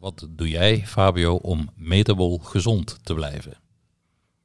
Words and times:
Wat 0.00 0.26
doe 0.30 0.48
jij, 0.48 0.82
Fabio, 0.86 1.34
om 1.34 1.70
metabol 1.74 2.38
gezond 2.38 2.98
te 3.02 3.14
blijven? 3.14 3.52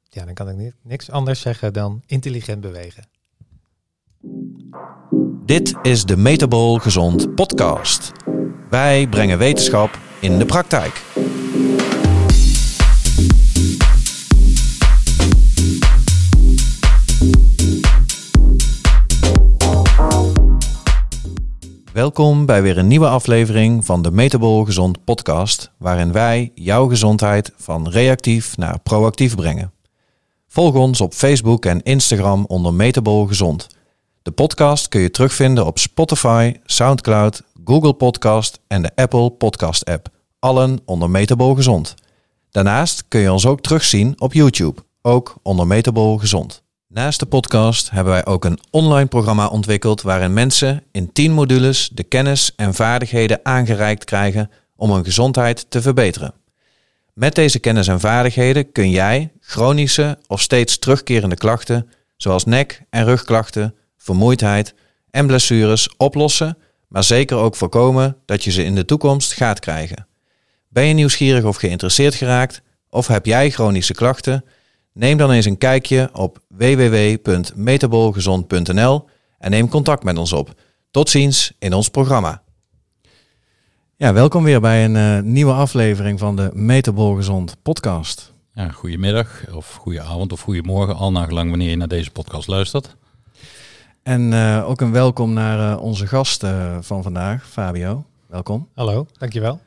Ja, 0.09 0.25
dan 0.25 0.33
kan 0.33 0.50
ik 0.50 0.55
niet, 0.55 0.74
niks 0.81 1.09
anders 1.09 1.42
zeggen 1.42 1.74
dan 1.74 2.01
intelligent 2.05 2.62
bewegen. 2.62 3.08
Dit 5.46 5.76
is 5.81 6.04
de 6.04 6.18
Metabol 6.18 6.78
Gezond 6.78 7.36
podcast. 7.36 8.12
Wij 8.70 9.07
brengen 9.07 9.38
wetenschap 9.38 9.99
in 10.21 10.38
de 10.38 10.46
praktijk. 10.46 11.14
Welkom 21.96 22.46
bij 22.46 22.62
weer 22.62 22.77
een 22.77 22.88
nieuwe 22.88 23.07
aflevering 23.07 23.86
van 23.86 24.02
de 24.02 24.12
Metabol 24.12 24.66
Gezond 24.66 25.04
podcast, 25.04 25.71
waarin 25.77 26.12
wij 26.12 26.52
jouw 26.55 26.88
gezondheid 26.88 27.54
van 27.58 27.90
reactief 27.90 28.58
naar 28.58 28.80
proactief 28.80 29.35
brengen. 29.35 29.73
Volg 30.48 30.76
ons 30.76 31.02
op 31.02 31.13
Facebook 31.13 31.66
en 31.66 31.84
Instagram 31.84 32.45
onder 32.48 32.73
Metabol 32.73 33.26
Gezond. 33.26 33.68
De 34.21 34.31
podcast 34.31 34.88
kun 34.88 35.02
je 35.02 35.12
terugvinden 35.12 35.66
op 35.66 35.80
Spotify, 35.80 36.54
SoundCloud, 36.66 37.41
Google 37.66 37.94
Podcast 37.94 38.59
en 38.68 38.82
de 38.82 38.91
Apple 38.96 39.30
Podcast 39.30 39.85
app. 39.85 40.07
Allen 40.40 40.80
onder 40.85 41.09
Metabol 41.09 41.55
Gezond. 41.55 41.93
Daarnaast 42.52 43.07
kun 43.07 43.20
je 43.20 43.32
ons 43.32 43.46
ook 43.46 43.62
terugzien 43.62 44.21
op 44.21 44.34
YouTube, 44.34 44.82
ook 45.02 45.35
onder 45.41 45.68
Metabol 45.68 46.18
Gezond. 46.18 46.65
Naast 46.95 47.20
de 47.20 47.26
podcast 47.26 47.90
hebben 47.90 48.13
wij 48.13 48.26
ook 48.26 48.45
een 48.45 48.59
online 48.70 49.05
programma 49.05 49.48
ontwikkeld 49.48 50.02
waarin 50.02 50.34
mensen 50.34 50.84
in 50.91 51.12
10 51.12 51.31
modules 51.31 51.90
de 51.94 52.04
kennis 52.04 52.55
en 52.55 52.73
vaardigheden 52.73 53.40
aangereikt 53.44 54.04
krijgen 54.04 54.52
om 54.76 54.91
hun 54.91 55.04
gezondheid 55.04 55.66
te 55.70 55.81
verbeteren. 55.81 56.34
Met 57.13 57.35
deze 57.35 57.59
kennis 57.59 57.88
en 57.88 57.99
vaardigheden 57.99 58.71
kun 58.71 58.90
jij 58.90 59.31
chronische 59.40 60.18
of 60.27 60.41
steeds 60.41 60.79
terugkerende 60.79 61.35
klachten, 61.35 61.90
zoals 62.18 62.46
nek- 62.46 62.82
en 62.90 63.05
rugklachten, 63.05 63.76
vermoeidheid 63.98 64.73
en 65.12 65.28
blessures 65.28 65.90
oplossen, 65.97 66.57
maar 66.88 67.03
zeker 67.03 67.38
ook 67.38 67.56
voorkomen 67.56 68.18
dat 68.25 68.44
je 68.44 68.51
ze 68.51 68.63
in 68.63 68.75
de 68.75 68.85
toekomst 68.85 69.34
gaat 69.34 69.59
krijgen. 69.59 70.07
Ben 70.68 70.85
je 70.85 70.94
nieuwsgierig 70.94 71.44
of 71.44 71.56
geïnteresseerd 71.56 72.16
geraakt? 72.16 72.62
Of 72.90 73.07
heb 73.07 73.25
jij 73.25 73.50
chronische 73.50 73.94
klachten? 73.94 74.44
Neem 74.97 75.18
dan 75.18 75.31
eens 75.31 75.46
een 75.46 75.57
kijkje 75.57 76.09
op 76.13 76.40
www.metabolgezond.nl 76.47 79.06
en 79.38 79.51
neem 79.51 79.69
contact 79.69 80.03
met 80.03 80.18
ons 80.18 80.34
op. 80.34 80.53
Tot 80.91 81.09
ziens 81.09 81.53
in 81.59 81.74
ons 81.74 81.90
programma. 81.90 82.41
Ja, 83.96 84.13
welkom 84.13 84.44
weer 84.44 84.62
bij 84.62 84.85
een 84.85 84.96
uh, 84.96 85.19
nieuwe 85.19 85.53
aflevering 85.53 86.19
van 86.19 86.35
de 86.35 86.50
Metabol 86.53 87.16
Gezond 87.16 87.56
podcast. 87.62 88.34
Ja, 88.53 88.69
goedemiddag 88.69 89.46
of 89.53 89.73
goede 89.73 90.01
avond 90.01 90.31
of 90.31 90.41
goedemorgen, 90.41 90.96
al 90.96 91.12
naar 91.12 91.28
gelang 91.28 91.50
wanneer 91.50 91.69
je 91.69 91.75
naar 91.75 91.88
deze 91.88 92.12
podcast 92.12 92.47
luistert. 92.47 92.96
En 94.03 94.31
uh, 94.31 94.69
ook 94.69 94.81
een 94.81 94.91
welkom 94.91 95.34
naar 95.34 95.72
uh, 95.72 95.81
onze 95.81 96.07
gast 96.07 96.46
van 96.79 97.03
vandaag, 97.03 97.50
Fabio. 97.50 98.06
Welkom. 98.28 98.68
Hallo, 98.73 99.07
dankjewel. 99.18 99.59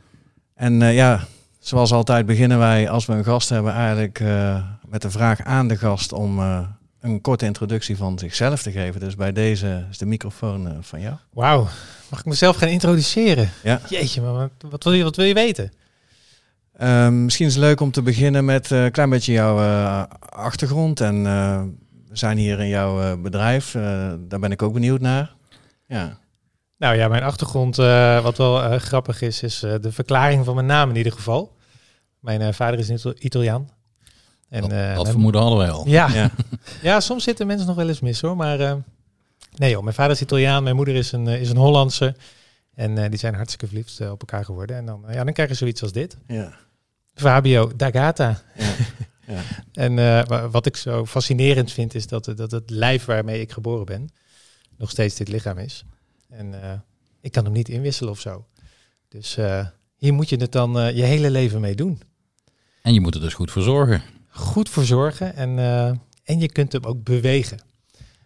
En 0.55 0.81
ja, 0.81 1.27
zoals 1.69 1.93
altijd 1.93 2.27
beginnen 2.27 2.59
wij 2.59 2.89
als 2.91 3.07
we 3.07 3.13
een 3.13 3.25
gast 3.25 3.49
hebben 3.49 3.73
eigenlijk 3.73 4.21
met 4.89 5.03
de 5.03 5.11
vraag 5.11 5.45
aan 5.45 5.69
de 5.69 5.77
gast 5.77 6.13
om 6.13 6.39
uh, 6.39 6.61
een 7.01 7.21
korte 7.21 7.45
introductie 7.45 7.97
van 7.97 8.19
zichzelf 8.19 8.63
te 8.63 8.71
geven. 8.71 9.01
Dus 9.01 9.15
bij 9.15 9.33
deze 9.33 9.87
is 9.91 9.99
de 9.99 10.07
microfoon 10.07 10.67
uh, 10.67 10.73
van 10.81 11.01
jou. 11.01 11.15
Wauw, 11.33 11.67
mag 12.11 12.19
ik 12.19 12.25
mezelf 12.25 12.57
gaan 12.57 12.69
introduceren? 12.69 13.51
Ja. 13.63 13.81
Jeetje, 13.89 14.21
maar 14.21 14.33
wat, 14.33 14.51
wat, 14.71 14.85
wil, 14.85 14.93
je, 14.93 15.03
wat 15.03 15.17
wil 15.17 15.25
je 15.25 15.35
weten? 15.35 15.73
Uh, 16.81 17.09
misschien 17.09 17.47
is 17.47 17.55
het 17.55 17.65
leuk 17.65 17.81
om 17.81 17.91
te 17.91 18.03
beginnen 18.03 18.45
met 18.45 18.71
een 18.71 18.91
klein 18.91 19.11
beetje 19.11 19.33
jouw 19.33 19.59
achtergrond. 20.19 21.01
En 21.01 21.23
we 22.09 22.17
zijn 22.17 22.39
hier 22.39 22.61
in 22.61 22.69
jouw 22.69 23.17
bedrijf. 23.17 23.73
daar 24.19 24.41
ben 24.41 24.53
ik 24.53 24.63
ook 24.63 24.73
benieuwd 24.73 25.01
naar. 25.01 25.35
Ja. 25.87 26.19
Nou 26.77 26.97
ja, 26.97 27.09
mijn 27.09 27.23
achtergrond, 27.23 27.77
wat 28.23 28.37
wel 28.37 28.79
grappig 28.79 29.23
is, 29.23 29.43
is 29.43 29.59
de 29.59 29.93
verklaring 29.93 30.45
van 30.45 30.55
mijn 30.55 30.67
naam 30.67 30.91
in 30.91 30.97
ieder 30.97 31.13
geval. 31.13 31.57
Mijn 32.21 32.55
vader 32.55 32.79
is 32.79 33.05
Italiaan. 33.05 33.69
En, 34.49 34.61
dat, 34.61 34.73
uh, 34.73 34.97
dat 34.97 35.09
vermoeden 35.09 35.41
hadden 35.41 35.59
wij 35.59 35.71
al. 35.71 35.89
Ja. 35.89 36.09
ja. 36.09 36.31
Ja. 36.83 37.01
soms 37.01 37.25
zitten 37.25 37.47
mensen 37.47 37.67
nog 37.67 37.77
wel 37.77 37.89
eens 37.89 38.01
mis 38.01 38.21
hoor. 38.21 38.37
Maar 38.37 38.61
uh, 38.61 38.75
nee 39.57 39.71
joh, 39.71 39.83
mijn 39.83 39.95
vader 39.95 40.13
is 40.13 40.21
Italiaan, 40.23 40.63
mijn 40.63 40.77
moeder 40.77 40.95
is 40.95 41.13
een, 41.13 41.27
uh, 41.27 41.41
is 41.41 41.51
een 41.51 41.57
Hollandse. 41.57 42.15
En 42.75 43.11
die 43.11 43.19
zijn 43.19 43.35
hartstikke 43.35 43.67
verliefd 43.67 44.01
op 44.01 44.21
elkaar 44.21 44.45
geworden. 44.45 44.77
En 44.77 44.87
dan, 44.87 45.05
ja, 45.11 45.25
dan 45.25 45.33
krijg 45.33 45.49
je 45.49 45.55
zoiets 45.55 45.83
als 45.83 45.93
dit. 45.93 46.17
Ja. 46.27 46.55
Fabio 47.15 47.73
D'Agata. 47.77 48.43
Ja. 48.57 48.75
ja. 49.27 49.41
en 49.85 50.51
wat 50.51 50.67
ik 50.67 50.77
zo 50.77 51.07
fascinerend 51.07 51.73
vind 51.73 51.95
is 51.95 52.07
dat, 52.07 52.33
dat 52.37 52.51
het 52.51 52.71
lijf 52.71 53.05
waarmee 53.05 53.41
ik 53.41 53.53
geboren 53.53 53.87
ben 53.87 54.09
nog 54.77 54.91
steeds 54.91 55.15
dit 55.15 55.29
lichaam 55.29 55.59
is. 55.59 55.85
En 56.29 56.55
ik 57.21 57.33
kan 57.33 57.45
hem 57.45 57.53
niet 57.53 57.69
inwisselen 57.69 58.13
of 58.13 58.21
zo. 58.21 58.47
Dus 59.09 59.37
hier 59.99 60.15
moet 60.15 60.29
je 60.29 60.37
het 60.37 60.53
dan 60.53 60.73
je 60.95 61.03
hele 61.03 61.31
leven 61.31 61.61
mee 61.61 61.75
doen. 61.75 62.01
En 62.83 62.95
je 62.95 63.01
moet 63.01 63.15
er 63.15 63.21
dus 63.21 63.35
goed 63.35 63.51
voor 63.51 63.63
zorgen 63.63 64.03
goed 64.39 64.69
voor 64.69 64.85
zorgen 64.85 65.37
en, 65.37 65.59
uh, 65.59 65.87
en 66.25 66.39
je 66.39 66.53
kunt 66.53 66.73
hem 66.73 66.85
ook 66.85 67.05
bewegen. 67.05 67.59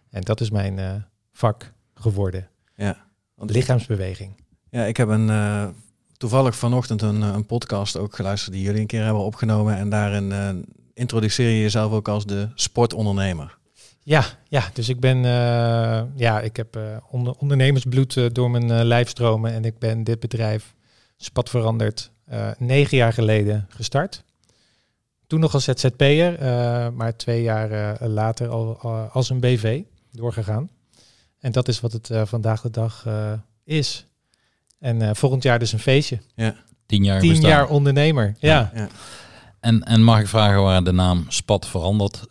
En 0.09 0.21
dat 0.21 0.41
is 0.41 0.49
mijn 0.49 0.77
uh, 0.77 0.93
vak 1.31 1.73
geworden. 1.95 2.49
Ja. 2.75 3.05
Want 3.35 3.51
lichaamsbeweging. 3.51 4.35
Ja, 4.69 4.85
ik 4.85 4.97
heb 4.97 5.07
een, 5.07 5.27
uh, 5.27 5.67
toevallig 6.17 6.55
vanochtend 6.55 7.01
een, 7.01 7.21
een 7.21 7.45
podcast 7.45 7.97
ook 7.97 8.15
geluisterd 8.15 8.53
die 8.53 8.63
jullie 8.63 8.81
een 8.81 8.87
keer 8.87 9.03
hebben 9.03 9.23
opgenomen. 9.23 9.77
En 9.77 9.89
daarin 9.89 10.65
introduceer 10.93 11.49
je 11.49 11.61
jezelf 11.61 11.91
ook 11.91 12.07
als 12.07 12.25
de 12.25 12.49
sportondernemer. 12.55 13.57
Ja, 14.03 14.25
ja, 14.47 14.69
dus 14.73 14.89
ik 14.89 14.99
ben, 14.99 15.17
ja, 16.15 16.41
ik 16.41 16.55
heb 16.55 16.77
onder, 17.09 17.33
ondernemersbloed 17.37 18.35
door 18.35 18.51
mijn 18.51 18.83
lijf 18.83 19.09
stromen 19.09 19.53
en 19.53 19.65
ik 19.65 19.79
ben 19.79 20.03
dit 20.03 20.19
bedrijf 20.19 20.73
Spat 21.23 21.49
veranderd 21.49 22.11
negen 22.57 22.97
jaar 22.97 23.13
geleden 23.13 23.67
gestart. 23.69 24.23
Toen 25.27 25.39
nog 25.39 25.53
als 25.53 25.63
ZZP'er, 25.63 26.41
uh, 26.41 26.89
maar 26.89 27.15
twee 27.15 27.41
jaar 27.41 27.71
uh, 27.71 28.07
later 28.07 28.47
al 28.47 28.79
uh, 28.85 29.15
als 29.15 29.29
een 29.29 29.39
BV 29.39 29.81
doorgegaan. 30.11 30.69
En 31.39 31.51
dat 31.51 31.67
is 31.67 31.79
wat 31.79 31.91
het 31.91 32.09
vandaag 32.23 32.61
de 32.61 32.69
dag 32.69 33.07
is. 33.63 34.05
En 34.79 35.15
volgend 35.15 35.43
jaar 35.43 35.59
dus 35.59 35.73
een 35.73 35.79
feestje. 35.79 36.19
Ja. 36.35 36.55
Tien 36.85 37.03
jaar, 37.03 37.19
Tien 37.19 37.41
jaar 37.41 37.67
ondernemer, 37.67 38.35
ja. 38.39 38.71
ja. 38.73 38.87
En, 39.59 39.83
en 39.83 40.03
mag 40.03 40.19
ik 40.19 40.27
vragen 40.27 40.61
waar 40.61 40.83
de 40.83 40.91
naam 40.91 41.25
Spat 41.27 41.67
veranderd 41.67 42.25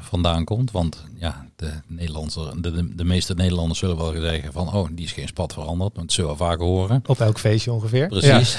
vandaan 0.00 0.44
komt? 0.44 0.70
Want 0.70 1.04
ja, 1.14 1.46
de, 1.64 1.94
Nederlandse, 1.94 2.60
de, 2.60 2.94
de, 2.94 3.04
meeste 3.04 3.34
Nederlanders 3.34 3.78
zullen 3.78 3.96
wel 3.96 4.12
zeggen 4.12 4.52
van... 4.52 4.72
oh, 4.72 4.88
die 4.92 5.04
is 5.04 5.12
geen 5.12 5.28
Spat 5.28 5.52
veranderd, 5.52 5.94
want 5.94 6.06
dat 6.06 6.12
zullen 6.12 6.30
we 6.30 6.36
vaker 6.36 6.64
horen. 6.64 7.02
Op 7.06 7.20
elk 7.20 7.38
feestje 7.38 7.72
ongeveer. 7.72 8.08
Precies. 8.08 8.56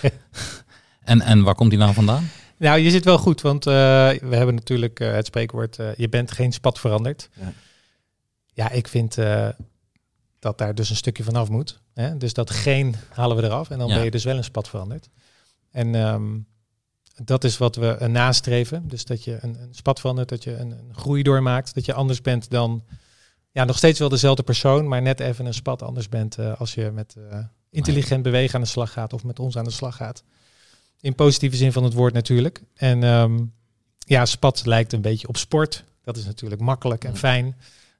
en, 1.04 1.20
en 1.20 1.42
waar 1.42 1.54
komt 1.54 1.70
die 1.70 1.78
naam 1.78 1.94
vandaan? 1.94 2.30
Nou, 2.56 2.78
je 2.78 2.90
zit 2.90 3.04
wel 3.04 3.18
goed, 3.18 3.40
want 3.40 3.66
uh, 3.66 3.72
we 4.10 4.36
hebben 4.36 4.54
natuurlijk 4.54 5.00
uh, 5.00 5.12
het 5.12 5.26
spreekwoord, 5.26 5.78
uh, 5.78 5.94
je 5.96 6.08
bent 6.08 6.32
geen 6.32 6.52
spat 6.52 6.78
veranderd. 6.78 7.28
Ja, 7.34 7.52
ja 8.52 8.70
ik 8.70 8.88
vind 8.88 9.16
dat 10.38 10.58
daar 10.58 10.74
dus 10.74 10.90
een 10.90 10.96
stukje 10.96 11.22
vanaf 11.22 11.48
moet. 11.48 11.80
Hè? 11.94 12.16
Dus 12.16 12.32
dat 12.32 12.50
geen 12.50 12.94
halen 13.08 13.36
we 13.36 13.42
eraf 13.42 13.70
en 13.70 13.78
dan 13.78 13.88
ja. 13.88 13.94
ben 13.94 14.04
je 14.04 14.10
dus 14.10 14.24
wel 14.24 14.36
een 14.36 14.44
spat 14.44 14.68
veranderd. 14.68 15.08
En 15.70 15.94
um, 15.94 16.46
dat 17.24 17.44
is 17.44 17.58
wat 17.58 17.76
we 17.76 18.06
nastreven. 18.08 18.88
Dus 18.88 19.04
dat 19.04 19.24
je 19.24 19.38
een, 19.40 19.60
een 19.60 19.74
spat 19.74 20.00
verandert, 20.00 20.28
dat 20.28 20.44
je 20.44 20.56
een, 20.56 20.70
een, 20.70 20.94
groei 20.94 21.22
doormaakt, 21.22 21.74
dat 21.74 21.84
je 21.84 21.94
anders 21.94 22.20
bent 22.20 22.50
dan, 22.50 22.84
ja, 23.50 23.64
nog 23.64 23.76
steeds 23.76 23.98
wel 23.98 24.08
dezelfde 24.08 24.42
persoon, 24.42 24.88
maar 24.88 25.02
net 25.02 25.20
even 25.20 25.46
een 25.46 25.54
spat 25.54 25.82
anders 25.82 26.08
bent 26.08 26.38
als 26.38 26.74
je 26.74 26.90
met 26.90 27.16
intelligent 27.70 28.22
bewegen 28.22 28.54
aan 28.54 28.60
de 28.60 28.66
slag 28.66 28.92
gaat 28.92 29.12
of 29.12 29.24
met 29.24 29.38
ons 29.38 29.56
aan 29.56 29.64
de 29.64 29.70
slag 29.70 29.96
gaat. 29.96 30.22
In 31.00 31.14
positieve 31.14 31.56
zin 31.56 31.72
van 31.72 31.84
het 31.84 31.92
woord 31.92 32.12
natuurlijk. 32.12 32.62
En 32.74 33.02
um, 33.02 33.52
ja, 33.98 34.24
spat 34.24 34.66
lijkt 34.66 34.92
een 34.92 35.00
beetje 35.00 35.28
op 35.28 35.36
sport. 35.36 35.84
Dat 36.04 36.16
is 36.16 36.24
natuurlijk 36.24 36.60
makkelijk 36.60 37.04
en 37.04 37.16
fijn. 37.16 37.56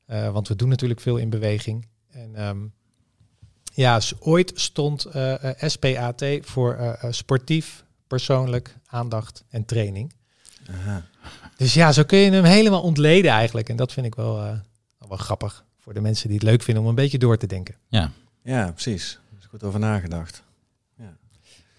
Uh, 0.07 0.31
want 0.31 0.49
we 0.49 0.57
doen 0.57 0.69
natuurlijk 0.69 1.01
veel 1.01 1.17
in 1.17 1.31
beweging. 1.31 1.87
En 2.11 2.47
um, 2.47 2.73
ja, 3.75 4.01
ooit 4.19 4.53
stond 4.55 5.07
SPAT 5.61 6.25
voor 6.41 6.99
sportief, 7.11 7.85
persoonlijk, 8.09 8.77
aandacht 8.87 9.45
en 9.49 9.65
training. 9.65 10.13
Aha. 10.71 11.07
Dus 11.57 11.75
ja, 11.75 11.93
zo 11.93 12.03
kun 12.03 12.19
je 12.19 12.31
hem 12.31 12.45
helemaal 12.45 12.83
ontleden 12.83 13.31
eigenlijk. 13.31 13.69
En 13.69 13.77
dat 13.77 13.93
vind 13.93 14.07
ik 14.07 14.15
wel, 14.15 14.35
wel 15.09 15.17
grappig 15.17 15.65
voor 15.79 15.95
de 15.95 16.01
mensen 16.01 16.29
die 16.29 16.39
het 16.39 16.47
leuk 16.47 16.63
vinden 16.63 16.83
om 16.83 16.89
een 16.89 16.95
beetje 16.95 17.19
door 17.19 17.37
te 17.37 17.47
denken. 17.47 17.75
Ja, 17.89 18.11
ja 18.43 18.73
precies. 18.73 19.21
Er 19.31 19.39
is 19.39 19.47
goed 19.47 19.65
over 19.65 19.81
nagedacht. 19.81 20.43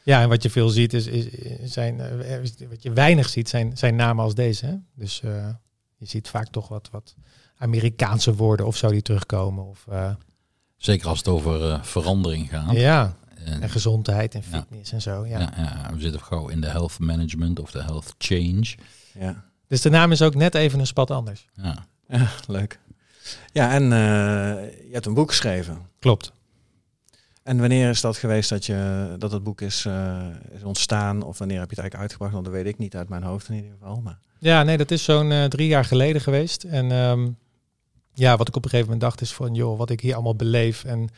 Ja, 0.10 0.22
en 0.22 0.30
wat 0.30 0.44
je 0.44 0.50
veel 0.50 0.70
ziet 0.70 0.94
is, 0.94 1.08
is 1.08 1.72
zijn, 1.74 2.00
uh, 2.00 2.68
wat 2.70 2.84
je 2.84 2.92
weinig 2.92 3.30
ziet 3.30 3.50
zijn, 3.50 3.78
zijn 3.78 3.96
namen 3.96 4.24
als 4.24 4.36
deze. 4.36 4.66
Hè? 4.66 4.76
Dus 4.96 5.22
uh, 5.26 5.48
je 5.96 6.06
ziet 6.06 6.30
vaak 6.30 6.48
toch 6.48 6.68
wat, 6.68 6.90
wat 6.92 7.16
Amerikaanse 7.58 8.36
woorden 8.36 8.66
of 8.66 8.78
zo 8.78 8.90
die 8.90 9.02
terugkomen. 9.02 9.66
Of, 9.66 9.86
uh, 9.90 10.12
Zeker 10.78 11.08
als 11.08 11.18
het 11.18 11.28
over 11.28 11.86
verandering 11.86 12.50
gaat. 12.50 12.72
Ja. 12.72 13.18
En, 13.46 13.62
En 13.62 13.70
gezondheid 13.70 14.36
en 14.36 14.44
Ja. 14.52 14.58
fitness 14.58 14.92
en 14.92 15.02
zo. 15.02 15.26
Ja. 15.26 15.40
ja. 15.40 15.54
Ja, 15.58 15.90
we 15.94 16.00
zitten 16.00 16.22
gauw 16.22 16.48
in 16.48 16.62
de 16.62 16.68
health 16.68 17.00
management 17.00 17.60
of 17.60 17.72
de 17.72 17.84
health 17.84 18.16
change. 18.18 18.76
Ja. 19.20 19.44
Dus 19.68 19.82
de 19.82 19.90
naam 19.90 20.12
is 20.12 20.22
ook 20.22 20.36
net 20.36 20.56
even 20.56 20.80
een 20.80 20.88
spat 20.88 21.12
anders. 21.12 21.48
Ja. 21.54 21.86
ja, 22.08 22.28
leuk. 22.48 22.80
Ja, 23.52 23.72
en 23.72 23.84
eh, 23.84 23.90
je 24.88 24.90
hebt 24.92 25.06
een 25.06 25.14
boek 25.14 25.30
geschreven. 25.30 25.78
Klopt. 26.00 26.32
En 27.44 27.60
wanneer 27.60 27.90
is 27.90 28.02
dat 28.02 28.18
geweest 28.18 28.50
dat, 28.50 28.66
je, 28.66 29.16
dat 29.18 29.32
het 29.32 29.44
boek 29.44 29.62
is, 29.62 29.86
eh, 29.86 30.28
is 30.56 30.64
ontstaan? 30.64 31.22
Of 31.22 31.38
wanneer 31.38 31.60
heb 31.60 31.70
je 31.70 31.76
het 31.76 31.80
eigenlijk 31.80 31.96
uitgebracht? 31.96 32.34
Want 32.34 32.46
dat 32.46 32.54
weet 32.54 32.66
ik 32.66 32.78
niet 32.78 32.96
uit 32.96 33.10
mijn 33.10 33.24
hoofd 33.24 33.50
in 33.50 33.56
ieder 33.56 33.72
geval. 33.72 34.02
Maar... 34.02 34.20
Ja, 34.40 34.64
nee, 34.64 34.78
dat 34.78 34.92
is 34.92 35.04
zo'n 35.04 35.32
eh, 35.32 35.44
drie 35.46 35.68
jaar 35.68 35.86
geleden 35.86 36.22
geweest. 36.22 36.64
En 36.64 36.92
ehm, 36.92 37.30
ja, 38.14 38.38
wat 38.38 38.48
ik 38.48 38.56
op 38.56 38.64
een 38.64 38.70
gegeven 38.70 38.92
moment 38.92 39.10
dacht 39.10 39.22
is 39.22 39.34
van, 39.34 39.54
joh, 39.54 39.78
wat 39.78 39.90
ik 39.90 40.02
hier 40.02 40.14
allemaal 40.14 40.36
beleef 40.36 40.84
en 40.84 41.10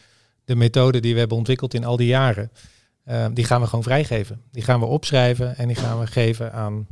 de 0.52 0.58
methode 0.58 1.00
die 1.00 1.14
we 1.14 1.20
hebben 1.20 1.38
ontwikkeld 1.38 1.74
in 1.74 1.86
al 1.86 1.98
die 1.98 2.08
jaren, 2.08 2.52
eh, 3.04 3.26
die 3.34 3.44
gaan 3.44 3.62
we 3.62 3.68
gewoon 3.68 3.84
vrijgeven. 3.84 4.42
Die 4.52 4.64
gaan 4.64 4.80
we 4.80 4.86
opschrijven 4.86 5.58
en 5.58 5.68
die 5.68 5.76
gaan 5.76 6.00
we 6.00 6.08
geven 6.08 6.54
aan 6.54 6.88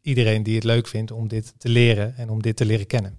iedereen 0.00 0.42
die 0.42 0.54
het 0.54 0.64
leuk 0.64 0.86
vindt 0.86 1.10
om 1.10 1.28
dit 1.28 1.54
te 1.58 1.68
leren 1.68 2.16
en 2.16 2.30
om 2.30 2.42
dit 2.42 2.56
te 2.56 2.64
leren 2.64 2.86
kennen. 2.86 3.18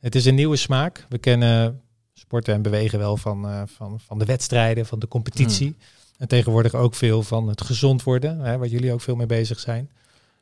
Het 0.00 0.14
is 0.14 0.24
een 0.24 0.34
nieuwe 0.34 0.56
smaak. 0.56 1.06
We 1.08 1.18
kennen 1.18 1.80
sporten 2.12 2.54
en 2.54 2.62
bewegen 2.62 2.98
wel 2.98 3.16
van, 3.16 3.48
eh, 3.48 3.62
van, 3.66 4.00
van 4.00 4.18
de 4.18 4.24
wedstrijden, 4.24 4.86
van 4.86 4.98
de 4.98 5.08
competitie. 5.08 5.76
En 6.18 6.28
tegenwoordig 6.28 6.74
ook 6.74 6.94
veel 6.94 7.22
van 7.22 7.48
het 7.48 7.60
gezond 7.60 8.02
worden, 8.02 8.38
hè, 8.38 8.58
waar 8.58 8.68
jullie 8.68 8.92
ook 8.92 9.00
veel 9.00 9.16
mee 9.16 9.26
bezig 9.26 9.60
zijn. 9.60 9.90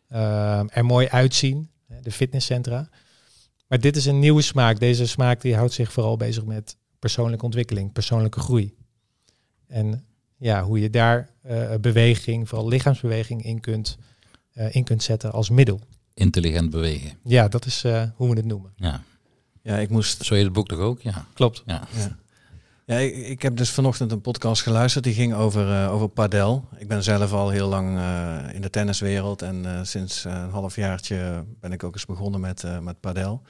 Ehm, 0.09 0.67
er 0.71 0.85
mooi 0.85 1.09
uitzien, 1.09 1.71
de 2.03 2.13
fitnesscentra. 2.13 2.89
Maar 3.67 3.81
dit 3.81 3.97
is 3.97 4.07
een 4.07 4.19
nieuwe 4.19 4.43
smaak. 4.43 4.81
Deze 4.81 5.07
smaak 5.07 5.41
die 5.41 5.57
houdt 5.57 5.73
zich 5.73 5.93
vooral 5.93 6.17
bezig 6.17 6.45
met 6.45 6.77
persoonlijke 6.99 7.45
ontwikkeling, 7.45 7.93
persoonlijke 7.93 8.41
groei. 8.41 8.78
En 9.69 10.05
ja, 10.37 10.63
hoe 10.63 10.81
je 10.81 10.91
daar 10.91 11.31
eh, 11.43 11.75
beweging, 11.81 12.49
vooral 12.49 12.69
lichaamsbeweging, 12.69 13.45
in 13.45 13.61
kunt, 13.61 13.99
eh, 14.53 14.75
in 14.75 14.85
kunt 14.85 15.03
zetten 15.03 15.33
als 15.33 15.51
middel. 15.51 15.81
Intelligent 16.15 16.71
bewegen. 16.71 17.11
Ja, 17.25 17.49
dat 17.49 17.67
is 17.67 17.85
eh, 17.85 18.03
hoe 18.15 18.31
we 18.31 18.37
het 18.37 18.45
noemen. 18.45 18.73
Ja. 18.77 19.03
Ja, 19.63 19.77
ik 19.77 19.91
moest... 19.91 20.25
Zo 20.25 20.35
heet 20.35 20.45
het 20.45 20.53
boek 20.53 20.69
toch 20.69 20.79
ook? 20.79 21.01
Ja. 21.01 21.25
Klopt. 21.35 21.63
Ja. 21.67 21.83
Ja. 21.97 22.17
Ja, 22.87 22.97
ik, 22.97 23.17
ik 23.17 23.43
heb 23.43 23.57
dus 23.57 23.71
vanochtend 23.71 24.13
een 24.13 24.21
podcast 24.21 24.63
geluisterd 24.63 25.05
die 25.05 25.15
ging 25.15 25.35
over, 25.35 25.73
eh, 25.73 25.93
over 25.93 26.09
padel. 26.09 26.65
Ik 26.79 26.89
ben 26.89 27.03
zelf 27.03 27.33
al 27.33 27.51
heel 27.51 27.69
lang 27.69 27.99
eh, 27.99 28.55
in 28.55 28.61
de 28.61 28.71
tenniswereld 28.71 29.43
en 29.43 29.67
eh, 29.67 29.81
sinds 29.83 30.25
een 30.25 30.51
halfjaartje 30.51 31.45
ben 31.61 31.73
ik 31.73 31.85
ook 31.85 31.95
eens 31.95 32.07
begonnen 32.07 32.41
met, 32.41 32.65
eh, 32.65 32.79
met 32.79 33.01
padel. 33.01 33.43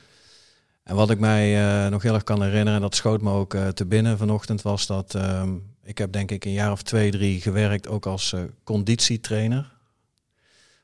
En 0.82 0.97
wat 0.97 1.11
ik 1.11 1.19
mij 1.19 1.59
eh, 1.85 1.91
nog 1.91 2.03
heel 2.03 2.15
erg 2.15 2.23
kan 2.23 2.43
herinneren, 2.43 2.75
en 2.75 2.81
dat 2.81 2.94
schoot 2.94 3.23
me 3.23 3.31
ook 3.31 3.55
eh, 3.55 3.69
te 3.69 3.87
binnen 3.87 4.19
vanochtend, 4.19 4.62
was 4.62 4.87
dat 4.87 5.15
ehm, 5.15 5.50
ik 5.88 5.99
heb 5.99 6.12
denk 6.12 6.31
ik 6.31 6.44
een 6.44 6.52
jaar 6.52 6.73
of 6.73 6.82
twee, 6.82 7.11
drie 7.11 7.40
gewerkt 7.40 7.88
ook 7.88 8.06
als 8.06 8.32
eh, 8.32 8.43
conditietrainer 8.64 9.73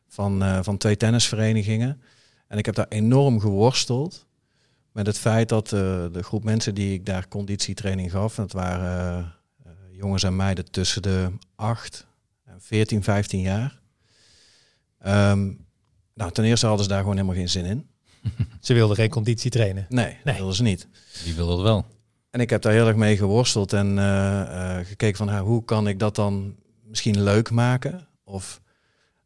van, 0.09 0.43
eh, 0.43 0.59
van 0.63 0.77
twee 0.77 0.97
tennisverenigingen. 0.97 2.01
En 2.49 2.59
ik 2.59 2.67
heb 2.67 2.75
daar 2.75 2.89
enorm 2.89 3.41
geworsteld 3.41 4.27
met 4.93 5.07
het 5.07 5.19
feit 5.19 5.49
dat 5.49 5.65
eh, 5.73 5.81
de 6.13 6.23
groep 6.23 6.45
mensen 6.45 6.75
die 6.75 6.93
ik 6.93 7.07
daar 7.07 7.29
conditietraining 7.29 8.11
gaf, 8.11 8.35
dat 8.35 8.53
waren 8.53 9.33
jongens 9.91 10.23
en 10.23 10.37
meiden 10.37 10.71
tussen 10.71 11.03
de 11.03 11.31
8 11.55 12.07
en 12.45 12.61
14, 12.61 13.03
15 13.03 13.41
jaar. 13.41 13.81
Ehm, 14.99 15.53
nou, 16.15 16.33
ten 16.33 16.45
eerste 16.45 16.67
hadden 16.67 16.85
ze 16.85 16.91
daar 16.91 17.01
gewoon 17.01 17.17
helemaal 17.17 17.37
geen 17.37 17.49
zin 17.49 17.65
in. 17.65 17.89
Ze 18.61 18.75
wilden 18.75 18.97
geen 18.97 19.11
conditie 19.11 19.51
trainen. 19.51 19.87
Nee, 19.89 20.15
dat 20.15 20.25
Nee. 20.25 20.37
wilden 20.37 20.55
ze 20.55 20.63
niet. 20.63 20.89
Die 21.25 21.35
wil 21.35 21.47
dat 21.47 21.61
wel. 21.61 21.87
En 22.35 22.41
ik 22.41 22.51
heb 22.51 22.63
daar 22.63 22.73
heel 22.73 22.87
erg 22.87 22.97
mee 22.97 23.17
geworsteld 23.17 23.73
en 23.73 23.99
eh, 23.99 24.79
eh, 24.79 24.87
gekeken 24.87 25.17
van 25.17 25.39
hoe 25.39 25.65
kan 25.65 25.89
ik 25.89 25.99
dat 25.99 26.15
dan 26.15 26.57
misschien 26.85 27.23
leuk 27.23 27.51
maken? 27.51 28.07
Of 28.25 28.61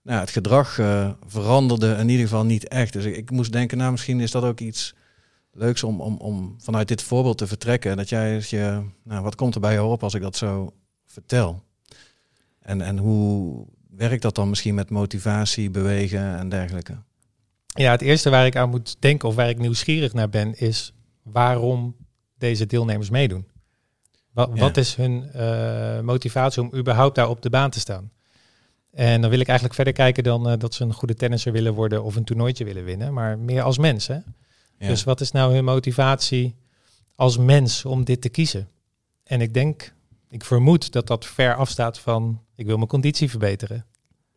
nou, 0.03 0.21
het 0.21 0.31
gedrag 0.31 0.79
eh, 0.79 1.11
veranderde 1.27 1.97
in 1.99 2.09
ieder 2.09 2.27
geval 2.27 2.45
niet 2.45 2.69
echt. 2.69 2.93
Dus 2.93 3.05
ik, 3.05 3.31
moest 3.31 3.53
denken, 3.53 3.79
nou 3.79 3.91
misschien 3.91 4.21
is 4.21 4.31
dat 4.31 4.43
ook 4.43 4.61
iets 4.61 4.95
leuks 5.53 5.83
om, 5.83 6.01
om, 6.01 6.17
om 6.17 6.55
vanuit 6.59 6.89
dit 6.89 7.03
voorbeeld 7.03 7.39
te 7.39 7.47
vertrekken. 7.47 7.97
Dat 7.97 8.09
jij 8.09 8.43
je, 8.49 8.83
nou 9.05 9.23
wat 9.23 9.35
komt 9.35 9.55
er 9.55 9.61
bij 9.61 9.75
jou 9.75 9.91
op 9.91 10.03
als 10.03 10.15
ik 10.15 10.23
dat 10.23 10.37
zo 10.37 10.73
vertel? 11.07 11.63
En, 12.61 12.81
en 12.81 12.99
hoe 12.99 13.67
werkt 13.91 14.23
dat 14.23 14.35
dan 14.35 14.49
misschien 14.49 14.75
met 14.75 14.91
motivatie, 14.91 15.71
bewegen 15.71 16.39
en 16.39 16.49
dergelijke? 16.49 16.97
Ja, 17.67 17.91
het 17.91 18.03
eerste 18.03 18.31
waar 18.31 18.47
ik 18.47 18.57
aan 18.57 18.71
moet 18.71 18.97
denken 18.99 19.29
of 19.29 19.35
waar 19.35 19.49
ik 19.49 19.59
nieuwsgierig 19.59 20.13
naar 20.13 20.29
ben, 20.29 20.59
is 20.59 20.93
waarom 21.23 21.95
deze 22.39 22.67
deelnemers 22.67 23.11
meedoen. 23.11 23.47
Wat, 24.33 24.51
Ja. 24.55 24.61
wat 24.61 24.77
is 24.77 24.95
hun 24.95 25.31
eh, 25.33 26.01
motivatie 26.01 26.63
om 26.63 26.75
überhaupt 26.75 27.15
daar 27.15 27.29
op 27.29 27.43
de 27.43 27.51
baan 27.51 27.71
te 27.71 27.81
staan? 27.81 28.11
En 28.91 29.21
dan 29.21 29.31
wil 29.31 29.41
ik 29.41 29.47
eigenlijk 29.47 29.75
verder 29.77 29.93
kijken 29.95 30.23
dan 30.23 30.49
eh, 30.49 30.59
dat 30.59 30.75
ze 30.75 30.85
een 30.85 30.93
goede 30.93 31.15
tennisser 31.15 31.53
willen 31.53 31.75
worden 31.75 32.03
of 32.03 32.17
een 32.17 32.25
toernooitje 32.25 32.65
willen 32.65 32.85
winnen, 32.85 33.13
maar 33.13 33.39
meer 33.39 33.63
als 33.63 33.79
mens. 33.79 34.07
Hè? 34.07 34.15
Ja. 34.15 34.23
Dus 34.89 35.05
wat 35.05 35.21
is 35.21 35.31
nou 35.31 35.55
hun 35.55 35.65
motivatie 35.65 36.55
als 37.15 37.37
mens 37.39 37.85
om 37.85 38.05
dit 38.05 38.21
te 38.21 38.29
kiezen? 38.29 38.69
En 39.25 39.41
ik 39.41 39.55
denk, 39.55 39.93
ik 40.31 40.45
vermoed 40.45 40.93
dat 40.93 41.07
dat 41.07 41.27
ver 41.27 41.55
afstaat 41.55 41.99
van 41.99 42.43
ik 42.55 42.67
wil 42.67 42.77
mijn 42.77 42.89
conditie 42.89 43.31
verbeteren. 43.31 43.87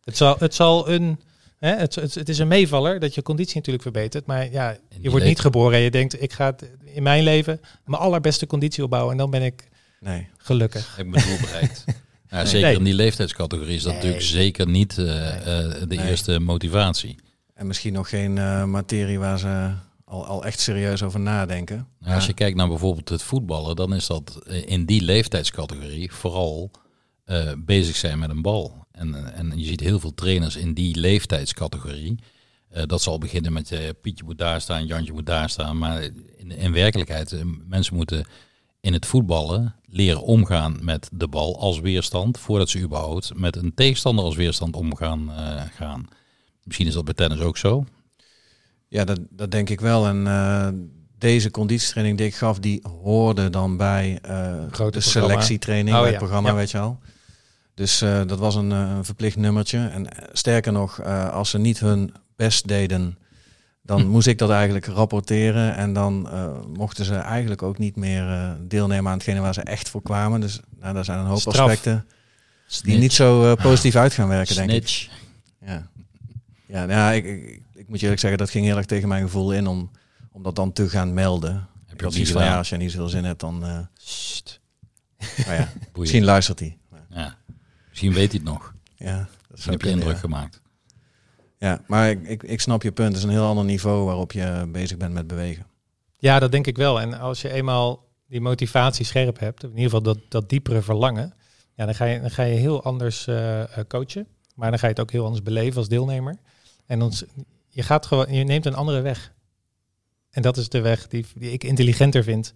Het 0.04 0.16
zal, 0.16 0.36
het 0.38 0.54
zal 0.54 0.88
een, 0.88 1.20
hè, 1.68 1.76
het, 1.76 1.94
het, 1.94 2.14
het 2.14 2.28
is 2.28 2.38
een 2.38 2.48
meevaller 2.48 3.00
dat 3.00 3.14
je 3.14 3.22
conditie 3.22 3.56
natuurlijk 3.56 3.82
verbetert, 3.82 4.26
maar 4.26 4.50
ja, 4.50 4.76
je 5.00 5.10
wordt 5.10 5.24
niet 5.26 5.40
geboren 5.40 5.76
en 5.78 5.82
je 5.84 5.90
denkt 5.90 6.22
ik 6.22 6.32
ga 6.32 6.46
het 6.46 6.70
in 6.84 7.02
mijn 7.02 7.22
leven 7.22 7.60
mijn 7.84 8.02
allerbeste 8.02 8.46
conditie 8.46 8.84
opbouwen 8.84 9.12
en 9.12 9.18
dan 9.18 9.30
ben 9.30 9.42
ik 9.42 9.68
nee. 10.00 10.28
gelukkig. 10.36 10.96
Heb 10.96 11.06
ik 11.06 11.12
mijn 11.12 11.26
doel 11.26 11.38
bereikt. 11.40 11.84
Ja, 12.28 12.44
zeker 12.44 12.68
Nee. 12.68 12.76
in 12.76 12.84
die 12.84 12.94
leeftijdscategorie 12.94 13.74
is 13.74 13.82
dat 13.82 13.92
Nee. 13.92 14.02
natuurlijk 14.02 14.30
zeker 14.30 14.68
niet 14.68 14.98
eh, 14.98 15.04
Nee. 15.04 15.14
eh, 15.14 15.80
de 15.88 15.94
Nee. 15.96 16.08
eerste 16.08 16.38
motivatie. 16.40 17.16
En 17.54 17.66
misschien 17.66 17.92
nog 17.92 18.08
geen 18.08 18.38
eh, 18.38 18.64
materie 18.64 19.18
waar 19.18 19.38
ze 19.38 19.70
al, 20.04 20.26
al 20.26 20.44
echt 20.44 20.60
serieus 20.60 21.02
over 21.02 21.20
nadenken. 21.20 21.88
Nou, 21.98 22.14
Als 22.14 22.26
je 22.26 22.32
kijkt 22.32 22.56
naar 22.56 22.68
bijvoorbeeld 22.68 23.08
het 23.08 23.22
voetballen, 23.22 23.76
dan 23.76 23.94
is 23.94 24.06
dat 24.06 24.38
in 24.66 24.84
die 24.84 25.02
leeftijdscategorie 25.02 26.12
vooral 26.12 26.70
eh, 27.24 27.52
bezig 27.58 27.96
zijn 27.96 28.18
met 28.18 28.30
een 28.30 28.42
bal. 28.42 28.81
En, 29.02 29.34
en 29.34 29.58
je 29.58 29.64
ziet 29.64 29.80
heel 29.80 30.00
veel 30.00 30.14
trainers 30.14 30.56
in 30.56 30.74
die 30.74 30.96
leeftijdscategorie. 30.98 32.18
eh, 32.70 32.82
dat 32.86 33.02
zal 33.02 33.18
beginnen 33.18 33.52
met 33.52 33.72
eh, 33.72 33.78
Pietje 34.00 34.24
moet 34.24 34.38
daar 34.38 34.60
staan, 34.60 34.86
Jantje 34.86 35.12
moet 35.12 35.26
daar 35.26 35.50
staan. 35.50 35.78
Maar 35.78 36.02
in, 36.36 36.50
in 36.50 36.72
werkelijkheid, 36.72 37.32
eh, 37.32 37.40
mensen 37.68 37.96
moeten 37.96 38.24
in 38.80 38.92
het 38.92 39.06
voetballen 39.06 39.74
leren 39.86 40.22
omgaan 40.22 40.78
met 40.80 41.08
de 41.12 41.28
bal 41.28 41.60
als 41.60 41.80
weerstand. 41.80 42.38
Voordat 42.38 42.68
ze 42.68 42.80
überhaupt 42.80 43.32
met 43.34 43.56
een 43.56 43.74
tegenstander 43.74 44.24
als 44.24 44.36
weerstand 44.36 44.76
omgaan 44.76 45.30
eh, 45.32 45.62
gaan. 45.76 46.08
Misschien 46.64 46.86
is 46.86 46.94
dat 46.94 47.04
bij 47.04 47.14
tennis 47.14 47.40
ook 47.40 47.56
zo. 47.56 47.84
Ja, 48.88 49.04
dat, 49.04 49.20
dat 49.30 49.50
denk 49.50 49.70
ik 49.70 49.80
wel. 49.80 50.06
En 50.06 50.26
eh, 50.26 50.68
deze 51.18 51.50
conditietraining 51.50 52.18
die 52.18 52.26
ik 52.26 52.34
gaf, 52.34 52.58
die 52.58 52.82
hoorde 53.02 53.50
dan 53.50 53.76
bij 53.76 54.18
eh, 54.22 54.32
Grote 54.70 54.98
de 54.98 55.04
programma. 55.04 55.28
selectietraining, 55.28 55.96
Oh, 55.96 56.02
bij 56.02 56.10
ja. 56.10 56.16
het 56.16 56.24
programma, 56.24 56.48
Ja. 56.48 56.54
weet 56.54 56.70
je 56.70 56.78
al. 56.78 56.98
Dus 57.82 58.02
eh, 58.02 58.20
dat 58.26 58.38
was 58.38 58.54
een, 58.54 58.72
eh, 58.72 58.78
een 58.96 59.04
verplicht 59.04 59.36
nummertje. 59.36 59.78
En 59.78 60.10
eh, 60.10 60.28
sterker 60.32 60.72
nog, 60.72 61.02
als 61.32 61.50
ze 61.50 61.58
niet 61.58 61.80
hun 61.80 62.14
best 62.36 62.68
deden, 62.68 63.18
dan 63.82 64.00
Hm. 64.00 64.06
moest 64.06 64.26
ik 64.26 64.38
dat 64.38 64.50
eigenlijk 64.50 64.86
rapporteren. 64.86 65.74
En 65.76 65.92
dan 65.92 66.28
mochten 66.76 67.04
ze 67.04 67.14
eigenlijk 67.14 67.62
ook 67.62 67.78
niet 67.78 67.96
meer 67.96 68.56
deelnemen 68.60 69.10
aan 69.10 69.16
hetgene 69.16 69.40
waar 69.40 69.54
ze 69.54 69.60
echt 69.60 69.88
voor 69.88 70.02
kwamen. 70.02 70.40
Dus 70.40 70.60
nou, 70.80 70.94
daar 70.94 71.04
zijn 71.04 71.18
een 71.18 71.26
hoop 71.26 71.38
Straf. 71.38 71.58
aspecten 71.58 72.06
die 72.82 72.98
niet 72.98 73.12
zo 73.12 73.54
positief 73.54 73.96
uit 73.96 74.12
gaan 74.12 74.28
werken, 74.28 74.54
denk 74.54 74.70
ik. 74.70 74.88
Snitch. 74.88 75.08
Ja, 75.66 75.88
ja, 76.66 76.84
nou 76.86 77.14
ik, 77.14 77.24
ik, 77.24 77.62
ik 77.74 77.88
moet 77.88 77.96
je 77.96 78.02
eerlijk 78.02 78.20
zeggen, 78.20 78.38
dat 78.38 78.50
ging 78.50 78.64
heel 78.64 78.76
erg 78.76 78.86
tegen 78.86 79.08
mijn 79.08 79.22
gevoel 79.22 79.52
in 79.52 79.66
om, 79.66 79.90
om 80.32 80.42
dat 80.42 80.56
dan 80.56 80.72
te 80.72 80.88
gaan 80.88 81.14
melden. 81.14 81.68
Heb 81.86 81.98
je 81.98 82.04
dat 82.04 82.14
niet 82.14 82.28
ja, 82.28 82.56
als 82.58 82.68
je 82.68 82.76
niet 82.76 82.90
zoveel 82.90 83.08
zin 83.08 83.24
hebt, 83.24 83.40
dan... 83.40 83.64
eh 83.64 83.78
Sst. 83.94 84.60
nou 85.46 85.58
ja, 85.58 85.72
misschien 85.94 86.24
luistert 86.24 86.58
hij. 86.58 86.76
Misschien 88.02 88.20
weet 88.28 88.32
hij 88.32 88.40
het 88.44 88.60
nog. 88.60 88.74
Ja, 88.96 89.28
dat 89.48 89.64
heb 89.64 89.82
je 89.82 89.90
indruk 89.90 90.12
ja. 90.12 90.18
gemaakt. 90.18 90.60
Ja, 91.58 91.82
maar 91.86 92.10
ik, 92.10 92.28
ik, 92.28 92.42
ik 92.42 92.60
snap 92.60 92.82
je 92.82 92.92
punt. 92.92 93.08
Het 93.08 93.16
is 93.16 93.22
een 93.22 93.30
heel 93.30 93.46
ander 93.46 93.64
niveau 93.64 94.04
waarop 94.04 94.32
je 94.32 94.68
bezig 94.72 94.96
bent 94.96 95.12
met 95.12 95.26
bewegen. 95.26 95.66
Ja, 96.18 96.38
dat 96.38 96.52
denk 96.52 96.66
ik 96.66 96.76
wel. 96.76 97.00
En 97.00 97.18
als 97.18 97.42
je 97.42 97.52
eenmaal 97.52 98.08
die 98.28 98.40
motivatie 98.40 99.04
scherp 99.04 99.38
hebt, 99.38 99.62
in 99.62 99.68
ieder 99.68 99.84
geval 99.84 100.02
dat, 100.02 100.18
dat 100.28 100.48
diepere 100.48 100.82
verlangen, 100.82 101.34
ja, 101.74 101.84
dan, 101.84 101.94
ga 101.94 102.04
je, 102.04 102.20
dan 102.20 102.30
ga 102.30 102.42
je 102.42 102.54
heel 102.54 102.82
anders 102.82 103.26
eh, 103.26 103.62
eh, 103.62 103.86
coachen. 103.88 104.26
Maar 104.54 104.70
dan 104.70 104.78
ga 104.78 104.86
je 104.86 104.92
het 104.92 105.02
ook 105.02 105.10
heel 105.10 105.24
anders 105.24 105.42
beleven 105.42 105.78
als 105.78 105.88
deelnemer. 105.88 106.36
En 106.86 106.98
dan, 106.98 107.12
je, 107.68 107.82
gaat 107.82 108.06
gewoon, 108.06 108.32
je 108.32 108.44
neemt 108.44 108.66
een 108.66 108.74
andere 108.74 109.00
weg. 109.00 109.32
En 110.30 110.42
dat 110.42 110.56
is 110.56 110.68
de 110.68 110.80
weg 110.80 111.08
die, 111.08 111.26
die 111.34 111.52
ik 111.52 111.64
intelligenter 111.64 112.22
vind. 112.22 112.54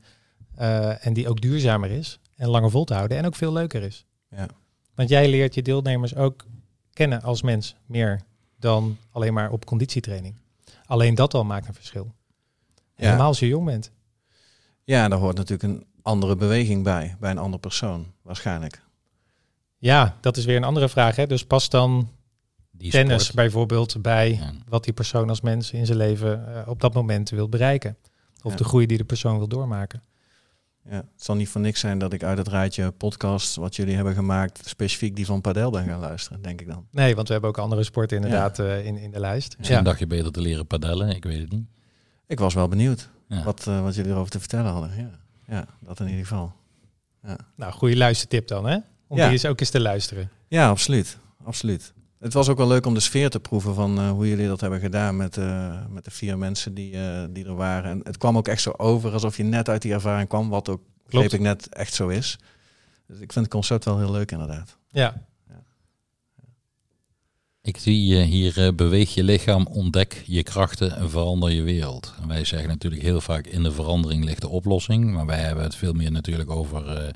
eh, 0.55 1.07
en 1.07 1.13
die 1.13 1.29
ook 1.29 1.41
duurzamer 1.41 1.91
is. 1.91 2.19
En 2.37 2.49
langer 2.49 2.71
vol 2.71 2.85
te 2.85 2.95
houden. 2.95 3.17
En 3.19 3.27
ook 3.27 3.37
veel 3.37 3.53
leuker 3.53 3.83
is. 3.83 4.05
Ja. 4.31 4.49
Want 4.97 5.09
jij 5.09 5.29
leert 5.29 5.55
je 5.55 5.63
deelnemers 5.63 6.15
ook 6.15 6.45
kennen 6.93 7.23
als 7.23 7.43
mens 7.43 7.75
meer 7.87 8.21
dan 8.59 8.99
alleen 9.11 9.35
maar 9.35 9.51
op 9.51 9.65
conditietraining. 9.65 10.35
Alleen 10.87 11.15
dat 11.15 11.35
al 11.35 11.45
maakt 11.45 11.69
een 11.69 11.75
verschil. 11.75 12.13
Ja. 12.75 13.05
Helemaal 13.07 13.27
als 13.27 13.39
je 13.39 13.47
jong 13.47 13.65
bent. 13.67 13.91
Ja, 14.85 15.09
daar 15.09 15.19
hoort 15.19 15.37
natuurlijk 15.37 15.63
een 15.73 15.85
andere 16.03 16.37
beweging 16.37 16.83
bij, 16.85 17.17
bij 17.21 17.31
een 17.31 17.39
andere 17.39 17.61
persoon, 17.61 18.07
waarschijnlijk. 18.23 18.83
Ja, 19.79 20.17
dat 20.21 20.37
is 20.37 20.45
weer 20.45 20.57
een 20.57 20.65
andere 20.65 20.89
vraag. 20.89 21.17
Hè? 21.17 21.27
Dus 21.27 21.45
past 21.45 21.71
dan 21.71 22.09
Die 22.71 22.91
tennis 22.91 23.21
sport. 23.23 23.37
bijvoorbeeld 23.37 24.03
bij 24.03 24.33
Ja. 24.33 24.53
wat 24.69 24.85
die 24.85 24.93
persoon 24.93 25.29
als 25.29 25.41
mens 25.41 25.71
in 25.73 25.87
zijn 25.87 25.99
leven 25.99 26.55
eh, 26.57 26.69
op 26.69 26.81
dat 26.81 26.95
moment 26.95 27.31
wil 27.31 27.49
bereiken? 27.49 27.97
Of 28.43 28.51
Ja. 28.51 28.57
de 28.59 28.65
groei 28.65 28.87
die 28.87 28.99
de 28.99 29.05
persoon 29.05 29.39
wil 29.39 29.49
doormaken? 29.49 30.03
Ja, 30.91 30.97
het 30.97 31.05
zal 31.25 31.35
niet 31.35 31.49
voor 31.49 31.61
niks 31.61 31.81
zijn 31.81 31.99
dat 31.99 32.13
ik 32.13 32.23
uit 32.23 32.39
het 32.39 32.49
rijtje 32.49 32.91
podcast 32.91 33.57
wat 33.57 33.77
jullie 33.77 33.95
hebben 33.95 34.15
gemaakt, 34.15 34.61
specifiek 34.69 35.17
die 35.17 35.27
van 35.27 35.41
Padel 35.41 35.71
ben 35.71 35.87
gaan 35.87 36.01
luisteren, 36.01 36.43
denk 36.43 36.61
ik 36.61 36.67
dan. 36.69 36.87
Nee, 36.91 37.15
want 37.15 37.27
we 37.27 37.33
hebben 37.33 37.51
ook 37.51 37.59
andere 37.59 37.83
sporten 37.85 38.17
inderdaad 38.17 38.59
eh, 38.59 38.87
in, 38.87 38.97
in 38.97 39.11
de 39.11 39.21
lijst. 39.21 39.55
Misschien 39.59 39.79
Ja. 39.79 39.85
dacht 39.85 39.99
je 39.99 40.07
beter 40.07 40.33
te 40.33 40.41
leren 40.41 40.67
padellen, 40.67 41.09
ik 41.09 41.25
weet 41.25 41.41
het 41.41 41.51
niet. 41.53 41.67
Ik 42.27 42.39
was 42.39 42.55
wel 42.55 42.69
benieuwd 42.69 43.09
Ja. 43.29 43.43
wat, 43.43 43.67
eh, 43.67 43.83
wat 43.83 43.95
jullie 43.95 44.11
erover 44.11 44.31
te 44.31 44.39
vertellen 44.39 44.73
hadden. 44.73 44.91
Ja, 44.97 45.11
ja 45.47 45.67
dat 45.81 46.01
in 46.01 46.07
ieder 46.09 46.27
geval. 46.27 46.53
Nou, 47.57 47.73
goede 47.73 47.97
luistertip 47.97 48.49
dan, 48.49 48.67
hè? 48.67 48.79
Om 49.07 49.17
Ja. 49.17 49.23
die 49.25 49.33
eens 49.33 49.47
ook 49.47 49.61
eens 49.61 49.71
te 49.71 49.81
luisteren. 49.81 50.31
Ja, 50.49 50.69
absoluut. 50.69 51.19
absoluut. 51.45 51.93
Het 52.19 52.33
was 52.33 52.49
ook 52.49 52.57
wel 52.57 52.67
leuk 52.67 52.87
om 52.87 52.95
de 52.95 53.01
sfeer 53.01 53.31
te 53.31 53.41
proeven 53.41 53.75
van 53.75 53.99
eh, 53.99 54.11
hoe 54.11 54.29
jullie 54.29 54.47
dat 54.47 54.61
hebben 54.61 54.81
gedaan 54.81 55.17
met, 55.17 55.37
eh, 55.37 55.87
met 55.89 56.05
de 56.05 56.11
vier 56.11 56.39
mensen 56.39 56.75
die, 56.75 56.93
eh, 56.97 57.25
die 57.31 57.45
er 57.45 57.55
waren. 57.55 57.91
En 57.91 58.01
het 58.05 58.17
kwam 58.17 58.37
ook 58.37 58.49
echt 58.49 58.63
zo 58.63 58.73
over 58.77 59.13
alsof 59.13 59.37
je 59.37 59.43
net 59.43 59.69
uit 59.69 59.83
die 59.83 59.93
ervaring 59.93 60.29
kwam, 60.29 60.49
wat 60.49 60.69
ook, 60.69 60.81
begreep 61.05 61.33
ik 61.33 61.41
net, 61.41 61.69
echt 61.69 61.95
zo 61.95 62.09
is. 62.09 62.39
Dus 63.07 63.21
ik 63.21 63.33
vind 63.33 63.45
het 63.45 63.55
concept 63.55 63.85
wel 63.85 63.99
heel 63.99 64.11
leuk 64.11 64.33
inderdaad. 64.33 64.77
Ja, 64.91 65.27
Ik 67.67 67.77
zie 67.77 68.23
hier 68.23 68.67
eh, 68.67 68.73
beweeg 68.73 69.15
je 69.15 69.23
lichaam, 69.25 69.67
ontdek 69.67 70.23
je 70.27 70.43
krachten 70.43 70.97
en 70.97 71.11
verander 71.11 71.51
je 71.51 71.63
wereld. 71.63 72.15
En 72.21 72.29
wij 72.29 72.45
zeggen 72.45 72.69
natuurlijk 72.69 73.03
heel 73.03 73.21
vaak 73.21 73.47
in 73.47 73.63
de 73.63 73.73
verandering 73.73 74.25
ligt 74.25 74.41
de 74.41 74.49
oplossing. 74.49 75.13
Maar 75.13 75.27
wij 75.27 75.41
hebben 75.41 75.65
het 75.65 75.75
veel 75.75 75.93
meer 75.93 76.11
natuurlijk 76.13 76.51
over, 76.51 76.89
eh, 76.89 77.13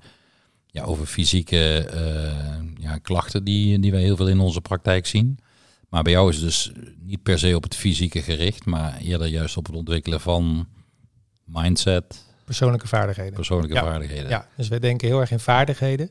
ja, 0.72 0.82
over 0.84 1.06
fysieke 1.06 1.86
eh, 1.88 2.82
ja, 2.82 2.98
klachten 2.98 3.44
die, 3.44 3.78
die 3.78 3.90
wij 3.90 4.00
heel 4.02 4.16
veel 4.16 4.28
in 4.28 4.40
onze 4.40 4.60
praktijk 4.60 5.06
zien. 5.06 5.38
Maar 5.88 6.02
bij 6.02 6.12
jou 6.12 6.28
is 6.28 6.36
het 6.36 6.44
dus 6.44 6.72
niet 7.00 7.22
per 7.22 7.38
se 7.38 7.56
op 7.56 7.62
het 7.62 7.74
fysieke 7.74 8.22
gericht, 8.22 8.64
maar 8.64 8.96
eerder 8.98 9.26
juist 9.26 9.56
op 9.56 9.66
het 9.66 9.76
ontwikkelen 9.76 10.20
van 10.20 10.68
mindset, 11.44 12.24
persoonlijke 12.44 12.88
vaardigheden. 12.88 13.34
persoonlijke 13.34 13.74
Ja. 13.74 13.82
vaardigheden. 13.82 14.28
Ja, 14.28 14.48
dus 14.56 14.68
we 14.68 14.80
denken 14.80 15.08
heel 15.08 15.20
erg 15.20 15.30
in 15.30 15.40
vaardigheden. 15.40 16.10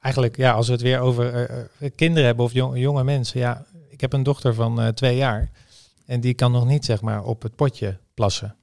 Eigenlijk, 0.00 0.36
ja, 0.36 0.52
als 0.52 0.66
we 0.66 0.72
het 0.72 0.82
weer 0.82 0.98
over 1.00 1.34
eh, 1.34 1.60
eh, 1.78 1.90
kinderen 1.94 2.24
hebben 2.26 2.44
of 2.44 2.52
jong- 2.52 2.78
jonge 2.78 3.04
mensen. 3.04 3.40
Ja, 3.40 3.66
ik 3.88 4.00
heb 4.00 4.12
een 4.12 4.22
dochter 4.22 4.54
van 4.54 4.94
twee 4.94 5.16
jaar. 5.16 5.50
En 6.06 6.20
die 6.20 6.34
kan 6.34 6.52
nog 6.52 6.66
niet, 6.66 6.84
zeg 6.84 7.00
maar, 7.00 7.24
op 7.24 7.42
het 7.42 7.54
potje 7.56 7.98
plassen. 8.14 8.56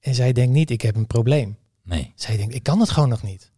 En 0.00 0.14
zij 0.14 0.32
denkt 0.32 0.52
niet, 0.52 0.70
ik 0.70 0.80
heb 0.80 0.96
een 0.96 1.06
probleem. 1.06 1.56
Nee, 1.82 2.12
Zij 2.14 2.36
denkt, 2.36 2.54
ik 2.54 2.62
kan 2.62 2.80
het 2.80 2.90
gewoon 2.90 3.08
nog 3.08 3.22
niet. 3.22 3.49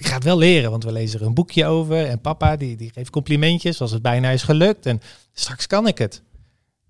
Ik 0.00 0.06
ga 0.06 0.14
het 0.14 0.24
wel 0.24 0.38
leren, 0.38 0.70
want 0.70 0.84
we 0.84 0.92
lezen 0.92 1.20
er 1.20 1.26
een 1.26 1.34
boekje 1.34 1.66
over. 1.66 2.06
En 2.06 2.20
papa, 2.20 2.56
die, 2.56 2.76
die 2.76 2.90
geeft 2.92 3.10
complimentjes 3.10 3.80
als 3.80 3.90
het 3.90 4.02
bijna 4.02 4.30
is 4.30 4.42
gelukt. 4.42 4.86
En 4.86 5.00
straks 5.32 5.66
kan 5.66 5.86
ik 5.86 5.98
het. 5.98 6.22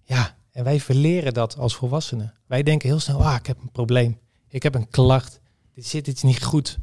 Ja, 0.05 0.37
en 0.53 0.65
wij 0.65 0.81
verleren 0.81 1.35
dat 1.35 1.57
als 1.59 1.75
volwassenen. 1.77 2.35
Wij 2.47 2.63
denken 2.63 2.89
heel 2.89 3.01
snel, 3.01 3.25
ah, 3.25 3.35
ik 3.35 3.47
heb 3.47 3.59
een 3.63 3.71
probleem. 3.73 4.19
Ik 4.49 4.63
heb 4.63 4.75
een 4.75 4.89
klacht. 4.89 5.41
Dit 5.75 5.87
zit 5.87 6.07
iets 6.07 6.23
niet 6.23 6.43
goed. 6.43 6.79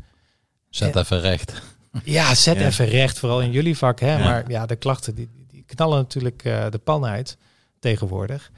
zet 0.69 0.95
even 0.95 1.19
recht. 1.19 1.61
Ja, 2.03 2.35
zet 2.35 2.57
Ja. 2.59 2.65
even 2.65 2.85
recht, 2.85 3.19
vooral 3.19 3.41
in 3.41 3.51
jullie 3.51 3.77
vak. 3.77 3.99
Hè? 3.99 4.17
Ja. 4.17 4.23
Maar 4.23 4.49
ja, 4.51 4.65
de 4.65 4.75
klachten 4.75 5.15
die, 5.15 5.29
die 5.47 5.63
knallen 5.67 5.97
natuurlijk 5.97 6.43
eh, 6.43 6.69
de 6.69 6.77
pan 6.77 7.05
uit 7.05 7.37
tegenwoordig. 7.79 8.51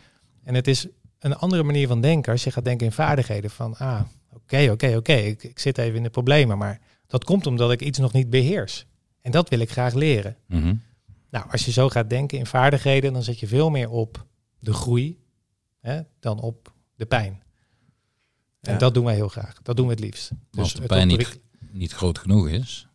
En 0.44 0.56
het 0.56 0.68
is 0.68 0.88
een 1.20 1.36
andere 1.36 1.64
manier 1.64 1.88
van 1.88 2.02
denken 2.02 2.32
als 2.32 2.44
je 2.44 2.52
gaat 2.52 2.66
denken 2.66 2.86
in 2.86 2.92
vaardigheden. 2.92 3.50
Van, 3.50 3.78
ah, 3.78 4.02
oké, 4.34 4.70
oké, 4.72 4.96
oké, 4.96 5.14
ik, 5.14 5.44
ik 5.44 5.60
zit 5.60 5.78
even 5.78 5.96
in 5.96 6.04
de 6.04 6.10
problemen. 6.10 6.58
Maar 6.58 6.80
dat 7.10 7.24
komt 7.24 7.48
omdat 7.48 7.72
ik 7.72 7.82
iets 7.82 8.00
nog 8.00 8.14
niet 8.14 8.30
beheers. 8.30 8.86
En 9.22 9.32
dat 9.32 9.50
wil 9.50 9.60
ik 9.60 9.70
graag 9.72 9.94
leren. 9.94 10.38
Mhm. 10.48 10.76
Nou, 11.30 11.52
als 11.52 11.66
je 11.66 11.72
zo 11.72 11.90
gaat 11.90 12.10
denken 12.10 12.38
in 12.38 12.46
vaardigheden, 12.46 13.14
dan 13.14 13.24
zet 13.24 13.40
je 13.40 13.48
veel 13.48 13.70
meer 13.70 13.90
op 13.90 14.26
de 14.60 14.74
groei 14.74 15.20
hè, 15.80 16.02
dan 16.20 16.40
op 16.42 16.74
de 16.96 17.06
pijn. 17.06 17.42
En 18.62 18.74
Ja. 18.74 18.78
dat 18.80 18.94
doen 18.94 19.06
wij 19.06 19.16
heel 19.16 19.28
graag. 19.28 19.62
Dat 19.62 19.76
doen 19.78 19.86
we 19.86 19.92
het 19.92 20.02
liefst. 20.02 20.30
Dus 20.52 20.60
Als 20.60 20.74
de 20.74 20.80
het 20.80 20.88
pijn 20.88 21.08
niet, 21.08 21.40
niet 21.72 21.92
groot 21.92 22.18
genoeg 22.18 22.50
is. 22.50 22.88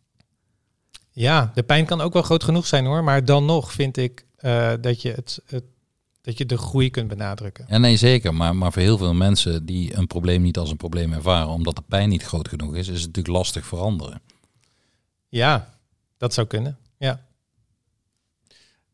Ja, 1.10 1.50
de 1.54 1.62
pijn 1.62 1.86
kan 1.86 2.00
ook 2.00 2.12
wel 2.12 2.22
groot 2.22 2.44
genoeg 2.44 2.66
zijn 2.66 2.84
hoor. 2.84 3.04
Maar 3.04 3.24
dan 3.24 3.44
nog 3.44 3.72
vind 3.72 3.96
ik 3.96 4.26
eh, 4.36 4.72
dat, 4.80 5.02
je 5.02 5.12
het, 5.12 5.42
het, 5.46 5.64
dat 6.24 6.38
je 6.38 6.46
de 6.46 6.58
groei 6.58 6.90
kunt 6.90 7.08
benadrukken. 7.08 7.64
Ja, 7.68 7.78
nee, 7.78 7.96
zeker. 7.96 8.34
Maar, 8.34 8.56
maar 8.56 8.72
voor 8.72 8.82
heel 8.82 8.98
veel 8.98 9.14
mensen 9.14 9.66
die 9.66 9.96
een 9.96 10.06
probleem 10.06 10.42
niet 10.42 10.58
als 10.58 10.70
een 10.70 10.76
probleem 10.76 11.12
ervaren, 11.12 11.48
omdat 11.48 11.76
de 11.76 11.82
pijn 11.88 12.08
niet 12.08 12.22
groot 12.22 12.48
genoeg 12.48 12.74
is, 12.74 12.88
is 12.88 12.98
het 12.98 13.06
natuurlijk 13.06 13.36
lastig 13.36 13.66
veranderen. 13.66 14.20
Ja, 15.28 15.78
dat 16.16 16.34
zou 16.34 16.46
kunnen. 16.46 16.78
Ja, 16.98 17.08
Ja, 17.08 17.20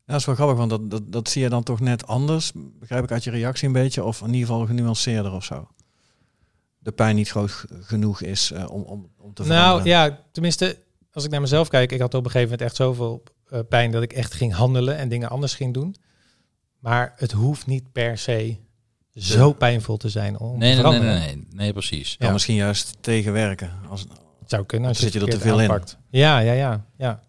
dat 0.07 0.21
is 0.21 0.25
wel 0.25 0.35
grappig, 0.35 0.57
want 0.57 0.71
dat, 0.71 0.91
dat, 0.91 1.13
dat 1.13 1.29
zie 1.29 1.43
je 1.43 1.49
dan 1.49 1.63
toch 1.63 1.81
net 1.81 2.07
anders, 2.07 2.53
begrijp 2.55 3.05
ik 3.05 3.11
uit 3.11 3.25
je 3.25 3.31
reactie 3.31 3.67
een 3.67 3.73
beetje, 3.73 4.05
of 4.05 4.21
in 4.21 4.27
ieder 4.33 4.47
geval 4.47 4.67
genuanceerder 4.67 5.33
of 5.33 5.45
zo. 5.45 5.69
De 6.79 6.93
pijn 6.93 7.17
niet 7.17 7.31
groot 7.31 7.65
genoeg 7.81 8.23
is 8.23 8.51
eh, 8.51 8.71
om, 8.71 8.83
om, 8.83 9.09
om 9.17 9.35
te 9.35 9.45
veranderen. 9.45 9.77
nou 9.77 9.89
ja, 9.89 10.25
tenminste, 10.33 10.79
als 11.13 11.25
ik 11.25 11.31
naar 11.31 11.41
mezelf 11.41 11.69
kijk, 11.69 11.93
ik 11.93 12.01
had 12.01 12.15
op 12.15 12.25
een 12.25 12.31
gegeven 12.31 12.51
moment 12.51 12.69
echt 12.69 12.77
zoveel 12.77 13.23
eh, 13.47 13.61
pijn 13.69 13.91
dat 13.91 14.03
ik 14.03 14.13
echt 14.13 14.35
ging 14.35 14.53
handelen 14.53 14.97
en 14.97 15.09
dingen 15.09 15.29
anders 15.29 15.55
ging 15.55 15.75
doen. 15.75 15.95
Maar 16.81 17.13
het 17.17 17.33
hoeft 17.33 17.67
niet 17.67 17.93
per 17.93 18.19
se 18.19 18.57
zo 19.15 19.53
pijnvol 19.53 19.97
te 19.97 20.09
zijn 20.09 20.39
om 20.39 20.59
Nee, 20.59 20.77
te 20.77 20.83
nee, 20.83 20.99
nee, 20.99 21.01
nee, 21.01 21.19
nee, 21.37 21.47
nee, 21.51 21.73
precies. 21.73 22.17
Kan 22.17 22.27
Ja. 22.27 22.33
misschien 22.33 22.55
juist 22.57 22.97
tegenwerken. 23.01 23.71
Als, 23.89 24.01
Het 24.41 24.51
zou 24.51 24.65
kunnen 24.65 24.89
als 24.89 24.99
je 24.99 25.05
Zit 25.05 25.13
je 25.13 25.21
er 25.21 25.29
te 25.29 25.39
veel 25.41 25.61
in? 25.61 25.83
Ja, 26.11 26.39
ja, 26.39 26.53
ja, 26.53 26.87
ja. 26.97 27.23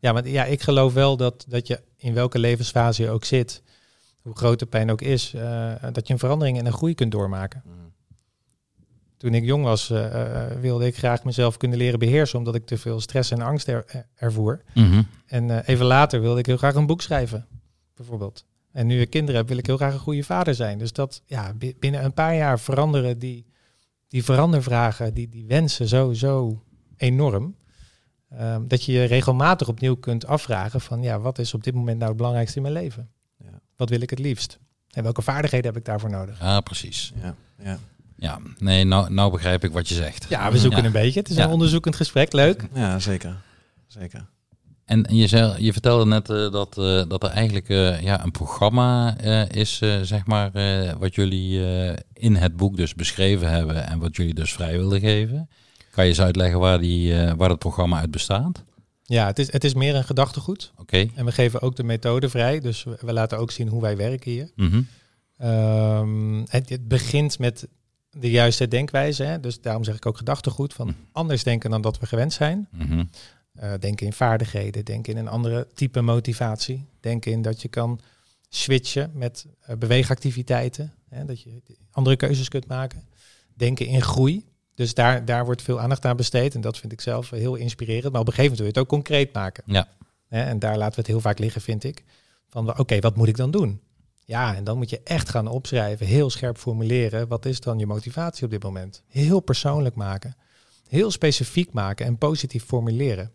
Ja, 0.00 0.12
maar 0.12 0.28
ja, 0.28 0.44
ik 0.44 0.62
geloof 0.62 0.92
wel 0.92 1.16
dat, 1.16 1.44
dat 1.48 1.66
je 1.66 1.80
in 1.96 2.14
welke 2.14 2.38
levensfase 2.38 3.02
je 3.02 3.10
ook 3.10 3.24
zit, 3.24 3.62
hoe 4.22 4.36
groot 4.36 4.58
de 4.58 4.66
pijn 4.66 4.90
ook 4.90 5.00
is, 5.02 5.34
eh, 5.34 5.72
dat 5.92 6.06
je 6.06 6.12
een 6.12 6.18
verandering 6.18 6.58
en 6.58 6.66
een 6.66 6.72
groei 6.72 6.94
kunt 6.94 7.12
doormaken. 7.12 7.62
Toen 9.16 9.34
ik 9.34 9.44
jong 9.44 9.64
was, 9.64 9.90
eh, 9.90 10.50
eh, 10.50 10.60
wilde 10.60 10.86
ik 10.86 10.96
graag 10.96 11.24
mezelf 11.24 11.56
kunnen 11.56 11.78
leren 11.78 11.98
beheersen, 11.98 12.38
omdat 12.38 12.54
ik 12.54 12.66
te 12.66 12.78
veel 12.78 13.00
stress 13.00 13.30
en 13.30 13.40
angst 13.40 13.68
er, 13.68 13.84
er- 13.86 14.06
ervoer. 14.14 14.62
Mhm. 14.74 15.02
En 15.26 15.50
eh, 15.50 15.68
even 15.74 15.86
later 15.86 16.20
wilde 16.20 16.38
ik 16.38 16.46
heel 16.46 16.56
graag 16.56 16.74
een 16.74 16.86
boek 16.86 17.02
schrijven, 17.02 17.46
bijvoorbeeld. 17.96 18.44
En 18.72 18.86
nu 18.86 19.00
ik 19.00 19.10
kinderen 19.10 19.36
heb, 19.40 19.48
wil 19.48 19.58
ik 19.58 19.66
heel 19.66 19.76
graag 19.76 19.92
een 19.92 19.98
goede 19.98 20.22
vader 20.22 20.54
zijn. 20.54 20.78
Dus 20.78 20.92
dat, 20.92 21.22
ja, 21.26 21.52
bi- 21.54 21.74
binnen 21.78 22.04
een 22.04 22.12
paar 22.12 22.34
jaar 22.36 22.60
veranderen 22.60 23.18
die, 23.18 23.46
die 24.08 24.24
verandervragen, 24.24 25.14
die, 25.14 25.28
die 25.28 25.46
wensen 25.46 25.88
zo, 25.88 26.12
zo 26.12 26.62
enorm. 26.96 27.56
ehm, 28.30 28.66
dat 28.66 28.84
je 28.84 28.92
je 28.92 29.04
regelmatig 29.04 29.68
opnieuw 29.68 29.96
kunt 29.96 30.26
afvragen 30.26 30.80
van, 30.80 31.02
ja, 31.02 31.18
wat 31.20 31.38
is 31.38 31.54
op 31.54 31.64
dit 31.64 31.74
moment 31.74 31.96
nou 31.96 32.08
het 32.08 32.16
belangrijkste 32.16 32.56
in 32.56 32.62
mijn 32.62 32.74
leven? 32.74 33.08
Ja. 33.36 33.60
Wat 33.76 33.88
wil 33.90 34.00
ik 34.00 34.10
het 34.10 34.18
liefst? 34.18 34.58
En 34.90 35.02
welke 35.02 35.22
vaardigheden 35.22 35.66
heb 35.66 35.76
ik 35.76 35.84
daarvoor 35.84 36.10
nodig? 36.10 36.40
Ja, 36.40 36.60
precies. 36.60 37.12
Ja, 37.22 37.34
ja. 37.62 37.78
Ja, 38.16 38.38
nee, 38.58 38.84
nou, 38.84 39.12
nou 39.12 39.30
begrijp 39.30 39.64
ik 39.64 39.72
wat 39.72 39.88
je 39.88 39.94
zegt. 39.94 40.26
Ja, 40.28 40.52
we 40.52 40.58
zoeken 40.58 40.78
Ja. 40.80 40.84
een 40.86 40.92
beetje. 40.92 41.18
Het 41.20 41.28
is 41.28 41.36
Ja. 41.36 41.44
een 41.44 41.50
onderzoekend 41.50 41.96
gesprek, 41.96 42.32
leuk. 42.32 42.64
ja 42.74 42.98
zeker. 42.98 43.36
zeker. 43.86 44.26
En 44.88 45.04
je, 45.08 45.26
zei, 45.26 45.64
je 45.64 45.72
vertelde 45.72 46.06
net 46.06 46.30
eh, 46.30 46.50
dat, 46.50 46.78
eh, 46.78 47.02
dat 47.08 47.22
er 47.22 47.30
eigenlijk 47.30 47.68
eh, 47.68 48.02
ja, 48.02 48.24
een 48.24 48.30
programma 48.30 49.18
is, 49.48 49.78
zeg 50.02 50.26
maar, 50.26 50.50
wat 50.98 51.14
jullie 51.14 51.60
in 52.12 52.36
het 52.36 52.56
boek 52.56 52.76
dus 52.76 52.94
beschreven 52.94 53.50
hebben 53.50 53.86
en 53.86 53.98
wat 53.98 54.16
jullie 54.16 54.34
dus 54.34 54.52
vrij 54.52 54.78
wilden 54.78 55.00
geven. 55.00 55.48
Kan 55.90 56.04
je 56.04 56.10
eens 56.10 56.20
uitleggen 56.20 56.58
waar, 56.58 56.80
die, 56.80 57.14
waar 57.36 57.50
het 57.50 57.58
programma 57.58 58.00
uit 58.00 58.10
bestaat? 58.10 58.64
Ja, 59.02 59.26
het 59.26 59.38
is, 59.38 59.52
het 59.52 59.64
is 59.64 59.74
meer 59.74 59.94
een 59.94 60.04
gedachtegoed. 60.04 60.72
Oké. 60.76 61.06
En 61.14 61.24
we 61.24 61.32
geven 61.32 61.62
ook 61.62 61.76
de 61.76 61.84
methode 61.84 62.28
vrij. 62.28 62.60
Dus 62.60 62.84
we, 62.84 62.98
we 63.00 63.12
laten 63.12 63.38
ook 63.38 63.50
zien 63.50 63.68
hoe 63.68 63.80
wij 63.80 63.96
werken 63.96 64.30
hier. 64.30 64.50
Mhm. 64.56 64.82
Ehm, 65.36 66.44
het, 66.48 66.68
het 66.68 66.88
begint 66.88 67.38
met 67.38 67.68
de 68.10 68.30
juiste 68.30 68.68
denkwijze. 68.68 69.22
Hè? 69.22 69.40
Dus 69.40 69.60
daarom 69.60 69.84
zeg 69.84 69.96
ik 69.96 70.06
ook 70.06 70.16
gedachtegoed. 70.16 70.74
Van 70.74 70.94
anders 71.12 71.42
denken 71.42 71.70
dan 71.70 71.82
dat 71.82 71.98
we 71.98 72.06
gewend 72.06 72.32
zijn. 72.32 72.68
Mhm. 72.72 73.04
Eh, 73.58 73.72
denken 73.80 74.06
in 74.06 74.12
vaardigheden. 74.12 74.84
Denken 74.84 75.12
in 75.12 75.18
een 75.18 75.28
andere 75.28 75.66
type 75.74 76.00
motivatie. 76.00 76.86
Denken 77.00 77.32
in 77.32 77.42
dat 77.42 77.62
je 77.62 77.68
kan 77.68 78.00
switchen 78.48 79.10
met 79.14 79.46
eh, 79.60 79.76
beweegactiviteiten. 79.76 80.94
Hè? 81.08 81.24
Dat 81.24 81.42
je 81.42 81.62
andere 81.90 82.16
keuzes 82.16 82.48
kunt 82.48 82.66
maken. 82.66 83.02
Denken 83.54 83.86
in 83.86 84.02
groei. 84.02 84.44
Dus 84.74 84.94
daar, 84.94 85.24
daar 85.24 85.44
wordt 85.44 85.62
veel 85.62 85.80
aandacht 85.80 86.04
aan 86.04 86.16
besteed. 86.16 86.54
En 86.54 86.60
dat 86.60 86.78
vind 86.78 86.92
ik 86.92 87.00
zelf 87.00 87.30
heel 87.30 87.54
inspirerend. 87.54 88.12
Maar 88.12 88.20
op 88.20 88.26
een 88.26 88.32
gegeven 88.32 88.42
moment 88.42 88.58
wil 88.58 88.66
je 88.66 88.72
het 88.72 88.82
ook 88.82 88.88
concreet 88.88 89.32
maken. 89.32 89.62
Ja. 89.66 89.88
Hè, 90.28 90.42
en 90.42 90.58
daar 90.58 90.76
laten 90.76 90.94
we 90.94 91.00
het 91.00 91.06
heel 91.06 91.20
vaak 91.20 91.38
liggen, 91.38 91.60
vind 91.60 91.84
ik. 91.84 92.04
Van 92.48 92.78
oké, 92.78 92.98
wat 92.98 93.16
moet 93.16 93.28
ik 93.28 93.36
dan 93.36 93.50
doen? 93.50 93.80
Ja, 94.24 94.54
en 94.54 94.64
dan 94.64 94.76
moet 94.76 94.90
je 94.90 95.00
echt 95.04 95.28
gaan 95.28 95.48
opschrijven, 95.48 96.06
heel 96.06 96.30
scherp 96.30 96.58
formuleren. 96.58 97.28
Wat 97.28 97.46
is 97.46 97.60
dan 97.60 97.78
je 97.78 97.86
motivatie 97.86 98.44
op 98.44 98.50
dit 98.50 98.62
moment? 98.62 99.02
Heel 99.06 99.40
persoonlijk 99.40 99.94
maken. 99.94 100.36
Heel 100.88 101.10
specifiek 101.10 101.72
maken 101.72 102.06
en 102.06 102.18
positief 102.18 102.64
formuleren. 102.64 103.32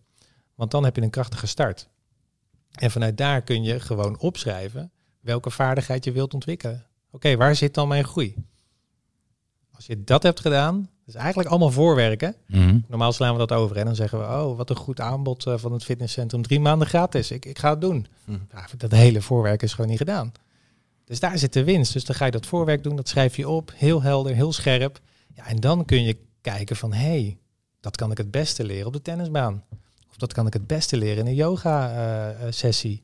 Want 0.55 0.71
dan 0.71 0.83
heb 0.83 0.95
je 0.95 1.01
een 1.01 1.09
krachtige 1.09 1.47
start. 1.47 1.87
En 2.71 2.91
vanuit 2.91 3.17
daar 3.17 3.41
kun 3.41 3.63
je 3.63 3.79
gewoon 3.79 4.19
opschrijven 4.19 4.91
welke 5.19 5.49
vaardigheid 5.49 6.03
je 6.03 6.11
wilt 6.11 6.33
ontwikkelen. 6.33 6.85
Oké, 7.11 7.35
waar 7.35 7.55
zit 7.55 7.73
dan 7.73 7.87
mijn 7.87 8.03
groei? 8.03 8.35
Als 9.71 9.85
je 9.85 10.03
dat 10.03 10.23
hebt 10.23 10.39
gedaan, 10.39 10.75
dat 11.05 11.15
is 11.15 11.21
eigenlijk 11.21 11.49
allemaal 11.49 11.71
voorwerken. 11.71 12.35
Mhm. 12.47 12.79
Normaal 12.87 13.11
slaan 13.11 13.31
we 13.31 13.37
dat 13.37 13.51
over 13.51 13.77
en 13.77 13.85
dan 13.85 13.95
zeggen 13.95 14.19
we, 14.19 14.25
oh, 14.25 14.57
wat 14.57 14.69
een 14.69 14.75
goed 14.75 14.99
aanbod 14.99 15.45
eh, 15.45 15.57
van 15.57 15.71
het 15.71 15.83
fitnesscentrum. 15.83 16.41
Drie 16.41 16.59
maanden 16.59 16.87
gratis, 16.87 17.31
ik, 17.31 17.45
ik 17.45 17.59
ga 17.59 17.69
het 17.69 17.81
doen. 17.81 18.07
Hm. 18.25 18.31
Ja, 18.51 18.67
dat 18.77 18.91
hele 18.91 19.21
voorwerk 19.21 19.61
is 19.61 19.73
gewoon 19.73 19.89
niet 19.89 19.97
gedaan. 19.97 20.31
Dus 21.05 21.19
daar 21.19 21.37
zit 21.37 21.53
de 21.53 21.63
winst. 21.63 21.93
Dus 21.93 22.05
dan 22.05 22.15
ga 22.15 22.25
je 22.25 22.31
dat 22.31 22.45
voorwerk 22.45 22.83
doen, 22.83 22.95
dat 22.95 23.09
schrijf 23.09 23.35
je 23.35 23.49
op, 23.49 23.71
heel 23.75 24.01
helder, 24.01 24.33
heel 24.33 24.53
scherp. 24.53 24.99
Ja, 25.33 25.47
en 25.47 25.59
dan 25.59 25.85
kun 25.85 26.03
je 26.03 26.17
kijken 26.41 26.75
van, 26.75 26.93
hé, 26.93 27.09
hey, 27.09 27.37
dat 27.79 27.95
kan 27.95 28.11
ik 28.11 28.17
het 28.17 28.31
beste 28.31 28.63
leren 28.63 28.87
op 28.87 28.93
de 28.93 29.01
tennisbaan. 29.01 29.63
Dat 30.23 30.33
kan 30.33 30.47
ik 30.47 30.53
het 30.53 30.67
beste 30.67 30.97
leren 30.97 31.17
in 31.17 31.27
een 31.27 31.35
yoga-sessie. 31.35 33.03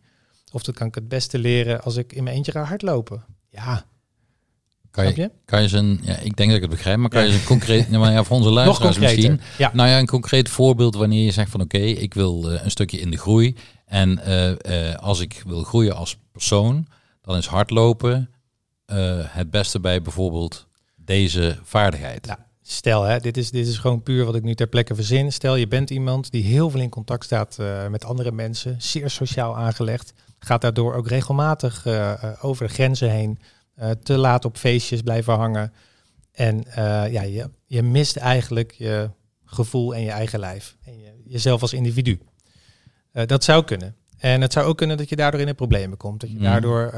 of 0.52 0.64
dat 0.64 0.76
kan 0.76 0.88
ik 0.88 0.96
het 0.96 1.08
beste 1.08 1.38
leren 1.40 1.82
als 1.82 1.96
ik 1.96 2.14
in 2.14 2.24
mijn 2.24 2.36
eentje 2.36 2.52
ga 2.52 2.64
hardlopen. 2.64 3.26
Ja, 3.50 3.84
Kan 4.92 5.06
je, 5.06 5.16
je? 5.16 5.32
kan 5.46 5.64
je 5.70 5.78
een, 5.78 6.00
ja, 6.04 6.18
ik 6.18 6.36
denk 6.36 6.50
dat 6.50 6.56
ik 6.56 6.62
het 6.62 6.70
begrijp, 6.70 6.98
maar 6.98 7.10
kan 7.10 7.24
je 7.26 7.32
ze 7.32 7.38
een 7.38 7.44
concreet, 7.44 7.88
nou, 7.90 8.02
maar 8.04 8.12
ja, 8.12 8.24
voor 8.24 8.38
onze 8.38 8.50
luisteraars 8.50 8.98
misschien, 9.00 9.42
Ja. 9.58 9.72
nou 9.74 9.90
ja, 9.90 10.00
een 10.00 10.06
concreet 10.08 10.50
voorbeeld 10.50 10.96
wanneer 10.96 11.26
je 11.26 11.32
zegt 11.32 11.52
van 11.52 11.62
oké, 11.62 11.78
ik 11.78 12.14
wil 12.14 12.52
eh, 12.52 12.64
een 12.64 12.72
stukje 12.72 13.00
in 13.00 13.12
de 13.12 13.18
groei 13.18 13.56
en 13.86 14.20
eh, 14.20 14.90
eh, 14.92 14.96
als 14.96 15.20
ik 15.20 15.44
wil 15.46 15.64
groeien 15.64 15.96
als 15.96 16.18
persoon, 16.32 16.88
dan 17.22 17.38
is 17.38 17.46
hardlopen 17.46 18.30
eh, 18.86 19.20
het 19.20 19.50
beste 19.52 19.80
bij 19.80 20.02
bijvoorbeeld 20.02 20.68
deze 20.96 21.58
vaardigheid. 21.64 22.26
Ja. 22.26 22.48
Stel, 22.72 23.04
hè, 23.04 23.20
dit, 23.20 23.38
is, 23.38 23.52
dit 23.52 23.68
is 23.68 23.78
gewoon 23.78 24.04
puur 24.04 24.26
wat 24.26 24.36
ik 24.36 24.44
nu 24.44 24.56
ter 24.56 24.68
plekke 24.68 24.96
verzin. 24.96 25.32
Stel, 25.32 25.56
je 25.56 25.68
bent 25.68 25.90
iemand 25.90 26.32
die 26.32 26.44
heel 26.44 26.70
veel 26.70 26.80
in 26.80 26.90
contact 26.90 27.24
staat 27.24 27.58
eh, 27.60 27.88
met 27.88 28.06
andere 28.06 28.32
mensen, 28.32 28.76
zeer 28.78 29.10
sociaal 29.10 29.58
aangelegd, 29.58 30.14
gaat 30.40 30.62
daardoor 30.62 30.94
ook 30.94 31.08
regelmatig 31.08 31.86
eh, 31.86 32.12
eh, 32.12 32.32
over 32.42 32.68
de 32.68 32.74
grenzen 32.74 33.10
heen, 33.10 33.40
te 34.04 34.18
laat 34.18 34.46
op 34.46 34.58
feestjes 34.58 35.02
blijven 35.02 35.34
hangen. 35.34 35.74
En 36.32 36.64
ja, 37.12 37.22
je, 37.22 37.50
je 37.66 37.84
mist 37.84 38.16
eigenlijk 38.16 38.72
je 38.72 39.10
gevoel 39.46 39.96
en 39.96 40.02
je 40.02 40.12
eigen 40.12 40.40
lijf. 40.40 40.76
En 40.86 41.00
je, 41.00 41.12
jezelf 41.26 41.62
als 41.62 41.74
individu. 41.74 42.20
Dat 43.12 43.44
zou 43.44 43.64
kunnen. 43.64 43.96
En 44.18 44.42
het 44.42 44.54
zou 44.54 44.66
ook 44.66 44.78
kunnen 44.78 44.98
dat 44.98 45.10
je 45.10 45.16
daardoor 45.16 45.40
in 45.40 45.46
de 45.46 45.54
problemen 45.54 45.98
komt. 45.98 46.22
Dat 46.22 46.30
je 46.30 46.36
Mm. 46.36 46.44
daardoor 46.44 46.94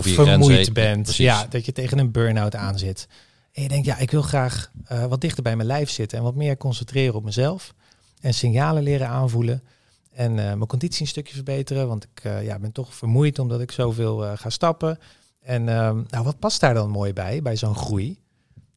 vermoeid 0.00 0.72
bent. 0.72 1.02
precies. 1.02 1.24
Ja, 1.24 1.46
dat 1.48 1.66
je 1.66 1.72
tegen 1.72 1.98
een 1.98 2.10
burn-out 2.10 2.54
aan 2.54 2.78
zit. 2.78 3.08
En 3.56 3.62
je 3.62 3.68
denkt, 3.68 3.86
ja, 3.86 3.98
ik 3.98 4.10
wil 4.10 4.22
graag 4.22 4.70
eh, 4.84 5.04
wat 5.04 5.20
dichter 5.20 5.42
bij 5.42 5.56
mijn 5.56 5.68
lijf 5.68 5.90
zitten 5.90 6.18
en 6.18 6.24
wat 6.24 6.34
meer 6.34 6.56
concentreren 6.56 7.14
op 7.14 7.24
mezelf. 7.24 7.74
En 8.20 8.34
signalen 8.34 8.82
leren 8.82 9.08
aanvoelen. 9.08 9.62
En 10.12 10.30
eh, 10.30 10.44
mijn 10.44 10.66
conditie 10.66 11.00
een 11.00 11.06
stukje 11.06 11.34
verbeteren, 11.34 11.88
want 11.88 12.04
ik 12.04 12.24
eh, 12.24 12.44
ja, 12.44 12.58
ben 12.58 12.72
toch 12.72 12.94
vermoeid 12.94 13.38
omdat 13.38 13.60
ik 13.60 13.72
zoveel 13.72 14.36
ga 14.36 14.50
stappen. 14.50 14.98
En 15.40 15.68
ehm, 15.68 16.02
nou, 16.08 16.24
wat 16.24 16.38
past 16.38 16.60
daar 16.60 16.74
dan 16.74 16.90
mooi 16.90 17.12
bij, 17.12 17.42
bij 17.42 17.56
zo'n 17.56 17.74
groei? 17.74 18.18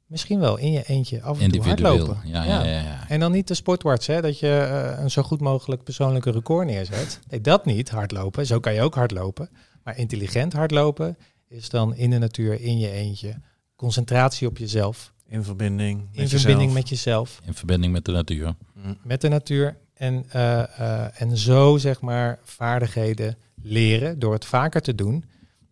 Misschien 0.05 0.39
wel 0.39 0.57
in 0.57 0.71
je 0.71 0.83
eentje 0.83 1.21
af 1.21 1.39
en 1.39 1.51
toe 1.51 1.63
hardlopen. 1.63 2.17
Ja, 2.23 2.43
ja, 2.43 2.63
ja, 2.63 2.79
ja. 2.79 3.07
En 3.07 3.19
dan 3.19 3.31
niet 3.31 3.47
de 3.47 3.53
sportwarts, 3.53 4.07
hè, 4.07 4.21
dat 4.21 4.39
je 4.39 4.95
een 4.99 5.11
zo 5.11 5.23
goed 5.23 5.41
mogelijk 5.41 5.83
persoonlijke 5.83 6.31
record 6.31 6.67
neerzet. 6.67 7.19
Nee, 7.29 7.41
dat 7.41 7.65
niet, 7.65 7.89
hardlopen. 7.89 8.45
Zo 8.45 8.59
kan 8.59 8.73
je 8.73 8.81
ook 8.81 8.95
hardlopen. 8.95 9.49
Maar 9.83 9.97
intelligent 9.97 10.53
hardlopen 10.53 11.17
is 11.47 11.69
dan 11.69 11.95
in 11.95 12.09
de 12.09 12.17
natuur, 12.17 12.61
in 12.61 12.79
je 12.79 12.91
eentje. 12.91 13.35
Concentratie 13.79 14.47
op 14.47 14.57
jezelf. 14.57 15.13
In 15.27 15.43
verbinding 15.43 15.99
met 15.99 16.15
In 16.15 16.21
jezelf. 16.21 16.41
verbinding 16.41 16.73
met 16.73 16.89
jezelf, 16.89 17.39
In 17.45 17.53
verbinding 17.53 17.93
met 17.93 18.05
de 18.05 18.11
natuur. 18.11 18.55
Hm. 18.73 18.93
met 19.03 19.21
de 19.21 19.27
natuur. 19.27 19.77
En, 19.93 20.25
eh, 20.29 20.79
eh, 20.79 21.21
en 21.21 21.37
zo 21.37 21.77
zeg 21.77 22.01
maar 22.01 22.39
vaardigheden 22.43 23.37
leren 23.61 24.19
door 24.19 24.33
het 24.33 24.45
vaker 24.45 24.81
te 24.81 24.95
doen. 24.95 25.25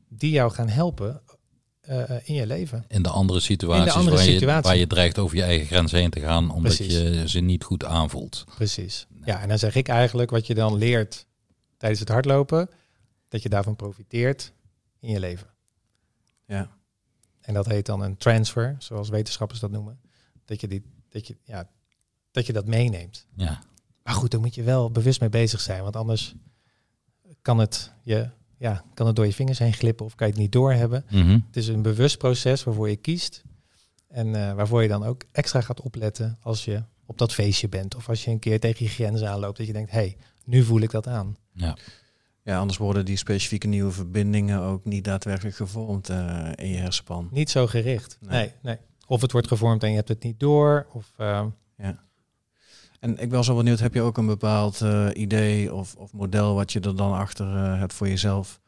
Die 0.07 0.31
jou 0.31 0.51
gaan 0.51 0.69
helpen 0.69 1.21
eh, 1.81 2.03
in 2.23 2.33
je 2.33 2.47
leven. 2.47 2.85
In 2.87 3.01
de 3.01 3.09
andere 3.09 3.39
situaties, 3.39 3.93
andere 3.93 4.15
waar, 4.15 4.25
Je, 4.25 4.31
situatie. 4.31 4.69
waar 4.69 4.77
je 4.77 4.87
dreigt 4.87 5.17
over 5.19 5.37
je 5.37 5.43
eigen 5.43 5.67
grens 5.67 5.91
heen 5.91 6.09
te 6.09 6.19
gaan, 6.19 6.51
omdat 6.51 6.75
Precies. 6.75 6.93
je 6.93 7.29
ze 7.29 7.39
niet 7.39 7.63
goed 7.63 7.85
aanvoelt. 7.85 8.45
Precies. 8.55 9.07
Ja, 9.25 9.41
en 9.41 9.47
dan 9.47 9.59
zeg 9.59 9.75
ik 9.75 9.87
eigenlijk 9.87 10.29
wat 10.29 10.47
je 10.47 10.53
dan 10.53 10.77
leert 10.77 11.25
tijdens 11.77 11.99
het 11.99 12.09
hardlopen, 12.09 12.69
dat 13.29 13.41
je 13.43 13.49
daarvan 13.49 13.75
profiteert 13.75 14.53
in 14.99 15.09
je 15.09 15.19
leven. 15.19 15.47
Ja. 16.45 16.76
En 17.48 17.54
dat 17.54 17.66
heet 17.66 17.86
dan 17.86 18.01
een 18.01 18.18
transfer, 18.18 18.75
zoals 18.79 19.10
wetenschappers 19.10 19.60
dat 19.60 19.72
noemen. 19.72 20.00
Dat 20.46 20.62
je, 20.62 20.68
die, 20.68 20.83
dat 21.10 21.27
je, 21.27 21.38
ja, 21.44 21.70
dat, 22.31 22.46
je 22.46 22.53
dat 22.53 22.66
meeneemt. 22.66 23.27
Ja, 23.36 23.60
Maar 24.03 24.14
goed, 24.14 24.31
daar 24.31 24.40
moet 24.40 24.55
je 24.55 24.64
wel 24.64 24.92
bewust 24.92 25.20
mee 25.20 25.29
bezig 25.29 25.60
zijn, 25.60 25.83
want 25.83 25.96
anders 25.96 26.36
kan 27.42 27.57
het, 27.57 27.92
je, 28.03 28.29
ja, 28.57 28.83
kan 28.94 29.07
het 29.07 29.16
door 29.16 29.25
je 29.25 29.33
vingers 29.33 29.60
heen 29.60 29.74
glippen 29.74 30.05
of 30.05 30.16
kan 30.16 30.27
je 30.27 30.33
het 30.33 30.42
niet 30.42 30.51
doorhebben. 30.51 31.05
Mhm. 31.10 31.40
Het 31.48 31.55
is 31.55 31.68
een 31.68 31.81
bewust 31.81 32.18
proces 32.18 32.64
waarvoor 32.64 32.90
je 32.90 32.96
kiest 32.96 33.44
en 34.07 34.36
eh, 34.36 34.53
waarvoor 34.53 34.81
je 34.81 34.88
dan 34.88 35.03
ook 35.03 35.24
extra 35.31 35.62
gaat 35.62 35.81
opletten 35.81 36.38
als 36.42 36.66
je 36.66 36.83
op 37.05 37.18
dat 37.18 37.33
feestje 37.33 37.70
bent 37.70 37.96
of 37.96 38.10
als 38.10 38.24
je 38.24 38.31
een 38.31 38.40
keer 38.40 38.60
tegen 38.60 38.86
je 38.86 38.92
grenzen 38.92 39.29
aanloopt 39.29 39.57
dat 39.57 39.68
je 39.68 39.74
denkt, 39.74 39.92
hé, 39.92 39.98
hey, 39.98 40.18
nu 40.44 40.64
voel 40.64 40.81
ik 40.81 40.92
dat 40.92 41.07
aan. 41.07 41.36
ja. 41.51 41.77
Ja, 42.48 42.60
anders 42.60 42.77
worden 42.77 43.05
die 43.05 43.18
specifieke 43.18 43.68
nieuwe 43.68 43.92
verbindingen 43.92 44.62
ook 44.62 44.86
niet 44.86 45.03
daadwerkelijk 45.03 45.55
gevormd 45.55 46.10
eh, 46.10 46.50
in 46.55 46.68
je 46.68 46.77
hersenpan. 46.77 47.27
Niet 47.31 47.50
zo 47.50 47.68
gericht. 47.68 48.18
Nee. 48.22 48.40
Nee. 48.40 48.51
nee, 48.62 48.77
Of 49.07 49.22
het 49.22 49.31
wordt 49.31 49.48
gevormd 49.48 49.83
en 49.83 49.90
je 49.90 49.96
hebt 49.96 50.07
het 50.07 50.24
niet 50.24 50.40
door. 50.40 50.88
Of, 50.94 51.14
eh, 51.18 51.46
En 53.00 53.18
ik 53.18 53.29
ben 53.29 53.44
zo 53.44 53.55
benieuwd, 53.55 53.79
heb 53.79 53.94
je 53.94 54.01
ook 54.01 54.18
een 54.18 54.25
bepaald 54.25 54.81
eh, 54.81 55.07
idee 55.14 55.74
of, 55.74 55.96
of 55.96 56.14
model 56.14 56.55
wat 56.55 56.72
je 56.72 56.79
er 56.79 56.96
dan 56.96 57.14
achter 57.14 57.77
hebt 57.77 57.94
voor 57.94 58.07
jezelf? 58.07 58.60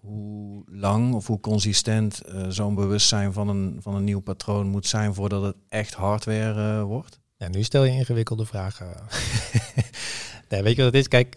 Hoe 0.00 0.64
lang 0.66 1.14
of 1.14 1.26
hoe 1.26 1.40
consistent 1.40 2.22
zo'n 2.48 2.74
bewustzijn 2.74 3.32
van 3.32 3.48
een, 3.48 3.76
van 3.80 3.94
een 3.94 4.04
nieuw 4.04 4.20
patroon 4.20 4.66
moet 4.66 4.86
zijn 4.86 5.14
voordat 5.14 5.42
het 5.42 5.56
echt 5.68 5.94
hardware 5.94 6.84
wordt? 6.84 7.20
ja, 7.36 7.48
nu 7.48 7.62
stel 7.62 7.84
je 7.84 7.92
ingewikkelde 7.92 8.46
vragen. 8.46 8.86
nee, 10.48 10.62
weet 10.62 10.76
je 10.76 10.82
wat 10.82 10.92
het 10.92 11.00
is? 11.00 11.08
Kijk, 11.08 11.36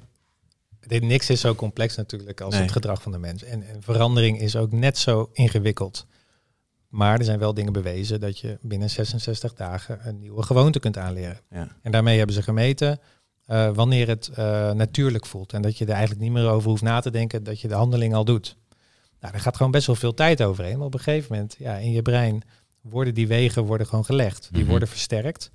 dit, 0.88 1.04
niks 1.04 1.30
is 1.30 1.42
zo 1.42 1.56
complex 1.56 1.96
natuurlijk 1.96 2.42
als 2.42 2.54
Nee. 2.54 2.64
het 2.64 2.72
gedrag 2.72 3.02
van 3.02 3.12
de 3.12 3.18
mens. 3.18 3.44
En, 3.44 3.64
en 3.68 3.82
verandering 3.82 4.40
is 4.42 4.56
ook 4.56 4.72
net 4.72 4.98
zo 4.98 5.30
ingewikkeld. 5.34 6.06
Maar 6.88 7.18
er 7.20 7.26
zijn 7.26 7.40
wel 7.40 7.54
dingen 7.54 7.74
bewezen 7.74 8.20
dat 8.20 8.40
je 8.40 8.58
binnen 8.62 8.90
66 8.90 9.54
dagen 9.54 10.08
een 10.08 10.20
nieuwe 10.20 10.44
gewoonte 10.44 10.80
kunt 10.80 10.98
aanleren. 10.98 11.40
Ja. 11.50 11.68
En 11.82 11.92
daarmee 11.92 12.18
hebben 12.18 12.36
ze 12.36 12.42
gemeten 12.44 13.00
eh, 13.46 13.70
wanneer 13.74 14.08
het 14.08 14.28
eh, 14.28 14.72
natuurlijk 14.72 15.26
voelt. 15.26 15.54
En 15.54 15.62
dat 15.62 15.78
je 15.78 15.86
er 15.86 15.92
eigenlijk 15.92 16.22
niet 16.22 16.32
meer 16.32 16.50
over 16.50 16.70
hoeft 16.70 16.82
na 16.82 17.00
te 17.00 17.12
denken 17.12 17.44
dat 17.44 17.60
je 17.62 17.68
de 17.68 17.74
handeling 17.74 18.14
al 18.14 18.26
doet. 18.26 18.58
Nou, 19.20 19.34
daar 19.34 19.42
gaat 19.42 19.56
gewoon 19.58 19.72
best 19.72 19.88
wel 19.88 19.96
veel 19.96 20.14
tijd 20.14 20.42
overheen. 20.44 20.78
Maar 20.78 20.86
op 20.88 20.94
een 20.94 21.00
gegeven 21.00 21.32
moment, 21.34 21.56
ja, 21.60 21.76
in 21.76 21.92
je 21.92 22.02
brein 22.02 22.42
worden 22.82 23.14
die 23.14 23.28
wegen 23.28 23.64
worden 23.64 23.88
gewoon 23.88 24.06
gelegd. 24.06 24.48
Die 24.52 24.62
Mhm. 24.62 24.70
worden 24.70 24.88
versterkt. 24.88 25.52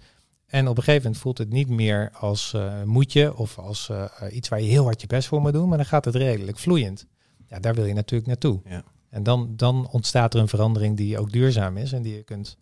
En 0.46 0.68
op 0.68 0.76
een 0.76 0.82
gegeven 0.82 1.02
moment 1.02 1.22
voelt 1.22 1.38
het 1.38 1.50
niet 1.50 1.68
meer 1.68 2.10
als 2.12 2.52
eh 2.54 2.82
moetje 2.82 3.36
of 3.36 3.58
als 3.58 3.88
eh, 3.88 4.04
eh, 4.04 4.36
iets 4.36 4.48
waar 4.48 4.60
je 4.60 4.68
heel 4.68 4.84
hard 4.84 5.00
je 5.00 5.06
best 5.06 5.28
voor 5.28 5.40
moet 5.40 5.52
doen. 5.52 5.68
Maar 5.68 5.78
dan 5.78 5.86
gaat 5.86 6.04
het 6.04 6.14
redelijk 6.14 6.58
vloeiend. 6.58 7.06
Ja, 7.48 7.58
daar 7.58 7.74
wil 7.74 7.84
je 7.84 7.94
natuurlijk 7.94 8.28
naartoe. 8.28 8.60
Ja. 8.64 8.84
En 9.10 9.22
dan, 9.22 9.52
dan 9.56 9.88
ontstaat 9.90 10.34
er 10.34 10.40
een 10.40 10.48
verandering 10.48 10.96
die 10.96 11.18
ook 11.18 11.32
duurzaam 11.32 11.76
is 11.76 11.92
en 11.92 12.02
die 12.02 12.14
je 12.14 12.22
kunt 12.22 12.56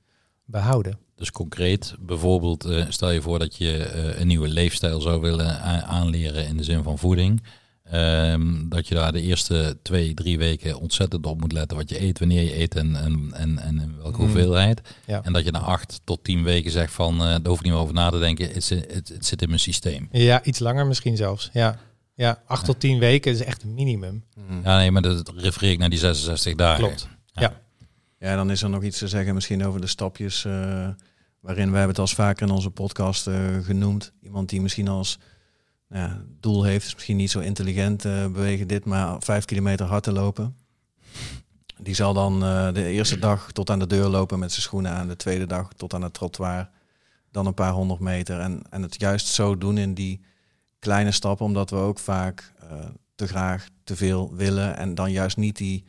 behouden. 0.45 0.99
Dus 1.17 1.31
concreet, 1.31 1.95
bijvoorbeeld, 2.01 2.65
eh, 2.65 2.85
stel 2.89 3.11
je 3.11 3.23
voor 3.23 3.39
dat 3.39 3.57
je 3.57 3.77
eh, 3.77 4.21
een 4.21 4.27
nieuwe 4.27 4.49
leefstijl 4.49 5.01
zou 5.01 5.21
willen 5.21 5.61
aanleren 5.87 6.47
in 6.47 6.57
de 6.57 6.65
zin 6.65 6.83
van 6.83 6.99
voeding. 6.99 7.43
Ehm, 7.91 8.69
dat 8.69 8.89
je 8.89 8.95
daar 8.95 9.13
de 9.13 9.21
eerste 9.21 9.79
twee, 9.83 10.15
drie 10.15 10.39
weken 10.39 10.79
ontzettend 10.81 11.27
op 11.27 11.41
moet 11.41 11.53
letten 11.53 11.77
wat 11.77 11.89
je 11.91 12.03
eet, 12.03 12.19
wanneer 12.19 12.43
je 12.43 12.59
eet 12.61 12.75
en, 12.75 12.97
en, 12.97 13.31
en, 13.33 13.59
en 13.59 13.81
in 13.81 13.97
welke 13.97 14.19
Mm. 14.19 14.25
hoeveelheid. 14.25 14.81
Ja. 15.07 15.23
En 15.23 15.33
dat 15.33 15.45
je 15.45 15.51
na 15.51 15.59
acht 15.59 16.01
tot 16.05 16.25
tien 16.25 16.43
weken 16.43 16.71
zegt 16.71 16.93
van, 16.93 17.15
eh 17.15 17.21
daar 17.27 17.41
hoef 17.47 17.59
ik 17.59 17.63
niet 17.65 17.73
meer 17.73 17.83
over 17.83 17.95
na 17.95 18.11
te 18.11 18.19
denken, 18.19 18.53
het, 18.53 18.65
zit- 18.65 18.93
het, 18.95 19.09
het 19.09 19.27
zit 19.27 19.43
in 19.43 19.49
mijn 19.49 19.61
systeem. 19.61 20.09
Ja, 20.13 20.43
iets 20.45 20.59
langer 20.59 20.87
misschien 20.87 21.17
zelfs. 21.17 21.51
Ja, 21.53 21.79
ja 22.15 22.43
acht 22.47 22.65
tot 22.65 22.81
tien 22.81 22.99
weken 22.99 23.33
is 23.33 23.41
echt 23.43 23.63
een 23.63 23.75
minimum. 23.75 24.25
Mhm. 24.37 24.61
Ja, 24.65 24.77
nee, 24.77 24.91
maar 24.91 25.03
dat 25.03 25.33
refereer 25.37 25.73
ik 25.73 25.79
naar 25.79 25.91
die 25.91 25.99
66 25.99 26.55
dagen. 26.55 26.85
Klopt. 26.85 27.09
Ja, 28.19 28.37
dan 28.37 28.51
is 28.51 28.63
er 28.63 28.71
nog 28.71 28.83
iets 28.83 28.99
te 28.99 29.09
zeggen 29.09 29.35
misschien 29.35 29.65
over 29.65 29.81
de 29.81 29.87
stapjes 29.87 30.45
eh, 30.45 30.89
waarin 31.41 31.67
we 31.71 31.77
hebben 31.77 31.89
het 31.89 31.99
als 31.99 32.15
vaker 32.15 32.47
in 32.47 32.53
onze 32.53 32.71
podcast 32.71 33.27
eh, 33.27 33.35
genoemd. 33.63 34.13
Iemand 34.23 34.49
die 34.49 34.61
misschien 34.61 34.89
als 34.89 35.19
ja, 35.95 36.23
doel 36.41 36.65
heeft, 36.65 36.87
is 36.87 36.95
misschien 36.95 37.17
niet 37.17 37.31
zo 37.31 37.39
intelligent 37.41 38.05
eh, 38.05 38.27
bewegen 38.27 38.69
dit, 38.69 38.85
maar 38.85 39.23
vijf 39.23 39.45
kilometer 39.45 39.87
hard 39.87 40.03
te 40.03 40.13
lopen. 40.13 40.57
Die 41.79 41.95
zal 41.95 42.15
dan 42.15 42.45
eh, 42.45 42.73
de 42.73 42.85
eerste 42.87 43.19
dag 43.19 43.53
tot 43.53 43.71
aan 43.71 43.79
de 43.79 43.87
deur 43.87 44.09
lopen 44.09 44.39
met 44.39 44.51
zijn 44.51 44.63
schoenen 44.63 44.93
aan, 44.93 45.09
de 45.09 45.17
tweede 45.17 45.47
dag 45.47 45.73
tot 45.73 45.95
aan 45.95 46.03
het 46.03 46.15
trottoir, 46.15 46.71
dan 47.31 47.47
een 47.47 47.55
paar 47.55 47.73
honderd 47.73 48.01
meter. 48.01 48.41
En, 48.41 48.63
en 48.71 48.83
het 48.83 49.01
juist 49.01 49.27
zo 49.27 49.59
doen 49.59 49.79
in 49.79 49.95
die 49.95 50.21
kleine 50.79 51.11
stappen, 51.11 51.47
omdat 51.47 51.71
we 51.71 51.77
ook 51.77 51.99
vaak 51.99 52.53
eh, 52.61 52.69
te 53.15 53.27
graag 53.27 53.69
te 53.85 53.97
veel 53.97 54.35
willen 54.35 54.77
en 54.77 54.95
dan 54.95 55.13
juist 55.13 55.37
niet 55.37 55.57
die 55.57 55.85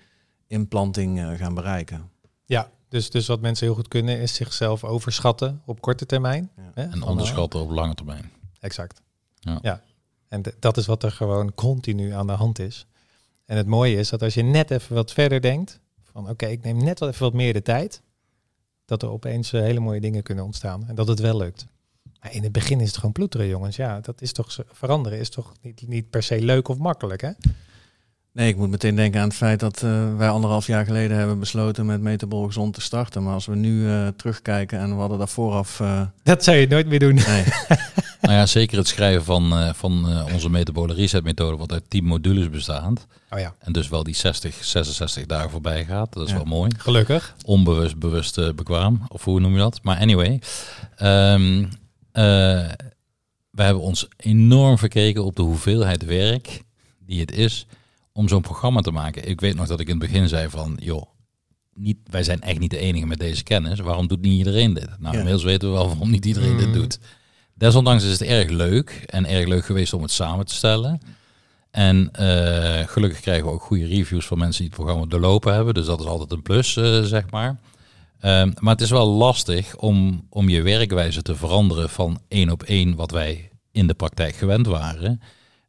implanting 0.48 1.38
gaan 1.38 1.54
bereiken. 1.54 2.10
Ja, 2.46 2.70
dus, 2.90 3.10
dus 3.10 3.28
wat 3.28 3.42
mensen 3.42 3.66
heel 3.66 3.76
goed 3.76 3.88
kunnen 3.88 4.20
is 4.20 4.34
zichzelf 4.34 4.84
overschatten 4.84 5.62
op 5.66 5.82
korte 5.82 6.06
termijn. 6.06 6.52
Ja. 6.56 6.72
Hè, 6.74 6.84
En 6.84 7.02
onderschatten 7.04 7.60
op 7.60 7.70
lange 7.70 7.96
termijn. 7.96 8.32
exact. 8.60 9.02
Ja. 9.62 9.82
En 10.36 10.44
dat 10.60 10.78
is 10.78 10.86
wat 10.86 11.04
er 11.04 11.12
gewoon 11.12 11.54
continu 11.54 12.12
aan 12.12 12.28
de 12.28 12.34
hand 12.34 12.60
is. 12.60 12.86
En 13.46 13.58
het 13.58 13.68
mooie 13.68 13.98
is 13.98 14.10
dat 14.10 14.22
als 14.22 14.34
je 14.34 14.44
net 14.44 14.72
even 14.72 14.96
wat 14.96 15.12
verder 15.12 15.42
denkt, 15.42 15.80
van 16.04 16.30
oké, 16.30 16.46
ik 16.46 16.64
neem 16.64 16.84
net 16.84 17.00
wat 17.00 17.10
even 17.10 17.22
wat 17.22 17.34
meer 17.34 17.54
de 17.54 17.62
tijd, 17.62 18.02
dat 18.86 19.02
er 19.02 19.10
opeens 19.10 19.54
eh, 19.54 19.62
hele 19.62 19.80
mooie 19.80 20.00
dingen 20.00 20.24
kunnen 20.24 20.44
ontstaan. 20.44 20.88
En 20.88 20.96
dat 20.96 21.08
het 21.08 21.20
wel 21.20 21.38
lukt. 21.38 21.68
Maar 22.20 22.34
in 22.34 22.44
het 22.44 22.52
begin 22.52 22.80
is 22.80 22.88
het 22.88 22.96
gewoon 22.96 23.12
ploeteren, 23.12 23.48
jongens. 23.48 23.76
Ja, 23.76 24.00
dat 24.00 24.22
is 24.22 24.32
toch 24.32 24.58
veranderen 24.72 25.20
is 25.20 25.30
toch 25.30 25.54
niet, 25.62 25.88
niet 25.88 26.10
per 26.10 26.24
se 26.24 26.42
leuk 26.42 26.68
of 26.68 26.78
makkelijk, 26.78 27.22
hè? 27.22 27.32
Nee, 28.36 28.48
ik 28.48 28.58
moet 28.58 28.70
meteen 28.70 28.96
denken 28.96 29.22
aan 29.22 29.28
het 29.28 29.38
feit 29.38 29.60
dat 29.60 29.82
uh, 29.82 30.18
wij 30.18 30.30
anderhalf 30.30 30.68
jaar 30.68 30.86
geleden 30.86 31.18
hebben 31.18 31.40
besloten 31.40 31.86
met 31.86 32.02
Metabol 32.02 32.46
gezond 32.46 32.74
te 32.74 32.82
starten. 32.82 33.24
Maar 33.24 33.34
als 33.34 33.46
we 33.46 33.56
nu 33.56 33.82
uh, 33.82 34.08
terugkijken 34.08 34.80
en 34.80 34.90
we 34.90 35.00
hadden 35.00 35.18
daar 35.18 35.28
vooraf... 35.28 35.80
Uh... 35.80 36.02
Dat 36.24 36.44
zou 36.44 36.58
je 36.58 36.68
nooit 36.68 36.88
meer 36.88 37.00
doen. 37.00 37.14
Nee. 37.14 37.44
nou 38.22 38.34
ja, 38.34 38.46
zeker 38.46 38.78
het 38.78 38.88
schrijven 38.88 39.24
van, 39.24 39.76
van 39.76 40.24
onze 40.34 40.50
metabole 40.50 40.94
reset 40.94 41.24
methode, 41.24 41.58
wat 41.58 41.72
uit 41.72 41.90
10 41.90 42.06
modules 42.06 42.50
bestaat. 42.50 43.08
Oh 43.30 43.40
ja. 43.40 43.56
En 43.60 43.72
dus 43.74 43.90
wel 43.90 44.04
die 44.04 44.16
60, 44.16 44.64
66 44.64 45.26
dagen 45.26 45.50
voorbij 45.50 45.86
gaat. 45.86 46.14
Dat 46.14 46.28
is 46.28 46.34
wel 46.34 46.46
mooi. 46.46 46.72
Gelukkig. 46.78 47.36
Onbewust, 47.46 47.98
bewust, 47.98 48.56
bekwaam. 48.56 49.02
Of 49.08 49.24
hoe 49.24 49.40
noem 49.40 49.54
je 49.54 49.60
dat? 49.60 49.80
Maar 49.84 49.98
anyway. 49.98 50.42
Um, 51.02 51.70
we 53.52 53.64
hebben 53.64 53.84
ons 53.84 54.08
enorm 54.18 54.78
verkeken 54.78 55.24
op 55.24 55.36
de 55.36 55.42
hoeveelheid 55.42 56.06
werk 56.06 56.64
die 57.00 57.20
het 57.20 57.32
is 57.32 57.68
om 58.16 58.28
zo'n 58.28 58.42
programma 58.42 58.82
te 58.82 58.92
maken. 58.92 59.30
Ik 59.30 59.42
weet 59.42 59.56
nog 59.56 59.68
dat 59.68 59.80
ik 59.80 59.88
in 59.88 60.00
het 60.00 60.12
begin 60.12 60.28
zei 60.28 60.50
van, 60.50 60.78
joh, 60.82 61.04
niet, 61.74 61.98
wij 62.10 62.24
zijn 62.24 62.42
echt 62.42 62.60
niet 62.60 62.70
de 62.70 62.78
enige 62.78 63.06
met 63.06 63.20
deze 63.20 63.44
kennis. 63.44 63.80
Waarom 63.80 64.08
doet 64.08 64.22
niet 64.22 64.38
iedereen 64.38 64.74
dit? 64.74 64.88
Nou, 65.00 65.12
ja. 65.14 65.18
inmiddels 65.18 65.44
weten 65.44 65.70
we 65.70 65.74
wel 65.74 65.88
waarom 65.88 66.10
niet 66.10 66.26
iedereen 66.26 66.58
dit 66.58 66.68
mm. 66.68 66.74
doet. 66.74 67.00
Desondanks 67.54 68.04
is 68.04 68.12
het 68.12 68.22
erg 68.22 68.50
leuk 68.50 69.04
en 69.06 69.26
erg 69.26 69.48
leuk 69.48 69.66
geweest 69.66 69.94
om 69.94 70.02
het 70.02 70.12
samen 70.12 70.46
te 70.46 70.54
stellen. 70.54 71.00
En 71.72 72.12
uh, 72.20 72.80
gelukkig 72.88 73.20
krijgen 73.20 73.46
we 73.46 73.52
ook 73.52 73.62
goede 73.62 73.86
reviews 73.86 74.26
van 74.26 74.38
mensen 74.38 74.62
die 74.62 74.72
het 74.72 74.82
programma 74.82 75.06
doorlopen 75.06 75.54
hebben. 75.54 75.74
Dus 75.74 75.86
dat 75.86 76.00
is 76.00 76.06
altijd 76.06 76.32
een 76.32 76.42
plus, 76.42 76.76
uh, 76.76 77.02
zeg 77.02 77.30
maar. 77.30 77.50
Um, 78.22 78.54
maar 78.60 78.74
het 78.74 78.82
is 78.82 78.90
wel 78.90 79.08
lastig 79.08 79.76
om, 79.76 80.26
om 80.30 80.50
je 80.50 80.62
werkwijze 80.62 81.22
te 81.22 81.36
veranderen 81.36 81.90
van 81.90 82.20
één 82.28 82.50
op 82.50 82.64
één 82.64 82.96
wat 82.96 83.12
wij 83.12 83.50
in 83.72 83.88
de 83.88 83.94
praktijk 83.94 84.36
gewend 84.36 84.68
waren. 84.68 85.22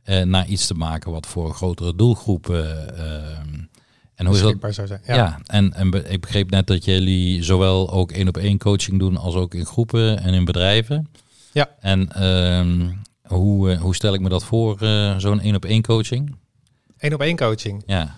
Uh, 0.06 0.22
naar 0.22 0.46
iets 0.46 0.66
te 0.66 0.74
maken 0.74 1.10
wat 1.10 1.26
voor 1.26 1.46
een 1.46 1.54
grotere 1.54 1.94
doelgroep. 1.94 2.48
Uh, 2.48 2.58
en 4.14 4.26
hoe 4.26 4.34
is 4.34 4.40
dat? 4.40 4.74
Zou 4.74 4.86
zijn. 4.86 5.00
Ja, 5.06 5.14
ja 5.14 5.38
en, 5.46 5.72
en 5.74 6.10
ik 6.12 6.20
begreep 6.20 6.50
net 6.50 6.66
dat 6.66 6.84
jullie 6.84 7.42
zowel 7.42 7.90
ook 7.90 8.12
één 8.12 8.28
op 8.28 8.36
één 8.36 8.58
coaching 8.58 8.98
doen 8.98 9.16
als 9.16 9.34
ook 9.34 9.54
in 9.54 9.66
groepen 9.66 10.18
en 10.22 10.34
in 10.34 10.44
bedrijven. 10.44 11.08
Ja. 11.52 11.70
En 11.80 12.12
ehm, 12.12 12.90
hoe, 13.22 13.76
hoe 13.76 13.94
stel 13.94 14.14
ik 14.14 14.20
me 14.20 14.28
dat 14.28 14.44
voor, 14.44 14.78
zo'n 15.16 15.40
één 15.40 15.54
op 15.54 15.64
één 15.64 15.82
coaching? 15.82 16.36
Eén 16.98 17.14
op 17.14 17.20
één 17.20 17.36
coaching? 17.36 17.82
Ja. 17.86 18.14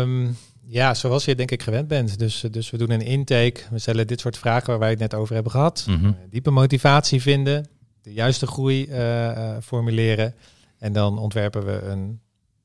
Um, 0.00 0.36
ja, 0.68 0.94
zoals 0.94 1.24
je 1.24 1.34
denk 1.34 1.50
ik 1.50 1.62
gewend 1.62 1.88
bent. 1.88 2.18
Dus, 2.18 2.44
dus 2.50 2.70
we 2.70 2.76
doen 2.76 2.90
een 2.90 3.00
intake. 3.00 3.60
We 3.70 3.78
stellen 3.78 4.06
dit 4.06 4.20
soort 4.20 4.38
vragen 4.38 4.66
waar 4.66 4.78
wij 4.78 4.90
het 4.90 4.98
net 4.98 5.14
over 5.14 5.34
hebben 5.34 5.52
gehad. 5.52 5.84
Mm 5.88 6.16
Diepe 6.30 6.50
motivatie 6.50 7.22
vinden 7.22 7.68
de 8.06 8.12
juiste 8.12 8.46
groei 8.46 8.86
uh, 8.86 9.56
formuleren. 9.62 10.34
En 10.78 10.92
dan 10.92 11.18
ontwerpen 11.18 11.64
we 11.64 11.82
een, 11.82 12.20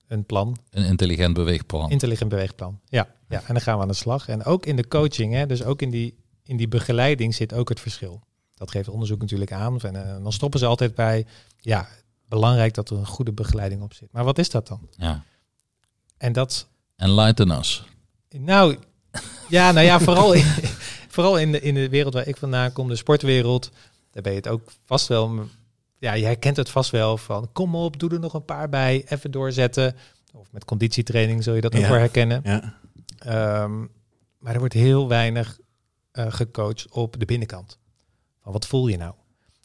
een 0.08 0.26
plan. 0.26 0.58
Een 0.70 0.86
intelligent 0.86 1.34
beweegplan. 1.34 1.90
Intelligent 1.90 2.30
beweegplan, 2.30 2.80
ja. 2.86 3.08
ja. 3.30 3.38
En 3.48 3.54
dan 3.54 3.62
gaan 3.62 3.76
we 3.76 3.82
aan 3.82 3.88
de 3.88 3.94
slag. 3.94 4.28
En 4.28 4.44
ook 4.44 4.66
in 4.66 4.76
de 4.76 4.88
coaching, 4.88 5.34
hè, 5.34 5.46
dus 5.46 5.64
ook 5.64 5.82
in 5.82 5.90
die, 5.90 6.16
in 6.44 6.58
die 6.58 6.68
begeleiding 6.68 7.36
zit 7.36 7.54
ook 7.54 7.70
het 7.70 7.80
verschil. 7.80 8.22
Dat 8.56 8.72
geeft 8.72 8.90
onderzoek 8.90 9.22
natuurlijk 9.22 9.52
aan. 9.52 9.80
En, 9.80 9.96
uh, 9.96 10.24
dan 10.24 10.32
stoppen 10.32 10.60
ze 10.60 10.66
altijd 10.66 10.96
bij, 10.96 11.26
ja, 11.60 11.88
belangrijk 12.28 12.74
dat 12.74 12.90
er 12.90 12.98
een 12.98 13.06
goede 13.06 13.32
begeleiding 13.32 13.82
op 13.82 13.94
zit. 13.94 14.12
Maar 14.12 14.24
wat 14.24 14.38
is 14.38 14.50
dat 14.50 14.68
dan? 14.68 14.88
Ja. 14.98 15.24
En 16.18 16.34
dat... 16.34 16.68
Enlighten 16.96 17.52
us. 17.52 17.84
Nou, 18.30 18.78
ja, 19.50 19.72
nou 19.72 19.86
ja, 19.86 20.00
vooral 20.00 20.34
in, 20.34 20.46
vooral 21.16 21.38
in, 21.38 21.52
de, 21.52 21.62
in 21.62 21.74
de 21.74 21.90
wereld 21.90 22.14
waar 22.14 22.28
ik 22.28 22.38
vandaan 22.38 22.72
kom, 22.72 22.88
de 22.88 22.96
sportwereld, 22.96 23.72
daar 24.12 24.24
ben 24.24 24.32
je 24.32 24.38
het 24.38 24.48
ook 24.48 24.72
vast 24.86 25.08
wel. 25.08 25.40
Ja, 25.98 26.18
jij 26.18 26.36
kent 26.36 26.58
het 26.58 26.70
vast 26.70 26.92
wel 26.92 27.18
van 27.18 27.50
kom 27.52 27.76
op, 27.76 28.00
doe 28.00 28.10
er 28.10 28.20
nog 28.20 28.34
een 28.34 28.46
paar 28.46 28.70
bij, 28.70 29.06
even 29.08 29.32
doorzetten. 29.32 29.96
Of 30.34 30.52
met 30.52 30.66
conditietraining 30.66 31.44
zul 31.44 31.54
je 31.54 31.62
dat 31.62 31.76
ook 31.76 31.82
wel 31.82 31.98
herkennen. 31.98 32.42
Ja. 32.44 32.80
Ehm, 33.18 33.80
maar 34.38 34.54
er 34.54 34.60
wordt 34.60 34.74
heel 34.74 35.08
weinig 35.08 35.60
uh, 36.14 36.26
gecoacht 36.30 36.88
op 36.90 37.20
de 37.20 37.26
binnenkant. 37.26 37.80
Van 38.42 38.52
wat 38.52 38.68
voel 38.68 38.88
je 38.88 38.98
nou? 38.98 39.14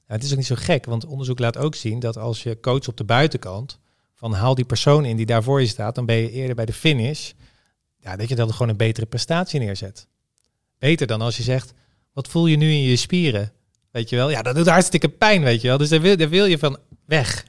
het 0.07 0.23
is 0.23 0.31
ook 0.31 0.37
niet 0.37 0.47
zo 0.47 0.55
gek, 0.59 0.85
want 0.85 1.05
onderzoek 1.07 1.39
laat 1.39 1.57
ook 1.57 1.75
zien 1.75 1.99
dat 1.99 2.17
als 2.17 2.43
je 2.43 2.61
coach 2.61 2.89
op 2.89 2.97
de 2.97 3.05
buitenkant, 3.05 3.79
van 4.15 4.33
haal 4.33 4.55
die 4.55 4.65
persoon 4.65 5.05
in 5.05 5.17
die 5.17 5.27
daar 5.27 5.43
voor 5.43 5.61
je 5.61 5.67
staat, 5.67 5.95
dan 5.95 6.07
ben 6.07 6.17
je 6.17 6.31
eerder 6.31 6.55
bij 6.55 6.65
de 6.65 6.73
finish, 6.73 7.33
ja, 7.97 8.17
dat 8.17 8.29
je 8.29 8.35
dan 8.35 8.53
gewoon 8.53 8.69
een 8.69 8.77
betere 8.77 9.07
prestatie 9.07 9.61
neerzet. 9.61 10.07
Beter 10.79 11.07
dan 11.07 11.21
als 11.21 11.37
je 11.37 11.43
zegt, 11.43 11.75
wat 12.13 12.29
voel 12.29 12.47
je 12.47 12.57
nu 12.57 12.71
in 12.71 12.83
je 12.83 12.97
spieren? 12.97 13.53
Weet 13.97 14.09
je 14.09 14.17
wel? 14.17 14.31
Ja, 14.31 14.43
dat 14.43 14.55
doet 14.55 14.69
hartstikke 14.69 15.09
pijn, 15.09 15.43
weet 15.43 15.61
je 15.61 15.69
wel. 15.69 15.79
Dus 15.79 15.89
daar 15.89 16.01
wil, 16.01 16.17
daar 16.17 16.29
wil 16.29 16.45
je 16.45 16.59
van 16.59 16.79
weg. 17.05 17.47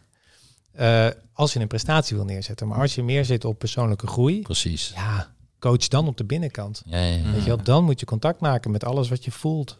Uh, 0.80 1.08
als 1.34 1.54
je 1.54 1.60
een 1.60 1.68
prestatie 1.68 2.16
wil 2.16 2.26
neerzetten. 2.26 2.68
Maar 2.68 2.80
als 2.80 2.96
je 2.96 3.04
meer 3.04 3.26
zit 3.26 3.46
op 3.46 3.60
persoonlijke 3.60 4.08
groei. 4.08 4.42
Precies. 4.42 4.92
Ja, 4.96 5.34
coach 5.60 5.88
dan 5.88 6.08
op 6.08 6.18
de 6.18 6.24
binnenkant. 6.24 6.82
Ja, 6.86 7.00
ja, 7.00 7.16
ja. 7.16 7.32
Weet 7.32 7.44
je 7.44 7.48
wel? 7.48 7.64
Dan 7.64 7.84
moet 7.84 8.00
je 8.00 8.06
contact 8.06 8.40
maken 8.40 8.72
met 8.72 8.84
alles 8.84 9.10
wat 9.10 9.26
je 9.26 9.32
voelt. 9.32 9.80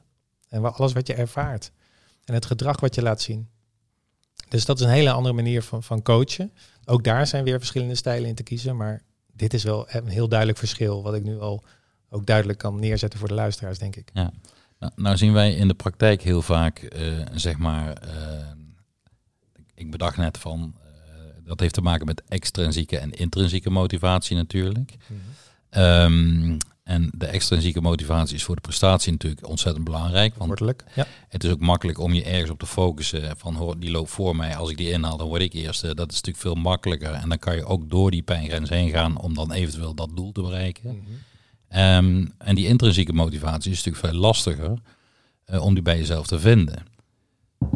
En 0.50 0.74
alles 0.74 0.94
wat 0.94 1.08
je 1.08 1.14
ervaart. 1.14 1.72
En 2.26 2.34
het 2.34 2.46
gedrag 2.46 2.80
wat 2.80 2.96
je 2.96 3.02
laat 3.02 3.22
zien. 3.22 3.48
Dus 4.50 4.66
dat 4.66 4.80
is 4.80 4.86
een 4.86 4.92
hele 4.92 5.12
andere 5.12 5.36
manier 5.36 5.64
van, 5.64 5.84
van 5.84 6.02
coachen. 6.02 6.52
Ook 6.86 7.04
daar 7.04 7.28
zijn 7.28 7.44
weer 7.44 7.58
verschillende 7.58 7.96
stijlen 7.96 8.30
in 8.30 8.36
te 8.36 8.44
kiezen. 8.44 8.76
Maar 8.76 9.02
dit 9.34 9.54
is 9.54 9.64
wel 9.64 9.86
een 9.90 10.08
heel 10.08 10.28
duidelijk 10.28 10.60
verschil. 10.60 11.04
Wat 11.04 11.14
ik 11.14 11.24
nu 11.24 11.40
al 11.40 11.64
ook 12.10 12.26
duidelijk 12.26 12.60
kan 12.60 12.80
neerzetten 12.80 13.20
voor 13.20 13.28
de 13.28 13.34
luisteraars, 13.34 13.78
denk 13.78 13.96
ik. 13.96 14.10
Ja. 14.14 14.32
Nou, 14.80 14.92
nou, 14.96 15.18
zien 15.18 15.34
wij 15.34 15.52
in 15.52 15.68
de 15.68 15.74
praktijk 15.74 16.22
heel 16.22 16.42
vaak, 16.42 16.94
uh, 16.98 17.26
zeg 17.34 17.58
maar, 17.58 18.04
uh, 18.06 18.12
ik 19.74 19.92
bedacht 19.92 20.18
net 20.18 20.38
van, 20.38 20.76
uh, 20.76 21.46
dat 21.46 21.60
heeft 21.60 21.74
te 21.74 21.82
maken 21.82 22.06
met 22.06 22.24
extrinsieke 22.28 22.98
en 22.98 23.12
intrinsieke 23.12 23.70
motivatie 23.70 24.36
natuurlijk. 24.36 24.96
Mm 25.08 25.20
-hmm. 25.70 25.82
um, 25.82 26.58
en 26.88 27.10
de 27.18 27.26
extrinsieke 27.26 27.82
motivatie 27.82 28.36
is 28.36 28.44
voor 28.44 28.56
de 28.56 28.62
prestatie 28.62 29.12
natuurlijk 29.12 29.48
ontzettend 29.48 29.86
belangrijk. 29.86 30.36
Want 30.36 30.60
ja. 30.94 31.06
het 31.30 31.44
is 31.44 31.52
ook 31.52 31.60
makkelijk 31.60 32.00
om 32.00 32.14
je 32.14 32.24
ergens 32.24 32.50
op 32.50 32.60
te 32.60 32.66
focussen. 32.66 33.38
Van 33.38 33.56
hoor, 33.56 33.80
die 33.80 33.92
loopt 33.92 34.10
voor 34.10 34.36
mij. 34.36 34.56
Als 34.56 34.70
ik 34.70 34.78
die 34.78 34.92
inhaal, 34.92 35.18
dan 35.18 35.28
word 35.28 35.42
ik 35.42 35.54
eerste. 35.54 35.96
Dat 35.96 36.10
is 36.12 36.16
natuurlijk 36.16 36.44
veel 36.44 36.56
makkelijker. 36.56 37.12
En 37.12 37.30
dan 37.30 37.40
kan 37.40 37.56
je 37.56 37.66
ook 37.66 37.90
door 37.90 38.12
die 38.12 38.22
pijngrens 38.22 38.70
heen 38.70 38.90
gaan 38.90 39.18
om 39.18 39.34
dan 39.34 39.52
eventueel 39.52 39.94
dat 39.94 40.10
doel 40.16 40.32
te 40.32 40.42
bereiken. 40.42 40.90
Mm 40.90 41.04
-hmm. 41.06 41.18
Um, 41.76 42.34
en 42.38 42.56
die 42.56 42.68
intrinsieke 42.68 43.14
motivatie 43.14 43.72
is 43.72 43.84
natuurlijk 43.84 44.06
veel 44.06 44.22
lastiger 44.22 44.78
uh, 45.48 45.64
om 45.64 45.74
die 45.74 45.84
bij 45.84 45.98
jezelf 45.98 46.28
te 46.28 46.40
vinden. 46.40 46.86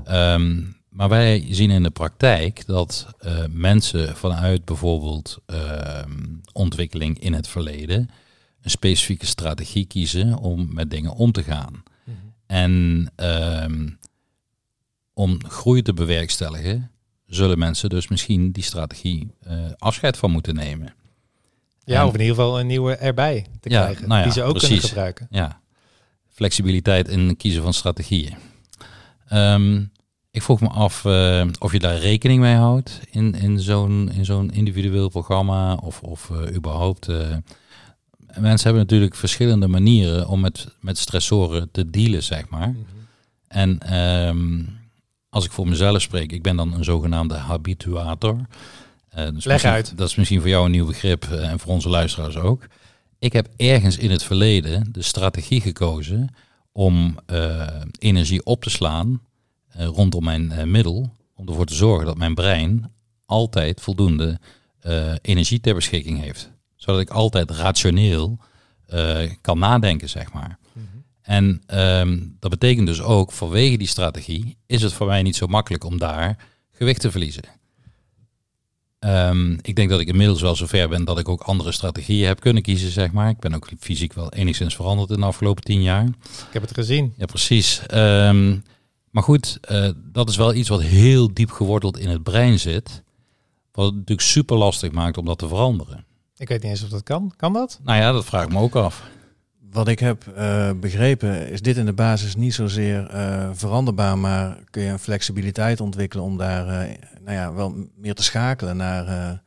Um, 0.09 0.75
maar 0.89 1.09
wij 1.09 1.47
zien 1.49 1.69
in 1.69 1.83
de 1.83 1.89
praktijk 1.89 2.65
dat 2.65 3.07
uh, 3.25 3.43
mensen 3.49 4.15
vanuit 4.15 4.65
bijvoorbeeld 4.65 5.37
uh, 5.47 6.01
ontwikkeling 6.53 7.19
in 7.19 7.33
het 7.33 7.47
verleden 7.47 8.09
een 8.61 8.69
specifieke 8.69 9.25
strategie 9.25 9.85
kiezen 9.85 10.37
om 10.37 10.73
met 10.73 10.89
dingen 10.89 11.13
om 11.13 11.31
te 11.31 11.43
gaan. 11.43 11.83
Mm 12.03 12.15
-hmm. 12.21 12.33
En 12.45 13.09
om 15.13 15.45
groei 15.47 15.81
te 15.81 15.93
bewerkstelligen, 15.93 16.91
zullen 17.25 17.59
mensen 17.59 17.89
dus 17.89 18.07
misschien 18.07 18.51
die 18.51 18.63
strategie 18.63 19.31
uh, 19.47 19.53
afscheid 19.77 20.17
van 20.17 20.31
moeten 20.31 20.55
nemen. 20.55 20.93
Ja, 21.83 22.07
of 22.07 22.13
in 22.13 22.19
ieder 22.19 22.35
geval 22.35 22.59
een 22.59 22.67
nieuwe 22.67 22.95
erbij 22.95 23.45
te 23.59 23.69
ja, 23.69 23.81
krijgen, 23.83 24.07
nou 24.07 24.19
ja, 24.19 24.23
die 24.23 24.33
ze 24.33 24.43
ook 24.43 24.51
precies. 24.51 24.69
kunnen 24.69 24.87
gebruiken. 24.87 25.27
Ja, 25.29 25.61
flexibiliteit 26.29 27.07
in 27.07 27.37
kiezen 27.37 27.63
van 27.63 27.73
strategieën. 27.73 28.35
Um, 29.33 29.91
ik 30.31 30.41
vroeg 30.41 30.61
me 30.61 30.67
af 30.67 31.03
uh, 31.03 31.45
of 31.59 31.71
je 31.71 31.79
daar 31.79 31.97
rekening 31.97 32.39
mee 32.39 32.55
houdt 32.55 32.99
in, 33.09 33.33
in 33.35 33.59
zo'n 33.59 34.11
in 34.13 34.25
zo'n 34.25 34.51
individueel 34.51 35.09
programma 35.09 35.73
of, 35.75 36.01
of 36.01 36.29
uh, 36.31 36.55
überhaupt. 36.55 37.09
Uh, 37.09 37.17
mensen 38.37 38.63
hebben 38.63 38.81
natuurlijk 38.81 39.15
verschillende 39.15 39.67
manieren 39.67 40.27
om 40.27 40.39
met, 40.39 40.67
met 40.79 40.97
stressoren 40.97 41.71
te 41.71 41.89
dealen, 41.89 42.23
zeg 42.23 42.49
maar. 42.49 42.67
Mm 42.67 42.85
-hmm. 42.89 43.07
En 43.47 43.97
um, 44.27 44.79
als 45.29 45.45
ik 45.45 45.51
voor 45.51 45.67
mezelf 45.67 46.01
spreek, 46.01 46.31
ik 46.31 46.41
ben 46.41 46.55
dan 46.55 46.73
een 46.73 46.83
zogenaamde 46.83 47.35
habituator. 47.35 48.37
Dus 49.15 49.45
Leg 49.45 49.63
uit. 49.63 49.97
Dat 49.97 50.09
is 50.09 50.15
misschien 50.15 50.39
voor 50.39 50.49
jou 50.49 50.65
een 50.65 50.71
nieuw 50.71 50.85
begrip 50.85 51.25
uh, 51.25 51.49
en 51.49 51.59
voor 51.59 51.71
onze 51.71 51.89
luisteraars 51.89 52.35
ook. 52.35 52.67
Ik 53.19 53.33
heb 53.33 53.47
ergens 53.57 53.97
in 53.97 54.11
het 54.11 54.23
verleden 54.23 54.91
de 54.91 55.01
strategie 55.01 55.61
gekozen 55.61 56.35
om 56.71 57.19
uh, 57.31 57.67
energie 57.99 58.45
op 58.45 58.63
te 58.63 58.69
slaan 58.69 59.21
rondom 59.73 60.23
mijn 60.23 60.71
middel. 60.71 61.13
Om 61.35 61.47
ervoor 61.47 61.65
te 61.65 61.73
zorgen 61.73 62.05
dat 62.05 62.17
mijn 62.17 62.35
brein 62.35 62.91
altijd 63.25 63.81
voldoende 63.81 64.39
energie 65.21 65.59
ter 65.59 65.75
beschikking 65.75 66.19
heeft. 66.21 66.51
Zodat 66.75 67.01
ik 67.01 67.09
altijd 67.09 67.51
rationeel 67.51 68.39
kan 69.41 69.59
nadenken, 69.59 70.09
zeg 70.09 70.33
maar. 70.33 70.57
Mm 70.73 70.87
-hmm. 70.91 71.03
En 71.21 71.61
um, 71.79 72.37
dat 72.39 72.49
betekent 72.49 72.87
dus 72.87 73.01
ook, 73.01 73.31
vanwege 73.31 73.77
die 73.77 73.87
strategie, 73.87 74.57
is 74.65 74.81
het 74.81 74.93
voor 74.93 75.07
mij 75.07 75.23
niet 75.23 75.35
zo 75.35 75.47
makkelijk 75.47 75.83
om 75.83 75.97
daar 75.97 76.37
gewicht 76.71 77.01
te 77.01 77.11
verliezen. 77.11 77.43
Ehm, 79.01 79.51
ik 79.61 79.75
denk 79.75 79.89
dat 79.89 79.99
ik 79.99 80.07
inmiddels 80.07 80.41
wel 80.41 80.55
zover 80.55 80.89
ben 80.89 81.05
dat 81.05 81.19
ik 81.19 81.29
ook 81.29 81.41
andere 81.41 81.71
strategieën 81.71 82.27
heb 82.27 82.39
kunnen 82.39 82.63
kiezen, 82.63 82.91
zeg 82.91 83.11
maar. 83.11 83.29
Ik 83.29 83.39
ben 83.39 83.53
ook 83.53 83.69
fysiek 83.79 84.13
wel 84.13 84.33
enigszins 84.33 84.75
veranderd 84.75 85.09
in 85.09 85.19
de 85.19 85.25
afgelopen 85.25 85.63
tien 85.63 85.81
jaar. 85.81 86.05
Ik 86.05 86.53
heb 86.53 86.61
het 86.61 86.73
gezien. 86.73 87.13
Ja, 87.17 87.25
precies. 87.25 87.81
Ehm, 87.87 88.57
maar 89.11 89.23
goed, 89.23 89.57
eh, 89.61 89.89
dat 89.95 90.29
is 90.29 90.35
wel 90.35 90.53
iets 90.53 90.69
wat 90.69 90.81
heel 90.81 91.33
diep 91.33 91.51
geworteld 91.51 91.97
in 91.97 92.09
het 92.09 92.23
brein 92.23 92.59
zit. 92.59 93.03
Wat 93.71 93.85
het 93.85 93.95
natuurlijk 93.95 94.27
super 94.27 94.57
lastig 94.57 94.91
maakt 94.91 95.17
om 95.17 95.25
dat 95.25 95.37
te 95.37 95.47
veranderen. 95.47 96.05
Ik 96.37 96.47
weet 96.47 96.61
niet 96.61 96.71
eens 96.71 96.83
of 96.83 96.89
dat 96.89 97.03
kan. 97.03 97.33
Kan 97.35 97.53
dat? 97.53 97.79
Nou 97.83 97.99
ja, 97.99 98.11
dat 98.11 98.25
vraag 98.25 98.43
ik 98.43 98.51
me 98.51 98.59
ook 98.59 98.75
af. 98.75 99.03
Wat 99.71 99.87
ik 99.87 99.99
heb 99.99 100.27
eh, 100.27 100.71
begrepen 100.79 101.49
is 101.49 101.61
dit 101.61 101.77
in 101.77 101.85
de 101.85 101.93
basis 101.93 102.35
niet 102.35 102.53
zozeer 102.53 103.07
eh, 103.07 103.49
veranderbaar, 103.53 104.17
maar 104.17 104.57
kun 104.69 104.81
je 104.81 104.89
een 104.89 104.99
flexibiliteit 104.99 105.81
ontwikkelen 105.81 106.25
om 106.25 106.37
daar 106.37 106.67
eh, 106.67 106.95
nou 107.23 107.37
ja, 107.37 107.53
wel 107.53 107.87
meer 107.95 108.15
te 108.15 108.23
schakelen 108.23 108.77
naar 108.77 109.41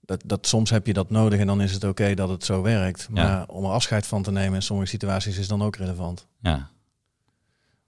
dat, 0.00 0.22
dat 0.26 0.46
soms 0.46 0.70
heb 0.70 0.86
je 0.86 0.92
dat 0.92 1.10
nodig 1.10 1.40
en 1.40 1.46
dan 1.46 1.60
is 1.60 1.72
het 1.72 1.84
oké 1.84 2.14
dat 2.14 2.28
het 2.28 2.44
zo 2.44 2.62
werkt. 2.62 3.08
Maar 3.10 3.24
Ja. 3.24 3.44
om 3.48 3.64
er 3.64 3.70
afscheid 3.70 4.06
van 4.06 4.22
te 4.22 4.30
nemen 4.30 4.54
in 4.54 4.62
sommige 4.62 4.88
situaties 4.88 5.38
is 5.38 5.48
dan 5.48 5.62
ook 5.62 5.76
relevant. 5.76 6.26
Ja. 6.40 6.70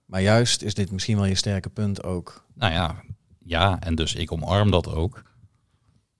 Maar 0.04 0.22
juist 0.22 0.62
is 0.62 0.74
dit 0.74 0.90
misschien 0.90 1.16
wel 1.16 1.24
je 1.24 1.34
sterke 1.34 1.68
punt 1.68 2.02
ook. 2.02 2.44
Nou 2.54 2.72
ja, 2.72 3.02
ja, 3.44 3.80
en 3.80 3.94
dus 3.94 4.14
ik 4.14 4.32
omarm 4.32 4.70
dat 4.70 4.88
ook. 4.88 5.22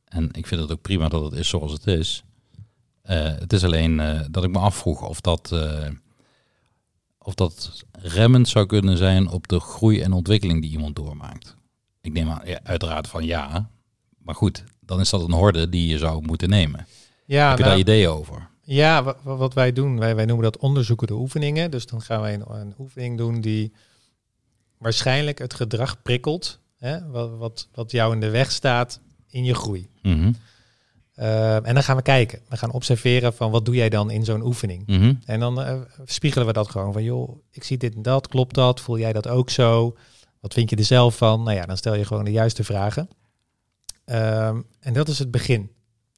En 0.04 0.28
ik 0.32 0.46
vind 0.46 0.60
het 0.60 0.70
ook 0.72 0.82
prima 0.82 1.08
dat 1.08 1.24
het 1.24 1.32
is 1.32 1.48
zoals 1.48 1.72
het 1.72 1.86
is. 1.86 2.24
Eh, 3.02 3.22
het 3.24 3.52
is 3.52 3.64
alleen 3.64 4.00
eh, 4.00 4.20
dat 4.30 4.44
ik 4.44 4.50
me 4.50 4.58
afvroeg 4.58 5.02
of 5.02 5.20
dat, 5.20 5.52
eh, 5.52 5.88
of 7.18 7.34
dat 7.34 7.84
remmend 7.92 8.48
zou 8.48 8.66
kunnen 8.66 8.96
zijn 8.96 9.28
op 9.28 9.48
de 9.48 9.60
groei 9.60 10.00
en 10.00 10.12
ontwikkeling 10.12 10.62
die 10.62 10.70
iemand 10.70 10.96
doormaakt. 10.96 11.56
Ik 12.08 12.14
neem 12.14 12.30
aan, 12.30 12.40
ja, 12.44 12.60
uiteraard 12.62 13.06
van 13.08 13.24
ja. 13.24 13.70
Maar 14.18 14.34
goed, 14.34 14.64
dan 14.80 15.00
is 15.00 15.10
dat 15.10 15.22
een 15.22 15.32
horde 15.32 15.68
die 15.68 15.88
je 15.88 15.98
zou 15.98 16.22
moeten 16.26 16.48
nemen. 16.48 16.86
Ja, 17.24 17.48
Heb 17.48 17.58
je 17.58 17.64
nou, 17.64 17.74
daar 17.74 17.84
ideeën 17.84 18.08
over? 18.08 18.48
Ja, 18.62 19.02
wa- 19.02 19.16
wa- 19.22 19.36
wat 19.36 19.54
wij 19.54 19.72
doen, 19.72 19.98
wij, 19.98 20.14
wij 20.16 20.24
noemen 20.24 20.44
dat 20.44 20.56
onderzoekende 20.56 21.14
oefeningen. 21.14 21.70
Dus 21.70 21.86
dan 21.86 22.02
gaan 22.02 22.20
wij 22.20 22.34
een, 22.34 22.44
een 22.54 22.74
oefening 22.78 23.16
doen 23.18 23.40
die 23.40 23.72
waarschijnlijk 24.78 25.38
het 25.38 25.54
gedrag 25.54 26.02
prikkelt, 26.02 26.58
hè, 26.78 27.08
wat, 27.10 27.30
wat, 27.38 27.68
wat 27.74 27.90
jou 27.90 28.12
in 28.14 28.20
de 28.20 28.30
weg 28.30 28.52
staat 28.52 29.00
in 29.28 29.44
je 29.44 29.54
groei. 29.54 29.88
Mhm, 30.02 30.32
Eh, 31.14 31.54
en 31.66 31.74
dan 31.74 31.82
gaan 31.82 31.96
we 31.96 32.02
kijken. 32.02 32.40
We 32.48 32.56
gaan 32.56 32.70
observeren 32.72 33.34
van 33.34 33.50
wat 33.50 33.64
doe 33.64 33.74
jij 33.74 33.88
dan 33.88 34.10
in 34.10 34.24
zo'n 34.24 34.42
oefening. 34.42 34.86
mhm, 34.86 35.14
En 35.24 35.40
dan 35.40 35.62
eh, 35.62 35.80
spiegelen 36.04 36.46
we 36.46 36.52
dat 36.52 36.70
gewoon 36.70 36.92
van, 36.92 37.02
joh, 37.02 37.38
ik 37.50 37.64
zie 37.64 37.76
dit 37.76 37.94
en 37.94 38.02
dat, 38.02 38.28
klopt 38.28 38.54
dat? 38.54 38.80
Voel 38.80 38.98
jij 38.98 39.12
dat 39.12 39.28
ook 39.28 39.50
zo? 39.50 39.96
Wat 40.40 40.52
vind 40.52 40.70
je 40.70 40.76
er 40.76 40.84
zelf 40.84 41.16
van? 41.16 41.42
Nou 41.42 41.56
ja, 41.56 41.66
dan 41.66 41.76
stel 41.76 41.94
je 41.94 42.04
gewoon 42.04 42.24
de 42.24 42.30
juiste 42.30 42.64
vragen. 42.64 43.08
Ehm, 44.04 44.60
en 44.80 44.92
dat 44.92 45.08
is 45.08 45.18
het 45.18 45.30
begin. 45.30 45.70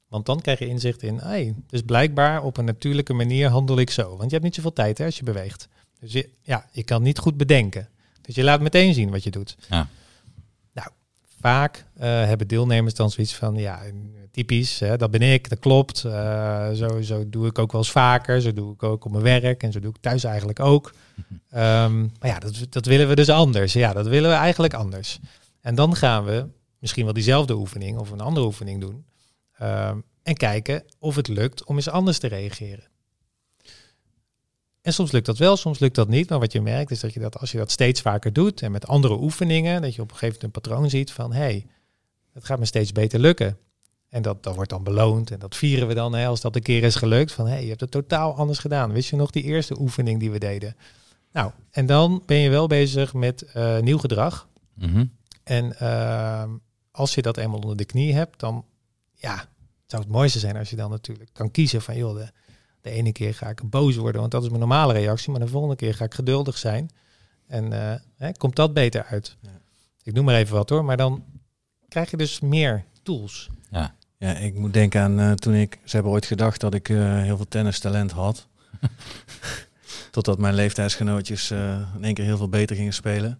Want 0.07 0.25
dan 0.25 0.41
krijg 0.41 0.59
je 0.59 0.67
inzicht 0.67 1.03
in, 1.03 1.17
hey, 1.17 1.55
dus 1.67 1.81
blijkbaar 1.81 2.43
op 2.43 2.57
een 2.57 2.65
natuurlijke 2.65 3.13
manier 3.13 3.49
handel 3.49 3.79
ik 3.79 3.89
zo. 3.89 4.09
Want 4.09 4.23
je 4.23 4.29
hebt 4.29 4.43
niet 4.43 4.55
zoveel 4.55 4.73
tijd 4.73 4.97
hè, 4.97 5.05
als 5.05 5.17
je 5.17 5.23
beweegt. 5.23 5.67
Dus 5.99 6.11
je, 6.11 6.29
ja, 6.41 6.65
je 6.71 6.83
kan 6.83 7.01
niet 7.01 7.17
goed 7.17 7.37
bedenken. 7.37 7.89
Dus 8.21 8.35
je 8.35 8.43
laat 8.43 8.61
meteen 8.61 8.93
zien 8.93 9.09
wat 9.09 9.23
je 9.23 9.31
doet. 9.31 9.57
Ja. 9.69 9.87
Nou, 10.73 10.89
vaak 11.39 11.85
eh, 11.93 12.09
hebben 12.09 12.47
deelnemers 12.47 12.93
dan 12.93 13.11
zoiets 13.11 13.35
van, 13.35 13.55
ja, 13.55 13.81
typisch, 14.31 14.79
hè, 14.79 14.97
dat 14.97 15.11
ben 15.11 15.21
ik, 15.21 15.49
dat 15.49 15.59
klopt. 15.59 16.03
Eh, 16.05 16.71
zo, 16.71 17.01
zo 17.01 17.29
doe 17.29 17.47
ik 17.47 17.59
ook 17.59 17.71
wel 17.71 17.81
eens 17.81 17.91
vaker. 17.91 18.41
Zo 18.41 18.53
doe 18.53 18.73
ik 18.73 18.83
ook 18.83 19.05
op 19.05 19.11
mijn 19.11 19.23
werk 19.23 19.63
en 19.63 19.71
zo 19.71 19.79
doe 19.79 19.93
ik 19.93 20.01
thuis 20.01 20.23
eigenlijk 20.23 20.59
ook. 20.59 20.93
Ehm, 21.49 22.01
maar 22.01 22.29
ja, 22.29 22.39
dat, 22.39 22.65
dat 22.69 22.85
willen 22.85 23.07
we 23.07 23.15
dus 23.15 23.29
anders. 23.29 23.73
Ja, 23.73 23.93
dat 23.93 24.07
willen 24.07 24.29
we 24.29 24.35
eigenlijk 24.35 24.73
anders. 24.73 25.19
En 25.61 25.75
dan 25.75 25.95
gaan 25.95 26.23
we 26.25 26.47
misschien 26.79 27.03
wel 27.03 27.13
diezelfde 27.13 27.55
oefening 27.55 27.97
of 27.97 28.11
een 28.11 28.19
andere 28.19 28.45
oefening 28.45 28.81
doen. 28.81 29.05
Ehm, 29.57 29.99
en 30.23 30.35
kijken 30.35 30.83
of 30.99 31.15
het 31.15 31.27
lukt 31.27 31.63
om 31.63 31.75
eens 31.75 31.89
anders 31.89 32.19
te 32.19 32.27
reageren. 32.27 32.89
En 34.81 34.93
soms 34.93 35.11
lukt 35.11 35.25
dat 35.25 35.37
wel, 35.37 35.57
soms 35.57 35.79
lukt 35.79 35.95
dat 35.95 36.07
niet. 36.07 36.29
Maar 36.29 36.39
wat 36.39 36.51
je 36.51 36.61
merkt 36.61 36.91
is 36.91 36.99
dat 36.99 37.13
je 37.13 37.19
dat 37.19 37.39
als 37.39 37.51
je 37.51 37.57
dat 37.57 37.71
steeds 37.71 38.01
vaker 38.01 38.33
doet 38.33 38.61
en 38.61 38.71
met 38.71 38.87
andere 38.87 39.21
oefeningen, 39.21 39.81
dat 39.81 39.95
je 39.95 40.01
op 40.01 40.11
een 40.11 40.17
gegeven 40.17 40.39
moment 40.41 40.55
een 40.55 40.61
patroon 40.61 40.89
ziet 40.89 41.11
van 41.11 41.33
hé, 41.33 41.39
hey, 41.39 41.65
het 42.33 42.45
gaat 42.45 42.59
me 42.59 42.65
steeds 42.65 42.91
beter 42.91 43.19
lukken. 43.19 43.57
En 44.09 44.21
dat, 44.21 44.43
dat 44.43 44.55
wordt 44.55 44.69
dan 44.69 44.83
beloond 44.83 45.31
en 45.31 45.39
dat 45.39 45.55
vieren 45.55 45.87
we 45.87 45.93
dan 45.93 46.13
hè, 46.13 46.25
als 46.25 46.41
dat 46.41 46.55
een 46.55 46.61
keer 46.61 46.83
is 46.83 46.95
gelukt. 46.95 47.31
Van 47.31 47.45
hé, 47.45 47.51
hey, 47.51 47.61
je 47.61 47.67
hebt 47.69 47.81
het 47.81 47.91
totaal 47.91 48.35
anders 48.35 48.59
gedaan. 48.59 48.91
Wist 48.91 49.09
je 49.09 49.15
nog 49.15 49.31
die 49.31 49.43
eerste 49.43 49.79
oefening 49.79 50.19
die 50.19 50.31
we 50.31 50.39
deden? 50.39 50.75
Nou, 51.31 51.51
en 51.71 51.85
dan 51.85 52.23
ben 52.25 52.37
je 52.37 52.49
wel 52.49 52.67
bezig 52.67 53.13
met 53.13 53.41
eh, 53.41 53.79
nieuw 53.79 53.97
gedrag. 53.97 54.47
mhm. 54.73 55.05
En 55.43 55.79
ehm, 55.79 56.49
als 56.91 57.15
je 57.15 57.21
dat 57.21 57.37
eenmaal 57.37 57.59
onder 57.59 57.77
de 57.77 57.85
knie 57.85 58.13
hebt, 58.13 58.39
dan 58.39 58.65
ja, 59.13 59.45
zou 59.85 60.01
het 60.03 60.11
mooiste 60.11 60.39
zijn 60.39 60.57
als 60.57 60.69
je 60.69 60.75
dan 60.75 60.89
natuurlijk 60.89 61.29
kan 61.33 61.51
kiezen 61.51 61.81
van 61.81 61.95
joh, 61.95 62.15
de, 62.15 62.31
de 62.81 62.89
ene 62.89 63.11
keer 63.11 63.33
ga 63.33 63.49
ik 63.49 63.69
boos 63.69 63.95
worden, 63.95 64.21
want 64.21 64.31
dat 64.31 64.41
is 64.43 64.47
mijn 64.47 64.59
normale 64.59 64.93
reactie, 64.93 65.31
maar 65.31 65.39
de 65.39 65.47
volgende 65.47 65.75
keer 65.75 65.95
ga 65.95 66.05
ik 66.05 66.13
geduldig 66.13 66.57
zijn. 66.57 66.89
En 67.47 67.73
eh, 67.73 67.99
hè, 68.17 68.31
komt 68.31 68.55
dat 68.55 68.73
beter 68.73 69.03
uit. 69.03 69.37
Ja. 69.39 69.49
Ik 70.03 70.13
noem 70.13 70.25
maar 70.25 70.35
even 70.35 70.55
wat 70.55 70.69
hoor, 70.69 70.85
maar 70.85 70.97
dan 70.97 71.23
krijg 71.87 72.11
je 72.11 72.17
dus 72.17 72.39
meer 72.39 72.83
tools. 73.03 73.49
Ja. 73.69 73.95
Ja, 74.17 74.35
ik 74.35 74.55
moet 74.55 74.73
denken 74.73 75.01
aan 75.01 75.19
eh, 75.19 75.31
toen 75.31 75.53
ik... 75.53 75.79
Ze 75.83 75.95
hebben 75.95 76.11
ooit 76.11 76.25
gedacht 76.25 76.61
dat 76.61 76.73
ik 76.73 76.89
eh, 76.89 77.21
heel 77.21 77.35
veel 77.35 77.47
tennistalent 77.47 78.11
had. 78.11 78.47
Totdat 80.11 80.37
mijn 80.37 80.53
leeftijdsgenootjes 80.53 81.51
eh, 81.51 81.79
in 81.95 82.03
één 82.03 82.13
keer 82.13 82.25
heel 82.25 82.37
veel 82.37 82.49
beter 82.49 82.75
gingen 82.75 82.93
spelen. 82.93 83.39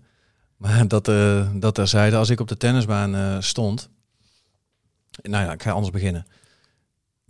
Maar 0.58 0.88
dat, 0.88 1.08
eh 1.08 1.50
dat 1.56 1.76
terzijde, 1.76 2.16
als 2.16 2.30
ik 2.30 2.40
op 2.40 2.48
de 2.48 2.58
tennisbaan 2.58 3.16
eh, 3.16 3.38
stond... 3.40 3.90
Nou 5.22 5.46
ja, 5.46 5.52
ik 5.52 5.64
ga 5.64 5.72
anders 5.72 5.92
beginnen. 5.92 6.26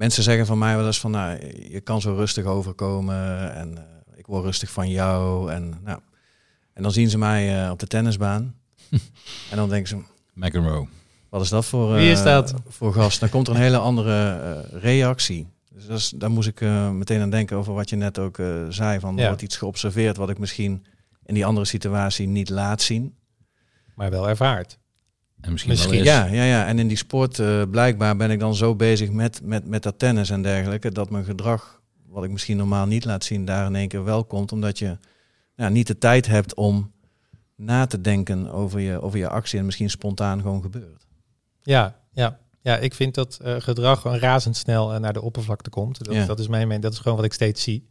Mensen 0.01 0.23
zeggen 0.23 0.45
van 0.45 0.57
mij 0.57 0.75
wel 0.75 0.85
eens 0.85 0.99
van... 0.99 1.11
Nou, 1.11 1.37
je 1.69 1.81
kan 1.81 2.01
zo 2.01 2.15
rustig 2.15 2.45
overkomen 2.45 3.53
en 3.55 3.77
eh, 3.77 3.83
ik 4.15 4.25
word 4.25 4.43
rustig 4.43 4.71
van 4.71 4.89
jou. 4.89 5.51
En, 5.51 5.79
nou, 5.83 5.99
en 6.73 6.83
dan 6.83 6.91
zien 6.91 7.09
ze 7.09 7.17
mij 7.17 7.63
eh, 7.65 7.71
op 7.71 7.79
de 7.79 7.87
tennisbaan. 7.87 8.55
en 9.51 9.57
dan 9.57 9.69
denken 9.69 9.87
ze... 9.87 9.97
McEnroe. 10.33 10.87
Wat 11.29 11.41
is 11.41 11.49
dat 11.49 11.65
voor, 11.65 11.93
Wie 11.93 12.11
is 12.11 12.23
dat? 12.23 12.53
voor 12.67 12.93
gast? 12.93 13.19
Dan 13.19 13.29
komt 13.29 13.47
er 13.47 13.55
een 13.55 13.61
hele 13.61 13.77
andere 13.77 14.29
eh, 14.29 14.81
reactie. 14.81 15.47
Dus 15.81 15.89
dat 15.89 15.97
is, 15.97 16.09
daar 16.09 16.31
moest 16.31 16.47
ik 16.47 16.61
eh, 16.61 16.89
meteen 16.91 17.21
aan 17.21 17.29
denken 17.29 17.57
over 17.57 17.73
wat 17.73 17.89
je 17.89 17.95
net 17.95 18.19
ook 18.19 18.39
eh, 18.39 18.65
zei. 18.69 18.99
Van 18.99 19.15
er 19.15 19.21
Ja. 19.21 19.27
wordt 19.27 19.41
iets 19.41 19.57
geobserveerd 19.57 20.17
wat 20.17 20.29
ik 20.29 20.37
misschien 20.37 20.85
in 21.25 21.33
die 21.33 21.45
andere 21.45 21.65
situatie 21.65 22.27
niet 22.27 22.49
laat 22.49 22.81
zien. 22.81 23.15
Maar 23.95 24.09
wel 24.09 24.29
ervaard. 24.29 24.79
En 25.41 25.51
misschien, 25.51 25.71
Misschien, 25.71 25.91
wel 25.91 25.99
eens. 25.99 26.09
Ja, 26.09 26.25
ja, 26.25 26.43
ja. 26.43 26.65
En 26.67 26.79
in 26.79 26.87
die 26.87 26.97
sport 26.97 27.39
eh, 27.39 27.61
blijkbaar 27.71 28.15
ben 28.15 28.31
ik 28.31 28.39
dan 28.39 28.55
zo 28.55 28.75
bezig 28.75 29.11
met, 29.11 29.41
met, 29.43 29.65
met 29.67 29.83
dat 29.83 29.99
tennis 29.99 30.29
en 30.29 30.41
dergelijke. 30.41 30.91
Dat 30.91 31.09
mijn 31.09 31.23
gedrag, 31.23 31.81
wat 32.07 32.23
ik 32.23 32.29
misschien 32.31 32.57
normaal 32.57 32.85
niet 32.85 33.05
laat 33.05 33.23
zien, 33.23 33.45
daar 33.45 33.65
in 33.65 33.75
één 33.75 33.87
keer 33.87 34.03
wel 34.03 34.25
komt. 34.25 34.51
Omdat 34.51 34.79
je 34.79 34.97
ja, 35.55 35.69
niet 35.69 35.87
de 35.87 35.97
tijd 35.97 36.27
hebt 36.27 36.53
om 36.53 36.91
na 37.55 37.85
te 37.85 38.01
denken 38.01 38.51
over 38.51 38.79
je, 38.79 39.01
over 39.01 39.19
je 39.19 39.29
actie 39.29 39.59
en 39.59 39.65
misschien 39.65 39.89
spontaan 39.89 40.41
gewoon 40.41 40.61
gebeurt. 40.61 41.07
Ja, 41.61 41.99
ja. 42.11 42.39
Ja, 42.61 42.77
ik 42.77 42.93
vind 42.93 43.13
dat 43.15 43.39
eh, 43.43 43.55
gedrag 43.59 44.01
gewoon 44.01 44.17
razendsnel 44.17 44.93
eh, 44.93 44.99
naar 44.99 45.13
de 45.13 45.21
oppervlakte 45.21 45.69
komt. 45.69 46.05
Dat, 46.05 46.13
Ja. 46.15 46.25
dat 46.25 46.39
is 46.39 46.47
mijn 46.47 46.63
mening. 46.67 46.83
Dat 46.83 46.93
is 46.93 46.99
gewoon 46.99 47.17
wat 47.17 47.25
ik 47.25 47.33
steeds 47.33 47.63
zie. 47.63 47.87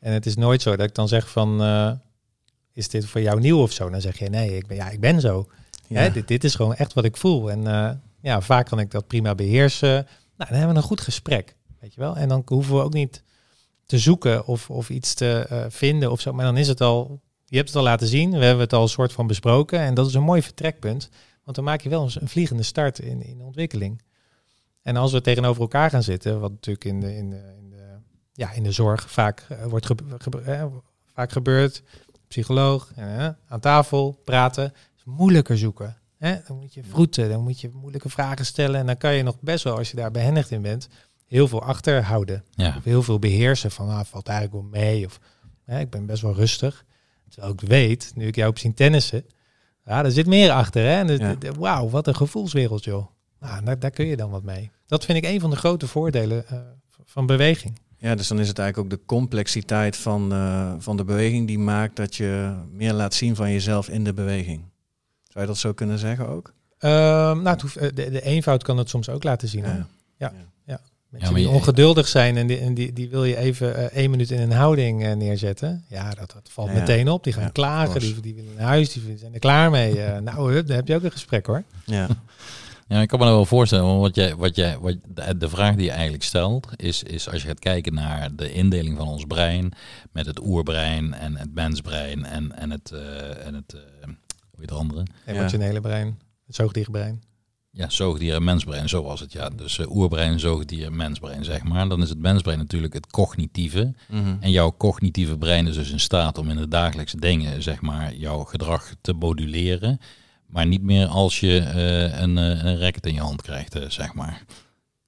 En 0.00 0.12
het 0.12 0.26
is 0.26 0.36
nooit 0.36 0.62
zo 0.62 0.76
dat 0.76 0.86
ik 0.86 0.94
dan 0.94 1.08
zeg 1.08 1.30
van, 1.30 1.62
eh, 1.62 1.92
is 2.72 2.88
dit 2.88 3.06
voor 3.06 3.20
jou 3.20 3.40
nieuw 3.40 3.60
of 3.62 3.72
zo? 3.72 3.90
Dan 3.90 4.00
zeg 4.00 4.18
je, 4.18 4.28
nee, 4.28 4.56
ik 4.56 4.66
ben, 4.66 4.76
ja, 4.76 4.90
ik 4.90 5.00
ben 5.00 5.20
zo. 5.20 5.48
Ja. 5.88 6.00
Hè, 6.00 6.10
dit, 6.10 6.28
dit 6.28 6.44
is 6.44 6.54
gewoon 6.54 6.74
echt 6.74 6.92
wat 6.92 7.04
ik 7.04 7.16
voel. 7.16 7.50
En 7.50 7.62
ja, 8.20 8.40
vaak 8.40 8.66
kan 8.66 8.78
ik 8.78 8.90
dat 8.90 9.06
prima 9.06 9.34
beheersen. 9.34 9.88
Nou, 10.36 10.50
dan 10.50 10.58
hebben 10.58 10.68
we 10.68 10.76
een 10.76 10.88
goed 10.88 11.00
gesprek, 11.00 11.56
weet 11.80 11.94
je 11.94 12.00
wel. 12.00 12.16
En 12.16 12.28
dan 12.28 12.42
hoeven 12.46 12.74
we 12.74 12.82
ook 12.82 12.92
niet 12.92 13.22
te 13.86 13.98
zoeken 13.98 14.46
of, 14.46 14.70
of 14.70 14.90
iets 14.90 15.14
te 15.14 15.66
vinden 15.68 16.10
of 16.10 16.20
zo. 16.20 16.32
Maar 16.32 16.44
dan 16.44 16.56
is 16.56 16.68
het 16.68 16.80
al, 16.80 17.20
je 17.44 17.56
hebt 17.56 17.68
het 17.68 17.78
al 17.78 17.84
laten 17.84 18.06
zien. 18.06 18.30
We 18.30 18.44
hebben 18.44 18.64
het 18.64 18.72
al 18.72 18.82
een 18.82 18.88
soort 18.88 19.12
van 19.12 19.26
besproken. 19.26 19.78
En 19.78 19.94
dat 19.94 20.06
is 20.06 20.14
een 20.14 20.22
mooi 20.22 20.42
vertrekpunt. 20.42 21.10
Want 21.44 21.56
dan 21.56 21.64
maak 21.64 21.80
je 21.80 21.88
wel 21.88 22.02
eens 22.02 22.20
een 22.20 22.28
vliegende 22.28 22.62
start 22.62 22.98
in, 22.98 23.22
in 23.22 23.38
de 23.38 23.44
ontwikkeling. 23.44 24.02
En 24.82 24.96
als 24.96 25.12
we 25.12 25.20
tegenover 25.20 25.62
elkaar 25.62 25.90
gaan 25.90 26.02
zitten, 26.02 26.40
wat 26.40 26.50
natuurlijk 26.50 26.84
in 26.84 27.00
de, 27.00 27.16
in 27.16 27.30
de, 27.30 27.54
in 27.58 27.70
de, 27.70 27.96
ja, 28.32 28.52
in 28.52 28.62
de 28.62 28.72
zorg 28.72 29.10
vaak 29.10 29.46
eh, 29.48 29.64
wordt 29.64 29.86
gebe- 29.86 30.04
gebe- 30.18 30.40
eh, 30.40 30.64
vaak 31.12 31.32
gebeurt, 31.32 31.82
psycholoog, 32.28 32.92
eh, 32.96 33.28
aan 33.48 33.60
tafel 33.60 34.20
praten, 34.24 34.72
is 34.96 35.02
moeilijker 35.04 35.58
zoeken. 35.58 35.96
Hè? 36.18 36.36
Dan 36.46 36.58
moet 36.58 36.74
je 36.74 36.84
vroeten, 36.84 37.28
dan 37.28 37.42
moet 37.42 37.60
je 37.60 37.70
moeilijke 37.72 38.08
vragen 38.08 38.46
stellen. 38.46 38.80
En 38.80 38.86
dan 38.86 38.96
kan 38.96 39.14
je 39.14 39.22
nog 39.22 39.36
best 39.40 39.64
wel, 39.64 39.76
als 39.76 39.90
je 39.90 39.96
daar 39.96 40.10
behendigd 40.10 40.50
in 40.50 40.62
bent, 40.62 40.88
heel 41.26 41.48
veel 41.48 41.62
achterhouden. 41.62 42.44
Ja. 42.50 42.74
Of 42.76 42.84
heel 42.84 43.02
veel 43.02 43.18
beheersen 43.18 43.70
van, 43.70 43.88
ah, 43.88 44.04
valt 44.04 44.28
eigenlijk 44.28 44.60
wel 44.60 44.80
mee. 44.82 45.06
Of 45.06 45.20
ik 45.66 45.90
ben 45.90 46.06
best 46.06 46.22
wel 46.22 46.34
rustig. 46.34 46.84
Terwijl 47.28 47.52
ik 47.52 47.60
weet, 47.60 48.12
nu 48.14 48.26
ik 48.26 48.34
jou 48.34 48.48
heb 48.48 48.58
zien 48.58 48.74
tennissen, 48.74 49.24
ja, 49.84 50.04
er 50.04 50.12
zit 50.12 50.26
meer 50.26 50.50
achter. 50.50 50.82
Hè? 50.82 51.00
Ja. 51.00 51.26
het- 51.26 51.56
Wauw, 51.56 51.88
wat 51.88 52.06
een 52.06 52.16
gevoelswereld, 52.16 52.84
joh. 52.84 53.06
Nou, 53.40 53.64
daar, 53.64 53.78
daar 53.78 53.90
kun 53.90 54.06
je 54.06 54.16
dan 54.16 54.30
wat 54.30 54.42
mee. 54.42 54.70
Dat 54.86 55.04
vind 55.04 55.18
ik 55.24 55.30
een 55.30 55.40
van 55.40 55.50
de 55.50 55.56
grote 55.56 55.86
voordelen 55.88 56.46
eh, 56.48 56.58
van 57.04 57.26
beweging. 57.26 57.78
Ja, 57.96 58.14
dus 58.14 58.28
dan 58.28 58.38
is 58.40 58.48
het 58.48 58.58
eigenlijk 58.58 58.92
ook 58.92 58.98
de 59.00 59.06
complexiteit 59.06 59.96
van, 59.96 60.32
eh, 60.32 60.72
van 60.78 60.96
de 60.96 61.04
beweging 61.04 61.46
die 61.46 61.58
maakt 61.58 61.96
dat 61.96 62.16
je 62.16 62.54
meer 62.70 62.92
laat 62.92 63.14
zien 63.14 63.36
van 63.36 63.50
jezelf 63.50 63.88
in 63.88 64.04
de 64.04 64.12
beweging. 64.14 64.64
Zou 65.24 65.40
je 65.44 65.46
dat 65.46 65.58
zo 65.58 65.72
kunnen 65.72 65.98
zeggen 65.98 66.28
ook? 66.28 66.52
Ehm, 66.78 66.92
nou, 67.36 67.48
het 67.48 67.60
hoeft, 67.60 67.76
eh, 67.76 67.88
de, 67.94 68.10
de 68.10 68.22
eenvoud 68.22 68.62
kan 68.62 68.76
het 68.78 68.88
soms 68.88 69.08
ook 69.08 69.22
laten 69.24 69.48
zien. 69.48 69.64
hè? 69.64 69.76
Ja. 70.16 70.32
Mensen 71.14 71.32
maar 71.32 71.42
die 71.42 71.50
ongeduldig 71.50 72.08
zijn 72.08 72.36
en 72.36 72.46
die, 72.46 72.58
en 72.58 72.74
die, 72.74 72.92
die 72.92 73.08
wil 73.08 73.24
je 73.24 73.36
even 73.36 73.76
eh, 73.76 73.84
één 73.84 74.10
minuut 74.10 74.30
in 74.30 74.40
een 74.40 74.52
houding 74.52 75.04
eh, 75.04 75.12
neerzetten. 75.12 75.84
Ja, 75.88 76.10
dat, 76.10 76.30
dat 76.32 76.48
valt 76.50 76.68
Ja. 76.68 76.74
meteen 76.74 77.08
op. 77.08 77.24
Die 77.24 77.32
gaan 77.32 77.42
Ja, 77.42 77.48
klagen, 77.48 78.00
die, 78.00 78.20
die 78.20 78.34
willen 78.34 78.54
naar 78.56 78.66
huis, 78.66 78.92
die 78.92 79.18
zijn 79.18 79.32
er 79.32 79.38
klaar 79.38 79.70
mee. 79.70 80.00
Eh, 80.02 80.20
nou, 80.32 80.52
hup, 80.52 80.66
dan 80.66 80.76
heb 80.76 80.88
je 80.88 80.94
ook 80.94 81.02
een 81.02 81.10
gesprek 81.12 81.46
hoor. 81.46 81.62
Ja. 81.84 82.08
Ja, 82.88 83.00
ik 83.00 83.08
kan 83.08 83.18
me 83.18 83.24
dat 83.24 83.34
wel 83.34 83.44
voorstellen. 83.46 83.84
Want 83.84 84.00
wat 84.00 84.14
jij, 84.14 84.36
wat 84.36 84.56
jij, 84.56 84.78
wat, 84.78 84.96
de, 85.08 85.36
de 85.36 85.48
vraag 85.48 85.74
die 85.74 85.84
je 85.84 85.90
eigenlijk 85.90 86.22
stelt, 86.22 86.68
is, 86.76 87.02
is 87.02 87.28
als 87.30 87.42
je 87.42 87.48
gaat 87.48 87.58
kijken 87.58 87.94
naar 87.94 88.36
de 88.36 88.52
indeling 88.52 88.96
van 88.96 89.08
ons 89.08 89.24
brein, 89.24 89.72
met 90.12 90.26
het 90.26 90.40
oerbrein 90.46 91.14
en 91.14 91.36
het 91.36 91.54
mensbrein 91.54 92.24
en, 92.24 92.58
en 92.58 92.70
het, 92.70 92.90
en 93.44 93.54
het 93.54 93.72
hoe 94.50 94.60
het 94.60 94.72
andere? 94.72 95.02
Emotionele 95.26 95.80
brein, 95.80 96.18
het 96.46 96.54
zoogdierbrein. 96.56 97.22
Ja, 97.76 97.88
zoogdier 97.90 98.34
en 98.34 98.44
mensbrein, 98.44 98.88
zo 98.88 99.02
was 99.02 99.20
het. 99.20 99.32
Ja, 99.32 99.48
dus 99.50 99.78
eh, 99.78 99.96
oerbrein, 99.96 100.40
zoogdier, 100.40 100.92
mensbrein, 100.92 101.44
zeg 101.44 101.62
maar. 101.62 101.88
Dan 101.88 102.02
is 102.02 102.08
het 102.08 102.18
mensbrein 102.18 102.58
natuurlijk 102.58 102.92
het 102.94 103.06
cognitieve. 103.06 103.94
Mhm. 104.08 104.36
En 104.40 104.50
jouw 104.50 104.74
cognitieve 104.78 105.38
brein 105.38 105.66
is 105.66 105.74
dus 105.74 105.90
in 105.90 106.00
staat 106.00 106.38
om 106.38 106.50
in 106.50 106.56
de 106.56 106.68
dagelijkse 106.68 107.18
dingen, 107.20 107.62
zeg 107.62 107.80
maar, 107.80 108.14
jouw 108.14 108.44
gedrag 108.44 108.94
te 109.00 109.12
moduleren. 109.12 109.98
Maar 110.46 110.66
niet 110.66 110.82
meer 110.82 111.06
als 111.06 111.40
je 111.40 111.58
eh, 111.58 112.20
een, 112.20 112.38
eh, 112.38 112.64
een 112.64 112.78
racket 112.78 113.06
in 113.06 113.14
je 113.14 113.20
hand 113.20 113.42
krijgt, 113.42 113.76
zeg 113.88 114.14
maar. 114.14 114.42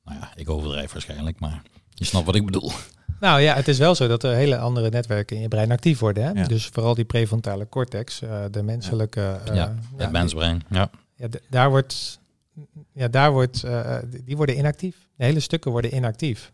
Nou 0.05 0.19
ja, 0.21 0.31
ik 0.35 0.51
overdrijf 0.51 0.93
waarschijnlijk, 0.93 1.41
maar 1.41 1.63
je 1.95 2.05
snapt 2.05 2.27
wat 2.27 2.35
ik 2.35 2.45
bedoel. 2.45 2.71
Nou 3.21 3.41
ja, 3.41 3.55
het 3.55 3.69
is 3.69 3.79
wel 3.79 3.95
zo 3.95 4.07
dat 4.09 4.23
er 4.23 4.35
hele 4.35 4.59
andere 4.59 4.89
netwerken 4.89 5.37
in 5.37 5.43
je 5.43 5.49
brein 5.49 5.71
actief 5.71 5.99
worden. 5.99 6.25
Hè? 6.25 6.31
Ja. 6.31 6.47
Dus 6.47 6.67
vooral 6.67 6.95
die 6.95 7.05
prefrontale 7.05 7.69
cortex, 7.69 8.23
eh, 8.23 8.45
de 8.51 8.63
menselijke... 8.63 9.41
eh, 9.45 9.55
Ja, 9.55 9.75
Het 9.97 10.11
mensbrein, 10.13 10.63
ja. 10.71 10.91
Ja, 11.17 11.29
daar 11.51 11.71
wordt, 11.71 12.21
ja, 12.93 13.09
daar 13.09 13.33
wordt, 13.33 13.63
eh, 13.63 13.97
die- 14.11 14.25
die 14.25 14.37
worden 14.37 14.59
inactief. 14.59 14.97
De 15.17 15.25
hele 15.25 15.41
stukken 15.41 15.71
worden 15.71 15.95
inactief. 15.95 16.53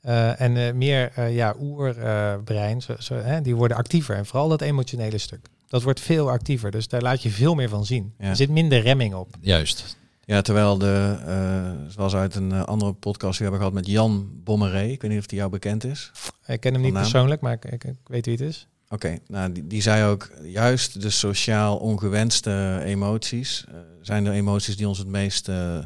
Eh, 0.00 0.40
en 0.40 0.56
eh, 0.56 0.72
meer 0.72 1.12
eh, 1.14 1.34
ja, 1.34 1.54
oerbrein, 1.60 2.82
zo, 2.82 2.94
zo, 2.98 3.14
hè, 3.14 3.40
die 3.40 3.56
worden 3.56 3.76
actiever. 3.76 4.16
En 4.16 4.26
vooral 4.26 4.48
dat 4.48 4.60
emotionele 4.60 5.18
stuk. 5.18 5.46
Dat 5.68 5.82
wordt 5.82 6.00
veel 6.00 6.30
actiever. 6.30 6.70
Dus 6.70 6.88
daar 6.88 7.02
laat 7.02 7.22
je 7.22 7.30
veel 7.30 7.54
meer 7.54 7.68
van 7.68 7.86
zien. 7.86 8.14
Ja. 8.18 8.28
Er 8.28 8.36
zit 8.36 8.50
minder 8.50 8.80
remming 8.80 9.14
op. 9.14 9.34
Juist. 9.40 9.96
Ja, 10.24 10.40
terwijl 10.40 10.78
de, 10.78 11.16
eh, 11.26 11.90
zoals 11.92 12.14
uit 12.14 12.34
een 12.34 12.52
eh, 12.52 12.62
andere 12.64 12.92
podcast 12.92 13.38
die 13.38 13.46
we 13.46 13.52
hebben 13.52 13.58
gehad 13.58 13.72
met 13.72 13.86
Jan 13.86 14.30
Bommeré, 14.44 14.82
ik 14.86 15.02
weet 15.02 15.10
niet 15.10 15.20
of 15.20 15.26
die 15.26 15.38
jou 15.38 15.50
bekend 15.50 15.84
is. 15.84 16.10
Ik 16.46 16.60
ken 16.60 16.72
hem 16.72 16.82
niet 16.82 16.92
persoonlijk, 16.92 17.40
maar 17.40 17.52
ik, 17.52 17.64
ik, 17.64 17.84
ik 17.84 17.96
weet 18.04 18.24
wie 18.26 18.34
het 18.36 18.44
is. 18.48 18.68
Oké, 18.88 19.18
nou 19.26 19.52
die, 19.52 19.66
die 19.66 19.82
zei 19.82 20.10
ook, 20.10 20.30
juist 20.42 21.02
de 21.02 21.10
sociaal 21.10 21.76
ongewenste 21.76 22.80
emoties 22.84 23.64
eh, 23.68 23.74
zijn 24.00 24.24
de 24.24 24.30
emoties 24.30 24.76
die 24.76 24.88
ons 24.88 24.98
het 24.98 25.06
meest 25.06 25.48
eh, 25.48 25.78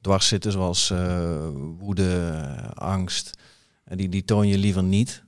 dwars 0.00 0.28
zitten, 0.28 0.52
zoals 0.52 0.90
eh, 0.90 1.48
woede, 1.78 2.42
angst. 2.74 3.30
En 3.84 3.96
die, 3.96 4.08
die 4.08 4.24
toon 4.24 4.48
je 4.48 4.58
liever 4.58 4.82
niet. 4.82 5.22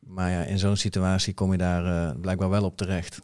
Maar 0.00 0.30
ja, 0.30 0.42
in 0.42 0.58
zo'n 0.58 0.76
situatie 0.76 1.34
kom 1.34 1.52
je 1.52 1.58
daar 1.58 2.08
eh, 2.08 2.20
blijkbaar 2.20 2.50
wel 2.50 2.64
op 2.64 2.76
terecht. 2.76 3.20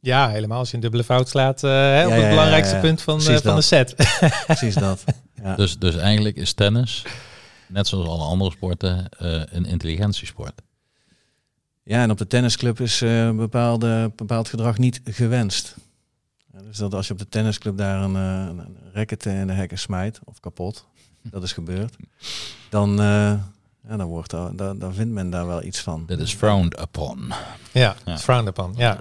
Ja, 0.00 0.28
helemaal 0.28 0.58
als 0.58 0.68
je 0.68 0.74
een 0.74 0.80
dubbele 0.80 1.04
fout 1.04 1.28
slaat 1.28 1.64
eh, 1.64 1.70
hè, 1.70 2.06
op 2.06 2.12
het 2.12 2.20
ja, 2.20 2.28
belangrijkste 2.28 2.74
ja. 2.74 2.80
punt 2.80 3.02
van, 3.02 3.22
van 3.22 3.54
de 3.54 3.62
set. 3.62 3.94
Precies 4.46 4.74
dat. 4.74 5.04
Ja. 5.42 5.56
Dus, 5.56 5.78
dus 5.78 5.96
eigenlijk 5.96 6.36
is 6.36 6.52
tennis, 6.52 7.04
net 7.66 7.86
zoals 7.86 8.08
alle 8.08 8.24
andere 8.24 8.50
sporten, 8.50 9.08
eh, 9.18 9.42
een 9.50 9.64
intelligentiesport. 9.64 10.62
Ja, 11.88 12.02
en 12.02 12.10
op 12.10 12.18
de 12.18 12.26
tennisclub 12.26 12.80
is 12.80 13.02
eh, 13.02 13.30
bepaalde, 13.30 14.12
bepaald 14.16 14.48
gedrag 14.48 14.78
niet 14.78 15.00
gewenst. 15.04 15.76
Ja, 16.52 16.58
dus 16.62 16.76
dat 16.76 16.94
als 16.94 17.06
je 17.06 17.12
op 17.12 17.18
de 17.18 17.28
tennisclub 17.28 17.76
daar 17.76 18.02
een, 18.02 18.16
eh, 18.16 18.46
een 18.48 18.76
racket 18.92 19.26
in 19.26 19.46
de 19.46 19.52
hekken 19.52 19.78
smijt, 19.78 20.20
of 20.24 20.40
kapot, 20.40 20.86
dat 21.22 21.42
is 21.42 21.52
gebeurd, 21.52 21.96
dan, 22.70 22.90
eh, 22.90 23.32
ja, 23.88 23.96
dan, 23.96 24.06
wordt 24.06 24.30
daar, 24.30 24.56
dan, 24.56 24.78
dan 24.78 24.94
vindt 24.94 25.12
men 25.12 25.30
daar 25.30 25.46
wel 25.46 25.62
iets 25.62 25.80
van. 25.80 26.04
That 26.06 26.18
is 26.18 26.34
frowned 26.34 26.80
upon. 26.80 27.32
ja, 27.72 27.96
frowned 28.18 28.48
upon. 28.48 28.74
Ja. 28.76 28.98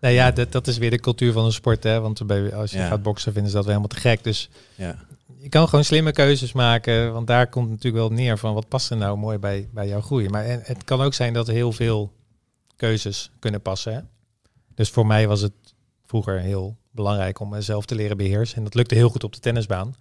Nou 0.00 0.14
ja, 0.14 0.30
dat, 0.30 0.52
dat 0.52 0.66
is 0.66 0.78
weer 0.78 0.90
de 0.90 1.00
cultuur 1.00 1.32
van 1.32 1.44
de 1.44 1.50
sport. 1.50 1.82
Hè? 1.82 2.00
Want 2.00 2.26
bij, 2.26 2.54
als 2.54 2.70
je 2.70 2.78
Ja. 2.78 2.86
gaat 2.88 3.02
boksen, 3.02 3.32
vinden 3.32 3.50
ze 3.50 3.56
dat 3.56 3.66
weer 3.66 3.74
helemaal 3.76 3.96
te 3.96 4.08
gek. 4.08 4.24
Dus 4.24 4.48
ja, 4.74 4.96
je 5.38 5.48
kan 5.48 5.68
gewoon 5.68 5.84
slimme 5.84 6.12
keuzes 6.12 6.52
maken. 6.52 7.12
Want 7.12 7.26
daar 7.26 7.46
komt 7.46 7.64
het 7.70 7.74
natuurlijk 7.74 8.08
wel 8.08 8.18
neer 8.18 8.38
van 8.38 8.54
wat 8.54 8.68
past 8.68 8.90
er 8.90 8.96
nou 8.96 9.18
mooi 9.18 9.38
bij, 9.38 9.68
bij 9.72 9.88
jouw 9.88 10.00
groei. 10.00 10.28
Maar 10.28 10.44
en, 10.44 10.60
het 10.62 10.84
kan 10.84 11.00
ook 11.00 11.14
zijn 11.14 11.32
dat 11.32 11.48
er 11.48 11.54
heel 11.54 11.72
veel 11.72 12.12
keuzes 12.76 13.30
kunnen 13.38 13.62
passen. 13.62 13.94
Hè? 13.94 14.00
Dus 14.74 14.90
voor 14.90 15.06
mij 15.06 15.28
was 15.28 15.40
het 15.40 15.52
vroeger 16.06 16.40
heel 16.40 16.76
belangrijk 16.90 17.40
om 17.40 17.48
mezelf 17.48 17.86
te 17.86 17.94
leren 17.94 18.16
beheersen. 18.16 18.56
En 18.56 18.64
dat 18.64 18.74
lukte 18.74 18.94
heel 18.94 19.08
goed 19.08 19.24
op 19.24 19.32
de 19.34 19.40
tennisbaan. 19.40 19.94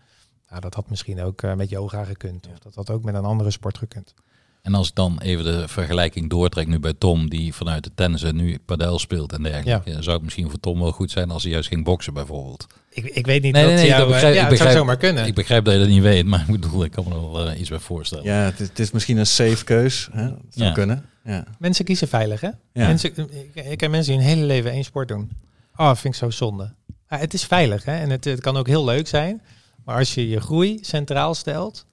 Nou, 0.50 0.62
dat 0.62 0.74
had 0.74 0.90
misschien 0.90 1.22
ook 1.22 1.42
eh, 1.42 1.54
met 1.54 1.70
yoga 1.70 2.04
gekund. 2.04 2.48
Of 2.52 2.60
dat 2.60 2.76
had 2.76 2.90
ook 2.90 3.04
met 3.04 3.16
een 3.16 3.26
andere 3.26 3.52
sport 3.52 3.78
gekund. 3.78 4.14
En 4.62 4.74
als 4.74 4.88
ik 4.90 4.96
dan 4.96 5.20
even 5.22 5.44
de 5.44 5.68
vergelijking 5.68 6.30
doortrek 6.30 6.68
nu 6.68 6.80
bij 6.80 6.94
Tom, 6.94 7.30
die 7.30 7.54
vanuit 7.54 7.84
de 7.84 7.92
tennis 7.96 8.24
en 8.24 8.36
nu 8.36 8.60
padel 8.66 9.00
speelt 9.00 9.34
en 9.34 9.44
dergelijke, 9.44 9.92
zou 10.04 10.16
het 10.16 10.22
misschien 10.24 10.50
voor 10.50 10.60
Tom 10.60 10.80
wel 10.80 10.92
goed 10.92 11.12
zijn 11.12 11.32
als 11.32 11.44
hij 11.44 11.52
juist 11.52 11.68
ging 11.68 11.84
boksen 11.84 12.14
bijvoorbeeld. 12.14 12.68
Ik, 12.90 13.04
ik 13.06 13.26
weet 13.26 13.42
niet 13.42 13.54
Nee, 13.54 13.64
wat 13.64 13.72
nee, 13.74 13.82
nee, 13.82 13.90
jou... 13.90 14.00
dat 14.02 14.10
begrijp- 14.12 14.36
ja, 14.36 14.44
ik 14.44 14.50
het 14.50 14.58
zou 14.58 14.70
begrijp- 14.70 14.78
zomaar 14.78 14.98
kunnen. 14.98 15.26
Ik 15.26 15.36
begrijp 15.36 15.66
dat 15.66 15.74
je 15.74 15.80
dat 15.80 15.90
niet 15.90 16.02
weet, 16.02 16.26
maar 16.26 16.40
ik 16.40 16.62
bedoel, 16.62 16.84
ik 16.84 16.92
kan 16.92 17.04
me 17.08 17.10
er 17.16 17.22
wel 17.32 17.50
eh, 17.50 17.60
iets 17.60 17.70
bij 17.70 17.80
voorstellen. 17.80 18.24
ja 18.26 18.34
het, 18.44 18.60
is, 18.60 18.68
het 18.68 18.80
is 18.80 18.92
misschien 18.92 19.18
een 19.18 19.26
safe 19.28 19.64
keus. 19.64 20.10
Hè? 20.12 20.28
Dat 20.30 20.40
zou 20.50 20.66
Ja. 20.68 20.74
kunnen. 20.74 21.06
Ja. 21.26 21.46
Mensen 21.60 21.86
kiezen 21.86 22.08
veilig, 22.08 22.42
hè? 22.42 22.48
Ja. 22.48 22.88
Mensen, 22.88 23.10
ik, 23.54 23.66
ik 23.66 23.78
ken 23.78 23.92
mensen 23.92 24.14
die 24.14 24.22
hun 24.22 24.32
hele 24.34 24.46
leven 24.46 24.72
één 24.72 24.84
sport 24.84 25.08
doen. 25.08 25.32
Oh, 25.76 25.88
dat 25.88 26.00
vind 26.00 26.14
ik 26.14 26.20
zo 26.20 26.30
zonde. 26.30 26.74
Ja, 27.10 27.18
het 27.18 27.34
is 27.34 27.44
veilig, 27.46 27.84
hè? 27.86 27.96
En 27.98 28.10
het, 28.10 28.24
het 28.26 28.42
kan 28.42 28.58
ook 28.58 28.68
heel 28.68 28.86
leuk 28.86 29.08
zijn. 29.08 29.42
Maar 29.84 29.98
als 29.98 30.14
je 30.14 30.30
je 30.30 30.40
groei 30.42 30.78
centraal 30.82 31.34
stelt, 31.36 31.86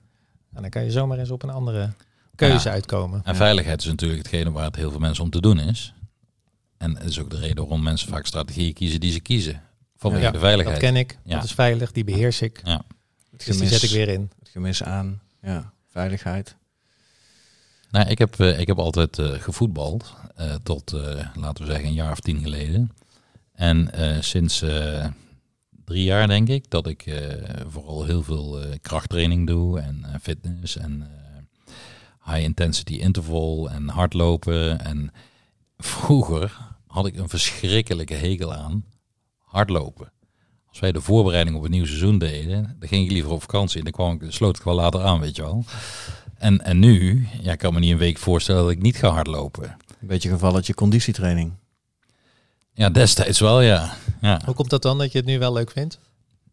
nou, 0.50 0.62
dan 0.62 0.70
kan 0.70 0.84
je 0.84 0.90
zomaar 0.90 1.18
eens 1.18 1.30
op 1.30 1.42
een 1.42 1.50
andere 1.50 1.90
keuze 2.34 2.68
Ja. 2.68 2.74
uitkomen. 2.74 3.20
En 3.24 3.36
veiligheid 3.36 3.80
is 3.80 3.86
natuurlijk 3.86 4.22
hetgene 4.22 4.50
waar 4.52 4.64
het 4.64 4.76
heel 4.76 4.90
veel 4.90 5.00
mensen 5.00 5.24
om 5.24 5.30
te 5.30 5.40
doen 5.40 5.58
is. 5.58 5.94
En 6.78 6.94
dat 6.94 7.02
is 7.04 7.20
ook 7.20 7.30
de 7.30 7.38
reden 7.38 7.56
waarom 7.56 7.82
mensen 7.82 8.08
vaak 8.08 8.26
strategieën 8.26 8.72
kiezen 8.72 9.00
die 9.00 9.12
ze 9.12 9.20
kiezen. 9.20 9.62
Vanwege 9.96 10.22
Ja, 10.24 10.30
de 10.30 10.38
veiligheid. 10.38 10.80
Dat 10.80 10.90
ken 10.90 10.96
ik. 11.00 11.18
Ja. 11.24 11.34
Dat 11.34 11.44
is 11.44 11.52
veilig. 11.52 11.92
Die 11.92 12.04
beheers 12.04 12.40
ik. 12.42 12.60
Ja. 12.64 12.72
Het, 12.72 12.82
Dus 13.30 13.44
die 13.44 13.54
gemis, 13.54 13.70
zet 13.70 13.82
ik 13.82 13.90
weer 13.90 14.08
in. 14.08 14.30
het 14.38 14.48
gemis 14.48 14.82
aan 14.82 15.20
ja, 15.42 15.72
veiligheid. 15.90 16.56
Nou, 17.92 18.08
ik 18.08 18.18
heb, 18.18 18.40
eh, 18.40 18.60
ik 18.60 18.66
heb 18.66 18.78
altijd 18.78 19.18
eh, 19.18 19.30
gevoetbald. 19.30 20.14
eh, 20.34 20.54
tot, 20.62 20.92
laten 21.34 21.64
we 21.64 21.70
zeggen, 21.70 21.88
een 21.88 21.94
jaar 21.94 22.12
of 22.12 22.20
tien 22.20 22.42
geleden. 22.42 22.92
En 23.52 23.90
sinds 24.20 24.64
drie 25.84 26.04
jaar 26.04 26.28
denk 26.28 26.48
ik 26.48 26.70
dat 26.70 26.86
ik 26.86 27.22
vooral 27.68 28.04
heel 28.04 28.22
veel 28.22 28.58
krachttraining 28.80 29.46
doe. 29.46 29.80
En 29.80 30.04
fitness 30.22 30.76
en 30.76 31.08
high 32.24 32.42
intensity 32.42 32.94
interval 32.94 33.70
en 33.70 33.88
hardlopen. 33.88 34.84
En 34.84 35.12
vroeger 35.76 36.58
had 36.86 37.06
ik 37.06 37.16
een 37.16 37.28
verschrikkelijke 37.28 38.14
hekel 38.14 38.54
aan 38.54 38.84
hardlopen. 39.38 40.12
Als 40.68 40.80
wij 40.80 40.92
de 40.92 41.00
voorbereiding 41.00 41.56
op 41.56 41.62
het 41.62 41.70
nieuwe 41.70 41.86
seizoen 41.86 42.18
deden, 42.18 42.76
dan 42.78 42.88
ging 42.88 43.04
ik 43.04 43.10
liever 43.10 43.30
op 43.30 43.40
vakantie. 43.40 43.78
En 43.78 43.84
dan 43.84 43.92
kwam 43.92 44.20
ik, 44.20 44.32
sloot 44.32 44.56
ik 44.56 44.62
wel 44.62 44.74
later 44.74 45.02
aan, 45.02 45.20
weet 45.20 45.36
je 45.36 45.42
wel. 45.42 45.64
En, 46.42 46.64
en 46.64 46.78
nu, 46.78 47.26
ja, 47.40 47.52
ik 47.52 47.58
kan 47.58 47.72
me 47.72 47.80
niet 47.80 47.92
een 47.92 47.98
week 47.98 48.18
voorstellen 48.18 48.62
dat 48.62 48.70
ik 48.70 48.82
niet 48.82 48.96
ga 48.96 49.08
hardlopen. 49.08 49.76
Een 50.00 50.06
beetje 50.06 50.28
gevalletje 50.28 50.74
conditietraining. 50.74 51.52
Ja, 52.72 52.90
destijds 52.90 53.40
wel, 53.40 53.60
ja. 53.60 53.94
ja. 54.20 54.40
Hoe 54.44 54.54
komt 54.54 54.70
dat 54.70 54.82
dan 54.82 54.98
dat 54.98 55.12
je 55.12 55.18
het 55.18 55.26
nu 55.26 55.38
wel 55.38 55.52
leuk 55.52 55.70
vindt? 55.70 55.98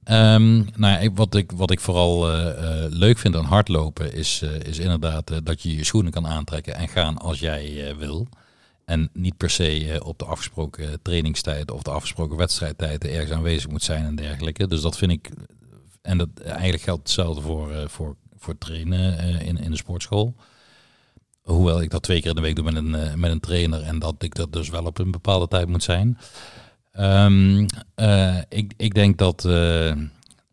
Ehm, 0.04 0.56
nou, 0.56 0.94
ja, 0.94 0.98
ik, 1.00 1.12
wat, 1.16 1.36
ik, 1.36 1.52
wat 1.52 1.72
ik 1.72 1.80
vooral 1.80 2.32
eh, 2.32 2.84
eh, 2.84 2.92
leuk 2.92 3.18
vind 3.18 3.36
aan 3.36 3.46
hardlopen 3.46 4.14
is, 4.14 4.42
eh, 4.42 4.60
is 4.60 4.80
inderdaad 4.80 5.46
dat 5.46 5.62
je 5.62 5.76
je 5.76 5.84
schoenen 5.84 6.12
kan 6.12 6.28
aantrekken 6.28 6.76
en 6.76 6.88
gaan 6.88 7.18
als 7.18 7.40
jij 7.40 7.90
eh, 7.90 7.96
wil. 7.96 8.28
En 8.86 9.10
niet 9.14 9.38
per 9.38 9.50
se 9.50 10.02
op 10.04 10.20
de 10.20 10.26
afgesproken 10.26 11.02
trainingstijd 11.02 11.72
of 11.72 11.82
de 11.82 11.92
afgesproken 11.92 12.38
wedstrijdtijden 12.38 13.12
ergens 13.12 13.32
aanwezig 13.32 13.70
moet 13.70 13.84
zijn 13.84 14.06
en 14.06 14.16
dergelijke. 14.16 14.68
Dus 14.68 14.82
dat 14.82 14.98
vind 14.98 15.12
ik, 15.12 15.30
en 16.02 16.18
dat 16.18 16.30
eigenlijk 16.44 16.84
geldt 16.84 17.02
hetzelfde 17.02 17.42
voor, 17.42 17.72
eh, 17.72 17.88
voor, 17.88 18.16
voor 18.40 18.58
trainen 18.58 19.18
eh, 19.18 19.48
in, 19.48 19.58
in 19.58 19.72
de 19.72 19.78
sportschool. 19.78 20.36
Hoewel 21.42 21.82
ik 21.82 21.90
dat 21.90 22.04
twee 22.04 22.20
keer 22.20 22.30
in 22.30 22.36
de 22.36 22.42
week 22.42 22.56
doe 22.56 22.66
met 22.66 22.76
een, 22.76 22.96
eh, 22.96 23.14
met 23.14 23.32
een 23.32 23.40
trainer 23.40 23.82
en 23.82 24.00
dat 24.00 24.16
ik 24.24 24.36
dat 24.36 24.54
dus 24.54 24.70
wel 24.70 24.86
op 24.86 24.98
een 24.98 25.12
bepaalde 25.12 25.48
tijd 25.48 25.68
moet 25.68 25.84
zijn. 25.84 26.18
Ehm, 26.92 27.68
eh, 27.96 28.38
ik, 28.50 28.74
ik 28.78 28.94
denk 28.94 29.18
dat 29.18 29.44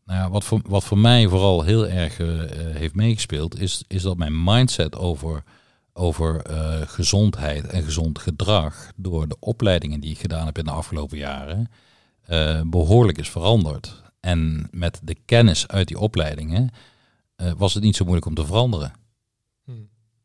nou 0.04 0.30
wat, 0.30 0.44
voor, 0.44 0.60
wat 0.66 0.84
voor 0.84 0.98
mij 0.98 1.28
vooral 1.28 1.62
heel 1.62 1.86
erg 1.86 2.16
heeft 2.72 2.94
meegespeeld, 2.94 3.60
is, 3.60 3.84
is 3.88 4.02
dat 4.02 4.16
mijn 4.16 4.44
mindset 4.44 4.96
over, 4.96 5.42
over 5.92 6.42
gezondheid 6.86 7.66
en 7.66 7.82
gezond 7.82 8.18
gedrag 8.18 8.90
door 8.96 9.28
de 9.28 9.36
opleidingen 9.40 10.00
die 10.00 10.10
ik 10.10 10.18
gedaan 10.18 10.46
heb 10.46 10.58
in 10.58 10.64
de 10.64 10.70
afgelopen 10.70 11.18
jaren 11.18 11.70
eh, 12.26 12.60
behoorlijk 12.66 13.18
is 13.18 13.30
veranderd. 13.30 14.02
En 14.20 14.68
met 14.70 15.00
de 15.02 15.16
kennis 15.24 15.68
uit 15.68 15.88
die 15.88 15.98
opleidingen 15.98 16.70
eh, 17.36 17.52
was 17.56 17.74
het 17.74 17.82
niet 17.82 17.96
zo 17.96 18.04
moeilijk 18.04 18.26
om 18.26 18.34
te 18.34 18.46
veranderen. 18.46 18.92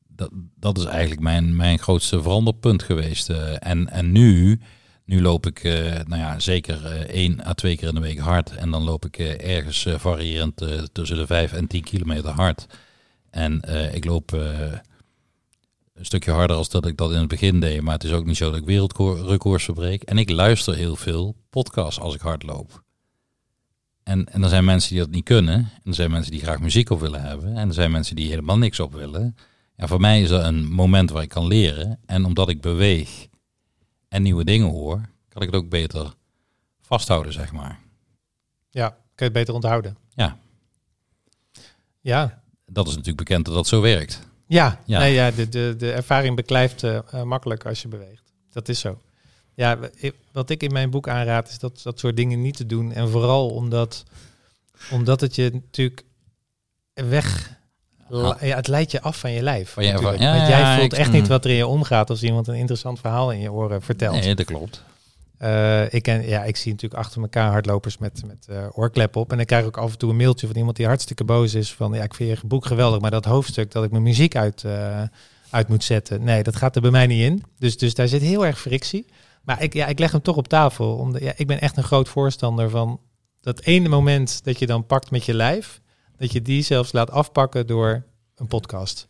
Dat, 0.08 0.30
dat 0.56 0.78
is 0.78 0.86
eigenlijk 0.86 1.22
mijn, 1.22 1.56
mijn 1.56 1.80
grootste 1.80 2.22
veranderpunt 2.22 2.84
geweest. 2.84 3.30
eh. 3.30 3.56
en, 3.60 3.90
en 3.90 4.12
nu, 4.12 4.60
Nu 5.06 5.22
loop 5.22 5.46
ik, 5.46 5.64
uh, 5.64 5.74
nou 5.84 6.22
ja, 6.22 6.40
zeker 6.40 7.06
één 7.10 7.46
à 7.48 7.54
twee 7.54 7.76
keer 7.78 7.88
in 7.88 7.96
de 7.96 8.02
week 8.02 8.20
hard. 8.20 8.56
En 8.56 8.72
dan 8.72 8.84
loop 8.84 9.06
ik 9.06 9.18
ergens 9.20 9.88
variërend 9.98 10.66
tussen 10.92 11.18
de 11.18 11.26
5 11.26 11.54
en 11.54 11.68
10 11.68 11.84
kilometer 11.84 12.30
hard. 12.32 12.66
En 13.30 13.62
ik 13.94 14.06
loop 14.06 14.32
een 14.32 16.06
stukje 16.06 16.32
harder 16.32 16.56
als 16.58 16.70
dat 16.70 16.86
ik 16.86 16.98
dat 16.98 17.12
in 17.12 17.18
het 17.18 17.28
begin 17.28 17.60
deed. 17.60 17.82
Maar 17.82 17.94
het 17.94 18.04
is 18.04 18.12
ook 18.12 18.26
niet 18.26 18.38
zo 18.38 18.50
dat 18.50 18.60
ik 18.60 18.66
wereldrecords 18.66 19.64
verbreek. 19.64 20.04
En 20.04 20.18
ik 20.18 20.30
luister 20.30 20.76
heel 20.76 20.96
veel 20.96 21.36
podcasts 21.50 22.00
als 22.00 22.16
ik 22.16 22.22
hard 22.22 22.44
loop. 22.44 22.84
En, 24.12 24.26
en 24.32 24.44
er 24.44 24.50
zijn 24.50 24.66
mensen 24.66 24.90
die 24.90 25.00
dat 25.00 25.10
niet 25.10 25.24
kunnen. 25.24 25.56
En 25.56 25.82
er 25.84 25.94
zijn 25.94 26.12
mensen 26.12 26.32
die 26.32 26.42
graag 26.42 26.60
muziek 26.60 26.90
op 26.90 27.00
willen 27.00 27.22
hebben. 27.22 27.58
En 27.58 27.68
er 27.68 27.74
zijn 27.74 27.92
mensen 27.92 28.16
die 28.16 28.30
helemaal 28.30 28.58
niks 28.58 28.80
op 28.80 28.94
willen. 28.94 29.36
Ja, 29.76 29.88
voor 29.88 30.00
mij 30.00 30.22
is 30.22 30.30
er 30.30 30.46
een 30.46 30.72
moment 30.72 31.10
waar 31.10 31.24
ik 31.24 31.30
kan 31.30 31.48
leren. 31.48 32.00
En 32.06 32.26
omdat 32.26 32.50
ik 32.50 32.62
beweeg 32.62 33.28
en 34.08 34.22
nieuwe 34.22 34.44
dingen 34.44 34.70
hoor, 34.70 35.10
kan 35.30 35.42
ik 35.42 35.48
het 35.48 35.62
ook 35.62 35.70
beter 35.70 36.14
vasthouden, 36.82 37.34
zeg 37.34 37.52
maar. 37.52 37.80
Ja, 38.70 38.90
kan 38.90 38.98
je 39.16 39.24
het 39.24 39.34
beter 39.34 39.54
onthouden. 39.54 39.98
Ja. 40.10 40.38
Ja. 42.02 42.42
Dat 42.66 42.86
is 42.86 42.92
natuurlijk 42.92 43.28
bekend 43.28 43.46
dat 43.46 43.54
dat 43.54 43.68
zo 43.68 43.82
werkt. 43.82 44.28
Ja, 44.48 44.80
ja. 44.86 45.00
Nee, 45.00 45.14
ja 45.14 45.32
de, 45.32 45.50
de, 45.50 45.76
de 45.78 45.92
ervaring 45.92 46.36
beklijft 46.36 46.84
uh, 46.84 47.24
makkelijk 47.24 47.66
als 47.66 47.82
je 47.82 47.88
beweegt. 47.88 48.34
Dat 48.52 48.70
is 48.70 48.80
zo. 48.80 49.02
Ja, 49.62 49.78
wat 50.32 50.50
ik 50.50 50.64
in 50.64 50.72
mijn 50.72 50.90
boek 50.90 51.08
aanraad 51.08 51.50
is 51.50 51.60
dat 51.60 51.80
dat 51.84 52.00
soort 52.00 52.16
dingen 52.16 52.42
niet 52.42 52.56
te 52.56 52.66
doen. 52.66 52.92
En 52.92 53.10
vooral 53.10 53.50
omdat, 53.50 54.04
omdat 54.92 55.22
het 55.22 55.36
je 55.36 55.50
natuurlijk 55.54 56.04
weg... 56.94 57.60
Ja, 58.10 58.56
het 58.56 58.68
leidt 58.68 58.92
je 58.92 59.02
af 59.02 59.20
van 59.20 59.32
je 59.32 59.42
lijf. 59.42 59.74
Want 59.74 60.20
jij 60.20 60.78
voelt 60.80 60.94
echt 60.94 61.12
niet 61.12 61.28
wat 61.28 61.46
er 61.46 61.52
in 61.52 61.56
je 61.56 61.68
omgaat 61.68 62.10
als 62.10 62.24
iemand 62.24 62.48
een 62.48 62.56
interessant 62.56 63.00
verhaal 63.00 63.32
in 63.32 63.40
je 63.40 63.52
oren 63.52 63.82
vertelt. 63.82 64.20
Nee, 64.20 64.36
dat 64.36 64.46
klopt. 64.46 64.84
Uh, 65.42 65.94
ik, 65.94 66.04
ken, 66.04 66.28
ja, 66.28 66.44
ik 66.44 66.58
zie 66.58 66.72
natuurlijk 66.72 67.02
achter 67.02 67.22
elkaar 67.22 67.52
hardlopers 67.52 67.98
met, 67.98 68.22
met 68.26 68.48
uh, 68.50 68.68
oorklep 68.72 69.16
op. 69.16 69.32
En 69.32 69.40
ik 69.40 69.48
krijg 69.48 69.66
ook 69.66 69.78
af 69.78 69.92
en 69.92 69.98
toe 69.98 70.10
een 70.10 70.16
mailtje 70.16 70.48
van 70.48 70.56
iemand 70.56 70.76
die 70.76 70.86
hartstikke 70.86 71.24
boos 71.24 71.54
is. 71.54 71.74
Van 71.74 71.94
ja, 71.94 72.04
ik 72.04 72.14
vind 72.14 72.40
je 72.40 72.48
boek 72.48 72.66
geweldig, 72.66 73.00
maar 73.00 73.12
dat 73.12 73.26
hoofdstuk 73.26 73.72
dat 73.72 73.84
ik 73.84 73.92
mijn 73.92 74.04
muziek 74.04 74.36
uit, 74.36 74.64
uh, 74.66 75.02
uit 75.50 75.68
moet 75.68 75.84
zetten. 75.84 76.24
Nee, 76.24 76.44
dat 76.44 76.56
gaat 76.56 76.76
er 76.76 76.82
bij 76.82 76.92
mij 76.92 77.08
niet 77.08 77.24
in. 77.24 77.44
Dus, 77.60 77.78
dus 77.78 77.94
daar 77.94 78.08
zit 78.08 78.22
heel 78.22 78.46
erg 78.46 78.60
frictie. 78.60 79.06
Maar 79.42 79.62
ik, 79.62 79.74
ja, 79.74 79.86
ik 79.86 80.00
leg 80.00 80.12
hem 80.12 80.22
toch 80.22 80.38
op 80.38 80.48
tafel. 80.48 80.96
Omdat, 80.96 81.22
ja, 81.22 81.34
ik 81.36 81.48
ben 81.48 81.62
echt 81.62 81.78
een 81.78 81.84
groot 81.84 82.10
voorstander 82.10 82.70
van 82.70 83.00
dat 83.42 83.62
ene 83.62 83.90
moment 83.90 84.44
dat 84.44 84.60
je 84.60 84.66
dan 84.66 84.86
pakt 84.86 85.12
met 85.12 85.26
je 85.26 85.34
lijf. 85.34 85.82
Dat 86.18 86.32
je 86.32 86.42
die 86.42 86.62
zelfs 86.62 86.92
laat 86.92 87.12
afpakken 87.12 87.68
door 87.68 88.04
een 88.36 88.48
podcast. 88.48 89.08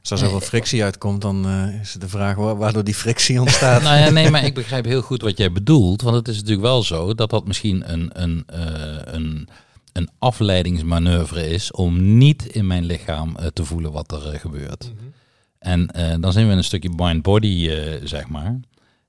Als 0.00 0.10
er 0.10 0.18
zoveel 0.18 0.40
frictie 0.40 0.82
uitkomt, 0.82 1.20
dan 1.20 1.48
uh, 1.48 1.80
is 1.80 1.92
de 1.92 2.08
vraag 2.08 2.36
waardoor 2.36 2.84
die 2.84 2.94
frictie 2.94 3.40
ontstaat. 3.40 3.82
nou 3.88 3.98
ja, 3.98 4.10
nee, 4.10 4.30
maar 4.30 4.44
ik 4.44 4.54
begrijp 4.54 4.84
heel 4.84 5.02
goed 5.02 5.22
wat 5.22 5.36
jij 5.36 5.52
bedoelt. 5.52 6.02
Want 6.02 6.16
het 6.16 6.28
is 6.28 6.36
natuurlijk 6.36 6.62
wel 6.62 6.82
zo 6.82 7.14
dat 7.14 7.30
dat 7.30 7.46
misschien 7.46 7.92
een, 7.92 8.10
een, 8.22 8.44
uh, 8.54 8.98
een, 9.04 9.48
een 9.92 10.08
afleidingsmanoeuvre 10.18 11.48
is 11.48 11.72
om 11.72 12.16
niet 12.16 12.46
in 12.46 12.66
mijn 12.66 12.84
lichaam 12.84 13.36
uh, 13.40 13.46
te 13.46 13.64
voelen 13.64 13.92
wat 13.92 14.12
er 14.12 14.38
gebeurt. 14.38 14.90
Mm 14.92 14.98
-hmm. 14.98 15.12
En 15.58 16.20
dan 16.20 16.32
zijn 16.32 16.46
we 16.46 16.52
in 16.52 16.58
een 16.58 16.64
stukje 16.64 16.92
mind-body, 16.96 17.70
zeg 18.02 18.28
maar. 18.28 18.60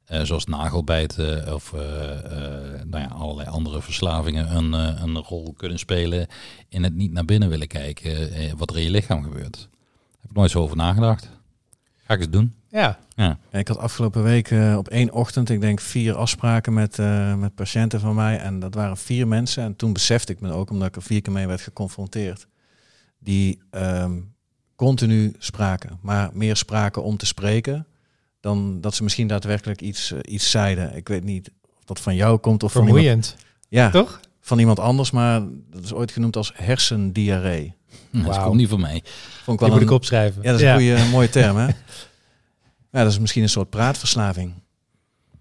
Zoals 0.06 0.46
nagelbijten 0.46 1.54
of 1.54 1.72
nou 2.86 3.04
ja, 3.04 3.08
allerlei 3.08 3.50
andere 3.50 3.82
verslavingen 3.82 4.56
een, 4.56 4.74
een 4.74 5.18
rol 5.18 5.54
kunnen 5.58 5.80
spelen 5.80 6.28
in 6.70 6.84
het 6.84 6.96
niet 6.96 7.12
naar 7.12 7.26
binnen 7.26 7.50
willen 7.50 7.68
kijken 7.68 8.30
wat 8.58 8.70
er 8.70 8.78
in 8.78 8.84
je 8.84 8.90
lichaam 8.90 9.24
gebeurt 9.24 9.70
nooit 10.36 10.52
zo 10.52 10.60
over 10.60 10.78
nagedacht. 10.78 11.30
Ga 12.04 12.14
ik 12.14 12.20
eens 12.20 12.30
doen. 12.30 12.54
Ja. 12.68 13.00
ja. 13.16 13.38
Ik 13.52 13.68
had 13.68 13.78
afgelopen 13.78 14.24
week 14.24 14.52
uh, 14.52 14.78
op 14.78 14.88
één 14.88 15.12
ochtend, 15.12 15.50
ik 15.50 15.62
denk 15.62 15.80
vier 15.80 16.16
afspraken 16.16 16.74
met, 16.74 16.98
uh, 16.98 17.36
met 17.36 17.56
patiënten 17.56 18.00
van 18.00 18.16
mij. 18.16 18.40
En 18.40 18.60
dat 18.60 18.74
waren 18.74 18.98
vier 18.98 19.28
mensen. 19.28 19.64
En 19.64 19.76
toen 19.76 19.94
besefte 19.94 20.32
ik 20.32 20.40
me 20.40 20.52
ook, 20.52 20.70
omdat 20.70 20.88
ik 20.88 20.96
er 20.96 21.02
vier 21.02 21.22
keer 21.22 21.34
mee 21.34 21.48
werd 21.48 21.62
geconfronteerd. 21.62 22.48
Die 23.20 23.62
um, 23.72 24.34
continu 24.76 25.34
spraken. 25.38 26.00
Maar 26.02 26.30
meer 26.34 26.56
spraken 26.56 27.04
om 27.04 27.18
te 27.18 27.26
spreken. 27.26 27.86
Dan 28.46 28.82
dat 28.82 28.96
ze 28.96 29.04
misschien 29.04 29.28
daadwerkelijk 29.28 29.82
iets, 29.82 30.12
uh, 30.12 30.20
iets 30.22 30.52
zeiden. 30.52 30.96
Ik 30.96 31.08
weet 31.08 31.24
niet 31.24 31.52
of 31.78 31.84
dat 31.86 32.00
van 32.00 32.16
jou 32.16 32.38
komt 32.38 32.64
of 32.64 32.72
Vermoeiend. 32.72 33.26
van 33.28 33.40
iemand... 33.40 33.46
Ja, 33.68 33.90
toch? 33.90 34.20
Van 34.42 34.60
iemand 34.60 34.80
anders, 34.80 35.12
maar 35.12 35.42
dat 35.72 35.84
is 35.84 35.94
ooit 35.94 36.12
genoemd 36.12 36.36
als 36.36 36.52
hersendiarree. 36.56 37.74
Wow. 38.10 38.26
Dat 38.26 38.44
komt 38.44 38.56
niet 38.56 38.70
van 38.70 38.80
mij. 38.80 39.04
Vond 39.44 39.62
ik 39.62 39.68
wel 39.68 39.76
moet 39.76 39.86
ik 39.86 39.92
opschrijven. 39.92 40.42
Ja, 40.42 40.52
dat 40.52 40.60
is 40.60 40.66
een 40.66 40.74
goede, 40.74 40.94
een 40.94 41.10
mooie 41.10 41.30
term, 41.30 41.58
hè? 41.58 41.68
Ja, 42.92 43.04
dat 43.04 43.12
is 43.12 43.20
misschien 43.20 43.44
een 43.44 43.50
soort 43.50 43.70
praatverslaving. 43.70 44.54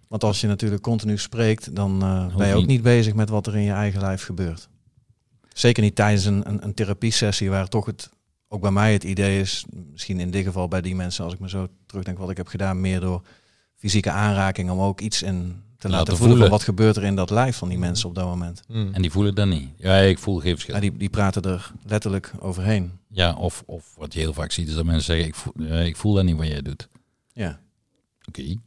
Want 0.08 0.24
als 0.24 0.40
je 0.40 0.46
natuurlijk 0.46 0.82
continu 0.82 1.18
spreekt, 1.18 1.76
dan 1.76 2.04
uh, 2.04 2.36
ben 2.36 2.48
je 2.48 2.54
ook 2.54 2.66
niet 2.66 2.82
bezig 2.82 3.14
met 3.14 3.28
wat 3.28 3.46
er 3.46 3.56
in 3.56 3.62
je 3.62 3.72
eigen 3.72 4.00
lijf 4.00 4.24
gebeurt. 4.24 4.68
Zeker 5.52 5.82
niet 5.82 5.94
tijdens 5.94 6.24
een, 6.24 6.48
een, 6.48 6.64
een 6.64 6.74
therapiesessie 6.74 7.50
waar 7.50 7.68
toch 7.68 7.86
het, 7.86 8.10
ook 8.54 8.60
bij 8.60 8.70
mij 8.70 8.92
het 8.92 9.04
idee 9.04 9.40
is, 9.40 9.64
misschien 9.90 10.20
in 10.20 10.30
dit 10.30 10.44
geval 10.44 10.68
bij 10.68 10.80
die 10.80 10.94
mensen, 10.94 11.24
als 11.24 11.32
ik 11.32 11.38
me 11.40 11.48
zo 11.48 11.68
terugdenk 11.86 12.18
wat 12.18 12.30
ik 12.30 12.36
heb 12.36 12.46
gedaan, 12.46 12.80
meer 12.80 13.00
door 13.00 13.22
fysieke 13.74 14.10
aanraking, 14.10 14.70
om 14.70 14.80
ook 14.80 15.00
iets 15.00 15.22
in 15.22 15.62
te 15.78 15.88
laten, 15.88 15.90
laten 15.90 16.16
voelen, 16.16 16.36
voelen. 16.36 16.50
wat 16.50 16.62
gebeurt 16.62 16.96
er 16.96 17.04
in 17.04 17.16
dat 17.16 17.30
lijf 17.30 17.56
van 17.56 17.68
die 17.68 17.78
mensen 17.78 18.08
op 18.08 18.14
dat 18.14 18.24
moment. 18.24 18.62
Mm. 18.68 18.92
En 18.92 19.02
die 19.02 19.10
voelen 19.10 19.34
dat 19.34 19.46
niet. 19.46 19.68
Ja, 19.76 19.96
ik 19.96 20.18
voel 20.18 20.38
geen 20.38 20.52
verschil. 20.52 20.74
Ja, 20.74 20.80
die, 20.80 20.96
die 20.96 21.08
praten 21.08 21.42
er 21.42 21.72
letterlijk 21.86 22.32
overheen. 22.38 22.92
Ja, 23.08 23.34
of, 23.34 23.62
of 23.66 23.94
wat 23.96 24.12
je 24.12 24.20
heel 24.20 24.32
vaak 24.32 24.52
ziet 24.52 24.68
is 24.68 24.74
dat 24.74 24.84
mensen 24.84 25.04
zeggen, 25.04 25.26
ik 25.26 25.34
voel, 25.34 25.52
uh, 25.56 25.86
ik 25.86 25.96
voel 25.96 26.14
dat 26.14 26.24
niet 26.24 26.36
wat 26.36 26.46
jij 26.46 26.62
doet. 26.62 26.88
Ja. 27.32 27.60
Oké. 28.28 28.40
Okay. 28.40 28.58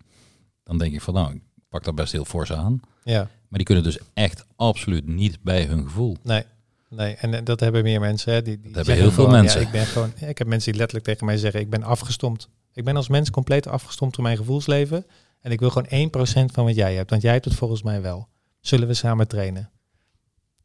Dan 0.64 0.78
denk 0.78 0.94
ik 0.94 1.02
van 1.02 1.14
nou, 1.14 1.34
ik 1.34 1.42
pak 1.70 1.84
daar 1.84 1.94
best 1.94 2.12
heel 2.12 2.26
fors 2.26 2.54
aan. 2.54 2.80
Ja. 3.04 3.20
Maar 3.20 3.58
die 3.60 3.64
kunnen 3.64 3.84
dus 3.84 3.98
echt 4.14 4.46
absoluut 4.56 5.08
niet 5.08 5.38
bij 5.42 5.66
hun 5.66 5.84
gevoel. 5.84 6.18
Nee. 6.24 6.44
Nee, 6.90 7.16
en 7.16 7.44
dat 7.44 7.60
hebben 7.60 7.84
meer 7.84 8.00
mensen. 8.00 8.34
Hè, 8.34 8.42
die, 8.42 8.60
die 8.60 8.72
dat 8.72 8.86
hebben 8.86 9.04
heel 9.04 9.14
veel 9.14 9.28
mensen. 9.28 9.60
Ja, 9.60 9.66
ik 9.66 9.72
ben 9.72 9.86
gewoon, 9.86 10.12
ik 10.20 10.38
heb 10.38 10.48
mensen 10.48 10.72
die 10.72 10.80
letterlijk 10.80 11.10
tegen 11.10 11.26
mij 11.26 11.38
zeggen: 11.38 11.60
ik 11.60 11.70
ben 11.70 11.84
afgestompt. 11.84 12.50
Ik 12.74 12.84
ben 12.84 12.96
als 12.96 13.08
mens 13.08 13.30
compleet 13.30 13.68
afgestompt 13.68 14.16
door 14.16 14.24
mijn 14.24 14.38
gevoelsleven. 14.38 15.06
En 15.42 15.52
ik 15.52 15.60
wil 15.60 15.70
gewoon 15.70 16.10
1% 16.50 16.54
van 16.54 16.66
wat 16.66 16.76
jij 16.76 16.96
hebt, 16.96 17.10
want 17.10 17.22
jij 17.22 17.34
hebt 17.34 17.46
het 17.46 17.56
volgens 17.56 17.84
mij 17.84 18.02
wel. 18.02 18.28
Zullen 18.60 18.88
we 18.88 18.94
samen 18.94 19.28
trainen? 19.28 19.72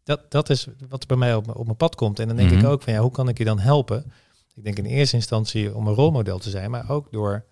Dat, 0.05 0.31
dat 0.31 0.51
is 0.51 0.67
wat 0.89 1.07
bij 1.07 1.17
mij 1.17 1.35
op, 1.35 1.57
op 1.57 1.65
mijn 1.65 1.77
pad 1.77 1.95
komt. 1.95 2.19
En 2.19 2.27
dan 2.27 2.37
denk 2.37 2.49
mm 2.49 2.57
-hmm. 2.57 2.65
ik 2.65 2.73
ook 2.73 2.83
van 2.83 2.93
ja, 2.93 3.01
hoe 3.01 3.11
kan 3.11 3.29
ik 3.29 3.39
je 3.39 3.45
dan 3.45 3.59
helpen? 3.59 4.13
Ik 4.55 4.65
denk 4.65 4.79
in 4.79 4.85
eerste 4.85 5.17
instantie 5.17 5.75
om 5.75 5.87
een 5.87 5.95
rolmodel 5.95 6.39
te 6.39 6.51
zijn, 6.51 6.71
maar 6.71 6.91
ook 6.91 7.13
door 7.13 7.45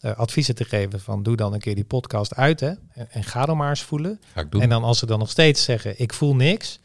uh, 0.00 0.16
adviezen 0.16 0.54
te 0.54 0.64
geven 0.64 1.00
van 1.00 1.22
doe 1.22 1.36
dan 1.36 1.52
een 1.52 1.60
keer 1.60 1.74
die 1.74 1.84
podcast 1.84 2.34
uit 2.34 2.60
hè, 2.60 2.72
en, 2.92 3.10
en 3.10 3.24
ga 3.24 3.46
dan 3.46 3.56
maar 3.56 3.68
eens 3.68 3.82
voelen. 3.82 4.20
En 4.50 4.68
dan 4.68 4.84
als 4.84 4.98
ze 4.98 5.06
dan 5.06 5.18
nog 5.18 5.30
steeds 5.30 5.64
zeggen 5.64 6.00
ik 6.00 6.12
voel 6.12 6.34
niks, 6.34 6.80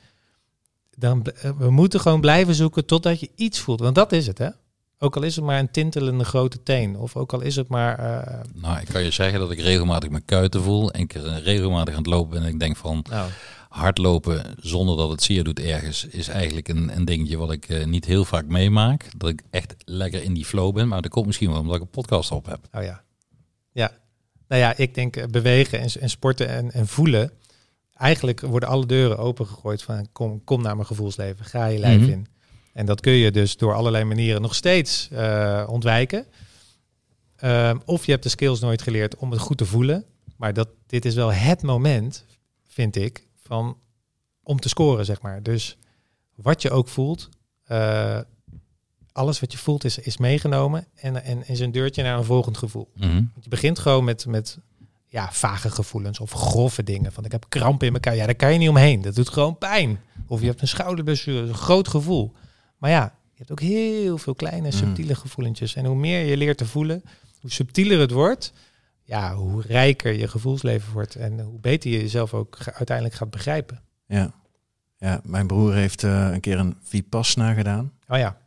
dan 1.00 1.26
uh, 1.46 1.52
we 1.58 1.70
moeten 1.70 2.00
gewoon 2.00 2.22
blijven 2.22 2.56
zoeken 2.56 2.86
totdat 2.86 3.20
je 3.20 3.30
iets 3.36 3.60
voelt. 3.60 3.80
Want 3.80 3.96
dat 3.96 4.12
is 4.12 4.28
het 4.28 4.38
hè. 4.38 4.50
Ook 5.00 5.16
al 5.16 5.24
is 5.24 5.36
het 5.36 5.46
maar 5.46 5.60
een 5.60 5.72
tintelende 5.72 6.24
grote 6.24 6.64
teen. 6.64 6.98
Of 6.98 7.16
ook 7.16 7.34
al 7.34 7.42
is 7.42 7.56
het 7.56 7.68
maar... 7.68 8.00
Uh... 8.00 8.40
Nou, 8.54 8.80
ik 8.80 8.88
kan 8.88 9.04
je 9.04 9.12
zeggen 9.12 9.40
dat 9.40 9.52
ik 9.52 9.60
regelmatig 9.60 10.10
mijn 10.10 10.26
kuiten 10.26 10.62
voel. 10.62 10.92
En 10.92 11.02
ik 11.02 11.14
regelmatig 11.44 11.94
aan 11.94 12.00
het 12.00 12.10
lopen 12.10 12.30
ben. 12.30 12.42
En 12.42 12.54
ik 12.54 12.60
denk 12.60 12.76
van... 12.76 13.06
Nou. 13.10 13.30
Hardlopen 13.70 14.56
zonder 14.60 14.98
dat 14.98 15.10
het 15.10 15.24
zeer 15.24 15.44
doet 15.44 15.60
ergens... 15.60 16.06
is 16.06 16.28
eigenlijk 16.28 16.68
een, 16.68 16.96
een 16.96 17.06
dingetje 17.06 17.38
wat 17.38 17.52
ik 17.52 17.70
uh, 17.70 17.86
niet 17.86 18.06
heel 18.06 18.26
vaak 18.26 18.48
meemaak. 18.48 19.10
Dat 19.18 19.30
ik 19.30 19.44
echt 19.50 19.76
lekker 19.86 20.24
in 20.24 20.34
die 20.34 20.46
flow 20.46 20.74
ben. 20.74 20.88
Maar 20.88 21.02
dat 21.02 21.12
komt 21.12 21.26
misschien 21.26 21.50
wel 21.50 21.60
omdat 21.60 21.76
ik 21.76 21.82
een 21.82 21.90
podcast 21.90 22.32
op 22.32 22.46
heb. 22.46 22.60
Oh 22.74 22.84
ja. 22.84 23.04
Ja. 23.72 23.92
Nou 24.48 24.62
ja, 24.62 24.78
ik 24.78 24.96
denk 24.96 25.32
bewegen 25.32 25.80
en, 25.80 25.90
en 26.00 26.10
sporten 26.10 26.48
en, 26.48 26.72
en 26.72 26.88
voelen... 26.88 27.32
Eigenlijk 27.98 28.42
worden 28.42 28.70
alle 28.70 28.86
deuren 28.86 29.18
opengegooid 29.18 29.84
van... 29.84 30.08
Kom, 30.12 30.44
kom 30.44 30.62
naar 30.62 30.76
mijn 30.76 30.88
gevoelsleven. 30.88 31.46
Ga 31.46 31.66
je 31.66 31.80
lijf 31.80 31.98
mm 31.98 32.04
-hmm. 32.04 32.12
in. 32.12 32.28
En 32.74 32.86
dat 32.86 33.02
kun 33.02 33.12
je 33.12 33.32
dus 33.32 33.58
door 33.58 33.74
allerlei 33.74 34.04
manieren 34.04 34.42
nog 34.42 34.56
steeds 34.56 35.10
uh, 35.12 35.68
ontwijken. 35.70 36.26
Um, 37.44 37.82
of 37.86 38.06
je 38.06 38.12
hebt 38.12 38.24
de 38.24 38.30
skills 38.30 38.60
nooit 38.60 38.82
geleerd 38.82 39.16
om 39.16 39.32
het 39.32 39.40
goed 39.40 39.58
te 39.58 39.66
voelen. 39.66 40.06
Maar 40.36 40.54
dat, 40.54 40.70
dit 40.86 41.06
is 41.06 41.16
wel 41.16 41.34
het 41.34 41.62
moment, 41.62 42.26
vind 42.68 42.96
ik, 42.96 43.28
van, 43.44 43.78
om 44.44 44.60
te 44.60 44.70
scoren, 44.70 45.06
zeg 45.06 45.22
maar. 45.22 45.44
Dus 45.44 45.78
wat 46.36 46.62
je 46.62 46.70
ook 46.70 46.88
voelt, 46.88 47.30
uh, 47.72 48.20
alles 49.12 49.40
wat 49.40 49.52
je 49.52 49.58
voelt 49.58 49.84
is, 49.84 49.98
is 49.98 50.18
meegenomen 50.18 50.88
en, 50.96 51.24
en 51.24 51.48
is 51.48 51.60
een 51.60 51.72
deurtje 51.72 52.04
naar 52.04 52.18
een 52.18 52.24
volgend 52.24 52.58
gevoel. 52.58 52.92
Mm 52.96 53.10
-hmm. 53.10 53.32
Je 53.40 53.50
begint 53.50 53.80
gewoon 53.80 54.04
met, 54.04 54.26
met 54.26 54.58
ja, 55.08 55.32
vage 55.32 55.70
gevoelens 55.70 56.20
of 56.20 56.32
grove 56.32 56.84
dingen. 56.84 57.12
Van 57.12 57.26
ik 57.26 57.32
heb 57.32 57.46
kramp 57.50 57.84
in 57.84 57.94
elkaar. 57.94 58.16
Ja, 58.16 58.26
daar 58.26 58.36
kan 58.36 58.54
je 58.54 58.60
niet 58.60 58.70
omheen. 58.70 59.02
Dat 59.02 59.16
doet 59.16 59.30
gewoon 59.30 59.58
pijn. 59.58 60.00
Of 60.28 60.40
je 60.40 60.48
hebt 60.48 60.62
een 60.62 60.68
schouderblessure. 60.68 61.48
Een 61.48 61.54
groot 61.54 61.88
gevoel. 61.88 62.34
Maar 62.78 62.90
ja, 62.90 63.14
je 63.38 63.38
hebt 63.38 63.52
ook 63.52 63.60
heel 63.60 64.18
veel 64.18 64.36
kleine, 64.36 64.72
subtiele 64.72 65.14
mm. 65.14 65.20
gevoelentjes. 65.20 65.76
En 65.76 65.86
hoe 65.86 65.96
meer 65.96 66.26
je 66.26 66.38
leert 66.38 66.58
te 66.58 66.66
voelen, 66.66 67.04
hoe 67.42 67.52
subtieler 67.52 68.00
het 68.00 68.12
wordt, 68.12 68.54
ja, 69.04 69.36
hoe 69.36 69.62
rijker 69.62 70.14
je 70.14 70.28
gevoelsleven 70.28 70.94
wordt. 70.94 71.16
En 71.16 71.40
hoe 71.40 71.60
beter 71.60 71.92
je 71.92 71.98
jezelf 71.98 72.34
ook 72.34 72.58
uiteindelijk 72.74 73.18
gaat 73.18 73.30
begrijpen. 73.30 73.82
Ja, 74.08 74.32
ja 74.98 75.22
mijn 75.24 75.48
broer 75.48 75.74
heeft 75.74 76.04
uh, 76.04 76.30
een 76.32 76.40
keer 76.40 76.60
een 76.60 76.78
Vipassana 76.82 77.54
gedaan. 77.54 77.92
Oh 78.08 78.18
ja, 78.18 78.38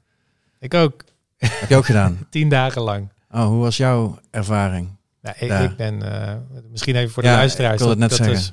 ik 0.58 0.74
ook. 0.74 1.04
Heb 1.36 1.68
je 1.68 1.76
ook 1.76 1.86
gedaan? 1.86 2.18
Tien 2.30 2.48
dagen 2.48 2.82
lang. 2.82 3.08
Oh, 3.30 3.46
hoe 3.46 3.60
was 3.60 3.76
jouw 3.76 4.18
ervaring? 4.30 4.98
Nou, 5.20 5.36
ik, 5.38 5.48
Ja. 5.48 5.58
ik 5.58 5.76
ben 5.76 6.02
eh, 6.02 6.36
misschien 6.70 6.96
even 6.96 7.10
voor 7.10 7.22
de 7.22 7.28
Ja, 7.28 7.34
luisteraars. 7.34 7.72
ik 7.74 7.78
wil 7.78 7.88
het 7.88 7.98
net 7.98 8.08
dat 8.08 8.18
zeggen. 8.18 8.36
Is, 8.36 8.52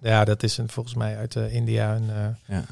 ja, 0.00 0.24
dat 0.24 0.42
is 0.42 0.58
een, 0.58 0.68
volgens 0.68 0.94
mij 0.94 1.16
uit 1.16 1.36
eh, 1.36 1.54
India 1.54 1.94
een, 1.96 2.10
eh, 2.10 2.26
Ja. 2.56 2.64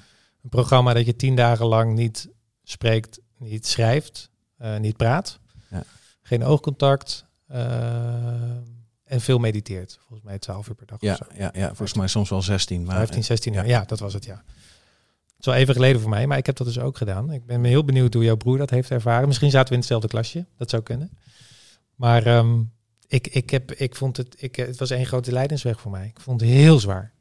een 0.43 0.49
programma 0.51 0.93
dat 0.95 1.07
je 1.07 1.17
tien 1.17 1.37
dagen 1.37 1.67
lang 1.67 1.95
niet 1.95 2.29
spreekt, 2.63 3.21
niet 3.39 3.67
schrijft, 3.67 4.31
niet 4.79 4.97
praat, 4.97 5.39
Ja. 5.71 5.83
geen 6.23 6.45
oogcontact 6.45 7.25
en 9.05 9.21
veel 9.21 9.39
mediteert. 9.39 9.99
Volgens 10.01 10.29
mij 10.29 10.39
12 10.39 10.69
uur 10.69 10.75
per 10.75 10.87
dag. 10.87 11.01
Ja, 11.01 11.13
of 11.13 11.19
zo. 11.19 11.25
ja, 11.35 11.51
ja, 11.55 11.67
volgens 11.67 11.95
mij 11.95 12.07
soms 12.07 12.31
wel 12.31 12.43
16. 12.43 12.85
Maar 12.85 12.97
15, 12.97 13.25
16 13.25 13.53
ja. 13.53 13.59
jaar. 13.59 13.69
Ja, 13.69 13.85
dat 13.85 13.99
was 13.99 14.13
het, 14.15 14.25
ja. 14.25 14.43
Het 15.27 15.47
is 15.47 15.53
wel 15.53 15.55
even 15.55 15.75
geleden 15.75 16.01
voor 16.01 16.11
mij, 16.11 16.27
maar 16.27 16.39
ik 16.39 16.47
heb 16.47 16.57
dat 16.57 16.67
dus 16.67 16.79
ook 16.79 16.97
gedaan. 16.97 17.33
Ik 17.33 17.47
ben 17.47 17.65
heel 17.65 17.85
benieuwd 17.85 18.15
hoe 18.15 18.25
jouw 18.25 18.37
broer 18.37 18.59
dat 18.59 18.71
heeft 18.71 18.91
ervaren. 18.91 19.27
Misschien 19.29 19.51
zaten 19.51 19.67
we 19.69 19.73
in 19.75 19.79
hetzelfde 19.79 20.09
klasje. 20.09 20.47
Dat 20.57 20.71
zou 20.71 20.83
kunnen. 20.83 21.11
Maar 21.95 22.27
ehm, 22.27 22.63
ik, 23.09 23.27
ik, 23.27 23.51
heb, 23.51 23.73
ik 23.73 23.95
vond 23.95 24.17
het, 24.17 24.35
ik, 24.39 24.57
het 24.57 24.79
was 24.79 24.91
één 24.91 25.07
grote 25.07 25.33
lijdensweg 25.33 25.81
voor 25.81 25.91
mij. 25.91 26.07
Ik 26.07 26.21
vond 26.21 26.41
het 26.41 26.51
heel 26.51 26.79
zwaar. 26.81 27.13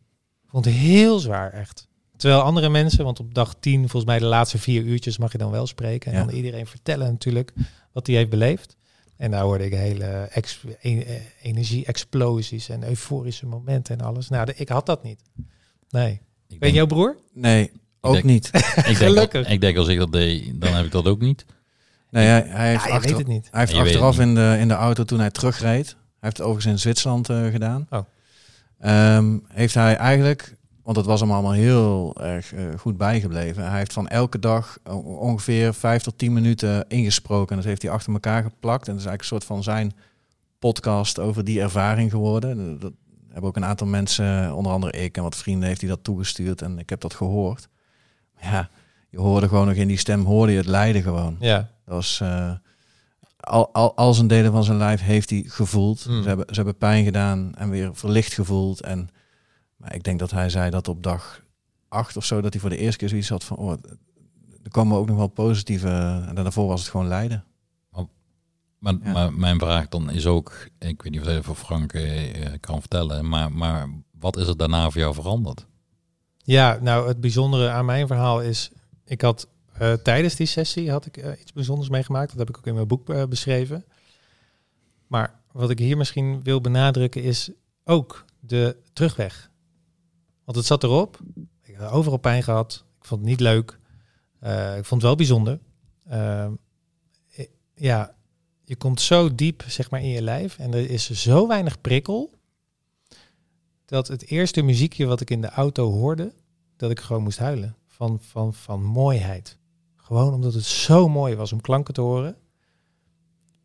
Ik 0.44 0.50
vond 0.50 0.66
het 0.66 0.74
heel 0.74 1.20
zwaar, 1.20 1.52
echt. 1.54 1.88
Terwijl 2.18 2.42
andere 2.42 2.70
mensen, 2.70 3.04
want 3.04 3.20
op 3.20 3.34
dag 3.34 3.56
10, 3.60 3.80
volgens 3.80 4.06
mij 4.06 4.20
de 4.20 4.26
laatste 4.26 4.58
vier 4.58 4.82
uurtjes 4.84 5.18
mag 5.18 5.32
je 5.32 5.38
dan 5.38 5.52
wel 5.52 5.68
spreken. 5.68 6.12
En 6.12 6.18
Ja. 6.20 6.26
dan 6.26 6.36
iedereen 6.36 6.68
vertellen 6.68 7.08
natuurlijk 7.12 7.54
wat 7.92 8.08
hij 8.08 8.16
heeft 8.16 8.30
beleefd. 8.30 8.76
En 9.18 9.32
daar 9.32 9.42
hoorde 9.44 9.66
ik 9.66 9.74
hele 9.74 10.06
ex, 10.06 10.64
e- 10.82 11.00
eh, 11.00 11.16
energie-explosies 11.42 12.70
en 12.70 12.88
euforische 12.88 13.46
momenten 13.46 13.98
en 14.00 14.06
alles. 14.06 14.30
Nou, 14.30 14.46
de- 14.46 14.56
ik 14.56 14.70
had 14.70 14.86
dat 14.86 15.04
niet. 15.04 15.22
Nee. 15.90 16.22
Ik 16.48 16.60
Ben 16.60 16.74
jouw 16.74 16.86
broer? 16.86 17.18
Nee, 17.34 17.72
ook 18.02 18.14
denk- 18.14 18.26
niet. 18.26 18.46
ik 18.54 18.84
denk, 18.84 18.96
Gelukkig. 18.98 19.48
ik 19.50 19.62
denk 19.62 19.78
als 19.78 19.88
ik 19.88 19.98
dat 19.98 20.12
deed, 20.12 20.62
dan 20.62 20.74
heb 20.74 20.86
ik 20.86 20.92
dat 20.92 21.06
ook 21.06 21.22
niet. 21.22 21.46
Nee, 22.10 22.26
hij, 22.28 22.42
hij 22.48 22.70
heeft, 22.70 22.84
Ja, 22.86 22.90
achter- 22.92 23.10
weet 23.10 23.18
het 23.18 23.28
niet. 23.28 23.48
hij 23.52 23.60
heeft 23.60 23.72
Je 23.72 23.80
achteraf 23.82 24.20
in 24.20 24.36
de, 24.36 24.56
in 24.60 24.68
de 24.68 24.74
auto 24.74 25.04
toen 25.04 25.20
hij 25.20 25.32
terugreed, 25.32 25.88
hij 25.88 25.96
heeft 26.20 26.38
het 26.38 26.46
overigens 26.46 26.74
in 26.74 26.80
Zwitserland 26.80 27.30
eh, 27.30 27.46
gedaan, 27.46 27.88
Oh. 27.90 28.00
Ehm, 28.80 29.38
heeft 29.48 29.74
hij 29.74 29.96
eigenlijk, 29.96 30.56
want 30.84 30.98
het 30.98 31.06
was 31.06 31.20
hem 31.20 31.32
allemaal 31.32 31.52
heel 31.52 32.16
erg 32.22 32.54
eh, 32.54 32.64
goed 32.78 32.98
bijgebleven, 32.98 33.70
hij 33.70 33.78
heeft 33.78 33.94
van 33.94 34.08
elke 34.08 34.40
dag 34.40 34.78
ongeveer 35.04 35.74
vijf 35.74 36.04
tot 36.04 36.18
tien 36.18 36.34
minuten 36.34 36.86
ingesproken. 36.88 37.50
En 37.50 37.56
dat 37.56 37.66
heeft 37.66 37.82
hij 37.82 37.92
achter 37.92 38.14
elkaar 38.14 38.44
geplakt. 38.44 38.88
En 38.88 38.94
dat 38.94 39.02
is 39.02 39.08
eigenlijk 39.08 39.22
een 39.22 39.28
soort 39.28 39.44
van 39.44 39.64
zijn 39.64 39.94
podcast 40.60 41.20
over 41.20 41.44
die 41.44 41.62
ervaring 41.62 42.12
geworden. 42.12 42.80
Dat 42.80 42.92
hebben 43.32 43.50
ook 43.50 43.56
een 43.56 43.66
aantal 43.66 43.88
mensen, 43.88 44.54
onder 44.56 44.72
andere 44.72 44.92
ik 45.04 45.18
en 45.18 45.24
wat 45.24 45.36
vrienden, 45.36 45.68
heeft 45.68 45.82
hij 45.82 45.90
dat 45.90 46.04
toegestuurd. 46.04 46.62
En 46.62 46.80
ik 46.80 46.90
heb 46.90 47.02
dat 47.02 47.14
gehoord. 47.14 47.68
Maar 48.36 48.52
ja, 48.52 48.70
je 49.10 49.20
hoorde 49.20 49.48
gewoon 49.48 49.68
nog 49.68 49.76
in 49.76 49.88
die 49.88 49.98
stem, 49.98 50.26
hoorde 50.26 50.52
je 50.52 50.58
het 50.58 50.68
lijden 50.68 51.02
gewoon. 51.02 51.36
Ja. 51.40 51.70
Dat 51.88 51.96
was 51.96 52.20
eh, 52.22 52.52
al, 53.40 53.74
al, 53.74 53.96
al 53.96 54.14
zijn 54.14 54.28
delen 54.28 54.52
van 54.52 54.64
zijn 54.64 54.78
lijf 54.78 55.02
heeft 55.02 55.30
hij 55.30 55.44
gevoeld. 55.48 56.04
Hmm. 56.04 56.22
Ze, 56.22 56.28
hebben, 56.28 56.46
ze 56.50 56.56
hebben 56.56 56.78
pijn 56.78 57.04
gedaan 57.04 57.56
en 57.56 57.70
weer 57.70 57.96
verlicht 57.96 58.34
gevoeld. 58.34 58.82
En 58.82 59.10
maar 59.76 59.96
ik 59.96 60.04
denk 60.04 60.20
dat 60.20 60.32
hij 60.32 60.50
zei 60.50 60.70
dat 60.70 60.88
op 60.88 61.04
dag 61.04 61.42
acht 61.88 62.18
of 62.18 62.26
zo, 62.26 62.42
dat 62.42 62.52
hij 62.54 62.62
voor 62.62 62.70
de 62.70 62.78
eerste 62.78 62.98
keer 62.98 63.10
zoiets 63.10 63.30
had 63.30 63.44
van, 63.44 63.58
oh, 63.58 63.72
er 64.64 64.72
komen 64.72 64.98
ook 64.98 65.08
nog 65.08 65.18
wel 65.18 65.28
positieve. 65.28 66.24
En 66.28 66.36
daarvoor 66.36 66.68
was 66.68 66.82
het 66.82 66.90
gewoon 66.90 67.08
lijden. 67.08 67.46
Maar, 68.80 68.94
Ja. 69.04 69.12
maar 69.12 69.34
mijn 69.34 69.60
vraag 69.60 69.88
dan 69.88 70.12
is 70.12 70.26
ook, 70.26 70.68
ik 70.80 71.02
weet 71.02 71.12
niet 71.12 71.22
of 71.22 71.28
je 71.28 71.34
dat 71.34 71.44
voor 71.46 71.56
Frank 71.56 71.94
eh, 71.94 72.46
eh, 72.46 72.60
kan 72.60 72.80
vertellen, 72.80 73.30
maar, 73.30 73.52
maar 73.52 73.90
wat 74.20 74.38
is 74.38 74.48
er 74.48 74.58
daarna 74.58 74.90
voor 74.90 75.02
jou 75.02 75.14
veranderd? 75.14 75.66
ja, 76.44 76.78
nou 76.82 77.08
het 77.08 77.22
bijzondere 77.22 77.70
aan 77.70 77.86
mijn 77.86 78.08
verhaal 78.08 78.42
is, 78.42 78.72
ik 79.06 79.22
had 79.22 79.48
eh, 79.80 79.94
tijdens 79.94 80.36
die 80.36 80.48
sessie 80.48 80.92
had 80.92 81.06
ik 81.06 81.18
eh, 81.18 81.40
iets 81.42 81.54
bijzonders 81.54 81.90
meegemaakt. 81.90 82.30
Dat 82.30 82.40
heb 82.40 82.50
ik 82.50 82.58
ook 82.58 82.68
in 82.68 82.74
mijn 82.74 82.88
boek 82.88 83.10
eh, 83.10 83.26
beschreven. 83.26 83.86
Maar 85.08 85.42
wat 85.52 85.70
ik 85.70 85.80
hier 85.80 85.98
misschien 85.98 86.44
wil 86.44 86.62
benadrukken 86.62 87.24
is 87.24 87.52
ook 87.84 88.26
de 88.40 88.78
terugweg. 88.94 89.52
Want 90.44 90.58
het 90.58 90.66
zat 90.66 90.84
erop. 90.84 91.20
Ik 91.62 91.76
heb 91.76 91.90
overal 91.90 92.18
pijn 92.18 92.44
gehad. 92.44 92.86
Ik 93.00 93.06
vond 93.06 93.22
het 93.22 93.30
niet 93.30 93.40
leuk. 93.40 93.80
Ik 94.78 94.86
vond 94.86 94.90
het 94.90 95.02
wel 95.02 95.16
bijzonder. 95.16 95.60
Ehm, 96.08 96.52
ja, 97.76 98.16
je 98.64 98.76
komt 98.76 99.02
zo 99.02 99.36
diep 99.36 99.64
zeg 99.68 99.90
maar 99.90 100.02
in 100.02 100.10
je 100.10 100.22
lijf 100.22 100.60
en 100.60 100.74
er 100.74 100.90
is 100.90 101.10
zo 101.10 101.48
weinig 101.48 101.82
prikkel 101.82 102.38
dat 103.86 104.08
het 104.08 104.26
eerste 104.26 104.62
muziekje 104.62 105.06
wat 105.06 105.22
ik 105.22 105.30
in 105.30 105.42
de 105.42 105.50
auto 105.50 105.92
hoorde, 105.92 106.34
dat 106.76 106.92
ik 106.92 107.00
gewoon 107.00 107.24
moest 107.24 107.38
huilen 107.38 107.76
van, 107.88 108.20
van, 108.22 108.54
van 108.54 108.84
mooiheid. 108.84 109.57
Gewoon 110.08 110.34
omdat 110.34 110.54
het 110.54 110.64
zo 110.66 111.10
mooi 111.10 111.36
was 111.36 111.54
om 111.54 111.62
klanken 111.62 111.94
te 111.94 112.02
horen. 112.02 112.36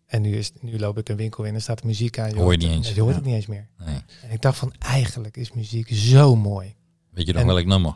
En 0.07 0.23
nu, 0.23 0.37
is, 0.37 0.53
nu 0.61 0.79
loop 0.79 0.99
ik 0.99 1.09
een 1.09 1.17
winkel 1.17 1.45
in 1.45 1.55
en 1.55 1.63
staat 1.63 1.85
muziek 1.85 2.19
aan. 2.19 2.25
Hoor 2.27 2.35
je 2.37 2.41
hoort- 2.43 2.59
niet 2.59 2.71
eens. 2.71 2.93
Je 2.93 3.01
hoort 3.01 3.13
Ja. 3.15 3.17
het 3.19 3.25
niet 3.27 3.35
eens 3.35 3.47
meer. 3.47 3.69
Nee. 3.79 4.01
En 4.23 4.31
ik 4.31 4.41
dacht 4.41 4.59
van 4.59 4.73
eigenlijk 4.79 5.37
is 5.37 5.53
muziek 5.53 5.89
zo 5.93 6.37
mooi. 6.37 6.75
Weet 7.11 7.27
je 7.27 7.33
nog 7.33 7.43
En- 7.43 7.49
welk 7.49 7.65
nummer? 7.67 7.95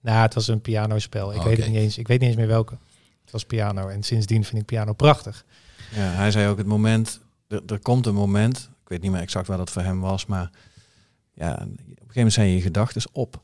Nou, 0.00 0.18
het 0.22 0.34
was 0.34 0.48
een 0.48 0.60
pianospel. 0.60 1.32
Ik 1.32 1.38
Oh, 1.38 1.44
weet 1.44 1.56
het 1.56 1.66
niet 1.66 1.76
eens. 1.76 1.98
Ik 1.98 2.06
weet 2.08 2.20
niet 2.20 2.28
eens 2.28 2.38
meer 2.38 2.46
welke. 2.46 2.78
Het 3.22 3.30
was 3.30 3.44
piano. 3.44 3.88
En 3.88 4.02
sindsdien 4.02 4.44
vind 4.44 4.60
ik 4.60 4.66
piano 4.66 4.92
prachtig. 4.92 5.44
Ja, 5.94 6.00
hij 6.10 6.30
zei 6.30 6.48
ook 6.48 6.58
het 6.58 6.66
moment, 6.66 7.20
er, 7.48 7.62
er 7.66 7.78
komt 7.80 8.06
een 8.06 8.14
moment, 8.14 8.70
ik 8.82 8.88
weet 8.88 9.02
niet 9.02 9.10
meer 9.10 9.20
exact 9.20 9.46
waar 9.46 9.56
dat 9.56 9.70
voor 9.70 9.82
hem 9.82 10.00
was, 10.00 10.26
maar 10.26 10.50
ja, 11.34 11.52
op 11.52 11.60
een 11.60 11.76
gegeven 11.78 12.06
moment 12.14 12.32
zijn 12.32 12.48
je 12.48 12.60
gedachten 12.60 13.02
op. 13.12 13.40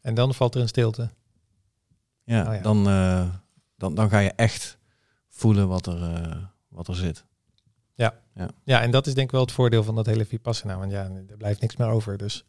En 0.00 0.14
dan 0.14 0.34
valt 0.34 0.54
er 0.54 0.60
een 0.60 0.68
stilte. 0.68 1.10
Ja, 2.30 2.48
Oh 2.48 2.54
ja. 2.54 2.60
Dan, 2.60 2.88
eh, 2.88 3.28
dan, 3.76 3.94
dan 3.94 4.08
ga 4.10 4.18
je 4.18 4.32
echt 4.36 4.78
voelen 5.28 5.68
wat 5.68 5.86
er, 5.86 6.02
eh, 6.02 6.36
wat 6.68 6.88
er 6.88 6.94
zit. 6.96 7.24
Ja, 8.64 8.80
en 8.82 8.90
dat 8.90 9.06
is 9.06 9.14
denk 9.14 9.26
ik 9.26 9.32
wel 9.32 9.40
het 9.40 9.52
voordeel 9.52 9.82
van 9.84 9.94
dat 9.94 10.06
hele 10.06 10.24
Vipassana. 10.24 10.78
Want 10.78 10.92
ja, 10.92 11.02
er 11.28 11.36
blijft 11.36 11.60
niks 11.60 11.76
meer 11.76 11.88
over. 11.88 12.16
Dus 12.18 12.44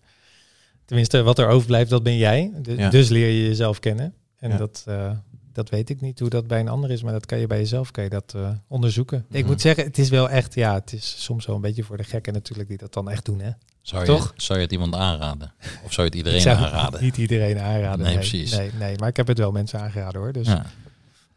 tenminste, 0.86 1.22
wat 1.24 1.40
er 1.40 1.48
overblijft, 1.48 1.90
dat 1.90 2.04
ben 2.04 2.18
jij. 2.18 2.52
Du- 2.62 2.78
Ja. 2.78 2.90
Dus 2.90 3.10
leer 3.10 3.28
je 3.28 3.48
jezelf 3.48 3.80
kennen. 3.80 4.14
En 4.38 4.50
Ja. 4.50 4.58
dat, 4.58 4.84
eh, 4.88 5.12
dat 5.54 5.70
weet 5.70 5.89
ik 5.89 6.02
niet 6.02 6.20
hoe 6.20 6.30
dat 6.30 6.47
bij 6.47 6.60
een 6.60 6.68
ander 6.68 6.91
is. 6.91 7.04
Maar 7.04 7.14
dat 7.14 7.26
kan 7.26 7.39
je 7.39 7.47
bij 7.47 7.58
jezelf 7.58 7.91
kan 7.91 8.04
je 8.04 8.10
dat, 8.10 8.34
eh, 8.36 8.49
onderzoeken. 8.68 9.26
Ik 9.30 9.39
Mhm. 9.39 9.47
moet 9.52 9.62
zeggen, 9.62 9.84
het 9.84 9.97
is 9.97 10.10
wel 10.10 10.30
echt... 10.30 10.54
Ja, 10.56 10.74
het 10.74 10.93
is 10.93 11.24
soms 11.24 11.45
wel 11.45 11.56
een 11.56 11.62
beetje 11.62 11.84
voor 11.84 11.97
de 11.97 12.04
gekken 12.04 12.34
natuurlijk 12.34 12.70
die 12.70 12.78
dat 12.78 12.93
dan 12.93 13.10
echt 13.10 13.26
doen. 13.26 13.39
Hè? 13.39 13.52
Zou 13.82 14.02
je, 14.02 14.08
Toch? 14.08 14.34
zou 14.36 14.58
je 14.60 14.64
het 14.66 14.74
iemand 14.74 14.95
aanraden? 14.95 15.54
Of 15.84 15.93
zou 15.93 15.95
je 15.95 16.04
het 16.04 16.16
iedereen 16.22 16.38
Ik 16.38 16.43
zou 16.43 16.58
het 16.58 16.66
aanraden? 16.72 17.04
Niet 17.04 17.18
iedereen 17.18 17.60
aanraden. 17.60 18.06
Nee, 18.06 18.16
precies. 18.16 18.56
Nee, 18.58 18.72
nee, 18.80 18.97
maar 18.97 19.10
ik 19.10 19.18
heb 19.18 19.28
het 19.28 19.38
wel 19.38 19.52
mensen 19.52 19.80
aangeraden 19.80 20.22
hoor. 20.22 20.32
Dus 20.32 20.47
ja, 20.47 20.66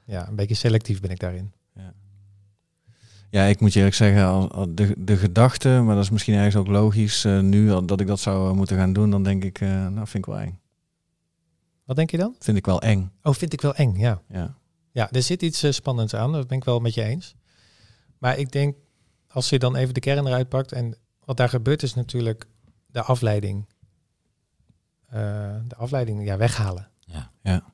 Ja. 0.05 0.29
een 0.29 0.37
beetje 0.37 0.55
selectief 0.55 1.01
ben 1.01 1.11
ik 1.11 1.19
daarin. 1.21 1.53
Ja, 3.31 3.45
ik 3.45 3.61
moet 3.61 3.73
je 3.73 3.79
eerlijk 3.79 3.97
zeggen, 3.97 4.25
al- 4.27 4.51
al 4.53 4.75
de, 4.75 4.95
de 4.99 5.17
gedachte, 5.17 5.69
maar 5.69 5.95
dat 5.95 6.05
is 6.05 6.11
misschien 6.11 6.35
ergens 6.35 6.57
ook 6.57 6.67
logisch 6.67 7.25
eh, 7.25 7.41
nu, 7.41 7.73
al 7.73 7.87
dat 7.87 8.01
ik 8.01 8.07
dat 8.07 8.21
zou 8.21 8.55
moeten 8.55 8.77
gaan 8.77 8.93
doen, 8.93 9.11
dan 9.11 9.23
denk 9.23 9.45
ik, 9.45 9.61
eh, 9.61 9.69
nou 9.69 10.07
vind 10.07 10.15
ik 10.15 10.27
wel 10.27 10.39
eng. 10.41 10.59
Wat 11.85 11.97
denk 11.97 12.11
je 12.11 12.16
dan? 12.16 12.35
Vind 12.39 12.57
ik 12.57 12.66
wel 12.66 12.82
eng, 12.82 13.12
Oh, 13.22 13.35
vind 13.35 13.53
ik 13.53 13.61
wel 13.61 13.74
eng, 13.74 13.97
ja. 13.97 14.22
ja. 14.28 14.57
Ja, 14.91 15.11
er 15.11 15.22
zit 15.22 15.43
iets 15.43 15.62
eh, 15.62 15.70
spannends 15.70 16.14
aan. 16.14 16.32
Dat 16.32 16.47
ben 16.47 16.59
ik 16.59 16.64
wel 16.64 16.80
met 16.80 16.95
je 16.95 17.03
eens. 17.03 17.35
Maar 18.18 18.39
ik 18.39 18.53
denk, 18.53 18.76
als 19.28 19.49
je 19.49 19.59
dan 19.59 19.76
even 19.76 19.95
de 19.95 20.01
kern 20.01 20.26
eruit 20.26 20.49
pakt... 20.49 20.72
en 20.72 20.97
wat 21.24 21.37
daar 21.37 21.49
gebeurt 21.49 21.82
is 21.82 21.95
natuurlijk 21.95 22.47
de 22.87 23.03
afleiding. 23.03 23.66
Eh, 25.07 25.57
de 25.68 25.76
afleiding, 25.76 26.24
ja, 26.24 26.37
weghalen. 26.37 26.91
Ja. 27.01 27.30
Ja. 27.43 27.64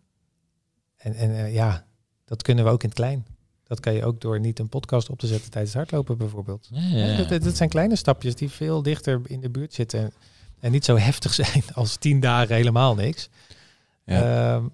En, 0.96 1.14
en 1.14 1.30
eh, 1.30 1.54
ja, 1.54 1.86
dat 2.24 2.42
kunnen 2.42 2.64
we 2.64 2.70
ook 2.70 2.82
in 2.82 2.88
het 2.88 2.98
klein. 2.98 3.26
Dat 3.64 3.80
kan 3.80 3.92
je 3.92 4.04
ook 4.04 4.20
door 4.20 4.40
niet 4.40 4.58
een 4.58 4.68
podcast 4.68 5.10
op 5.10 5.18
te 5.18 5.26
zetten 5.26 5.50
tijdens 5.50 5.74
het 5.74 5.82
hardlopen 5.82 6.18
bijvoorbeeld. 6.18 6.68
Ja, 6.70 6.80
ja, 6.80 7.06
ja. 7.06 7.16
Dat, 7.16 7.28
dat, 7.28 7.42
dat 7.42 7.56
zijn 7.56 7.68
kleine 7.68 7.96
stapjes 7.96 8.34
die 8.34 8.50
veel 8.50 8.82
dichter 8.82 9.20
in 9.26 9.40
de 9.40 9.50
buurt 9.50 9.74
zitten. 9.74 10.00
En, 10.00 10.12
en 10.60 10.72
niet 10.72 10.84
zo 10.84 10.96
heftig 10.96 11.34
zijn 11.44 11.62
als 11.74 11.96
tien 11.96 12.20
dagen 12.20 12.54
helemaal 12.54 12.94
niks. 12.94 13.28
Ja. 14.10 14.54
Ehm, 14.54 14.66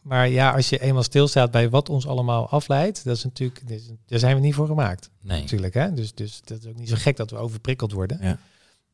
maar 0.00 0.28
ja, 0.28 0.50
als 0.52 0.68
je 0.68 0.78
eenmaal 0.80 1.02
stilstaat 1.02 1.50
bij 1.50 1.70
wat 1.70 1.88
ons 1.88 2.06
allemaal 2.06 2.48
afleidt, 2.48 3.04
dat 3.04 3.16
is 3.16 3.24
natuurlijk, 3.24 3.62
daar 4.06 4.18
zijn 4.18 4.34
we 4.34 4.40
niet 4.40 4.54
voor 4.54 4.66
gemaakt, 4.66 5.10
Nee. 5.20 5.40
natuurlijk. 5.40 5.74
Hè? 5.74 5.92
Dus, 5.92 6.14
dus 6.14 6.40
dat 6.44 6.58
is 6.58 6.66
ook 6.66 6.76
niet 6.76 6.88
zo 6.88 6.96
gek 6.98 7.16
dat 7.16 7.30
we 7.30 7.36
overprikkeld 7.36 7.92
worden. 7.92 8.18
Ja. 8.22 8.38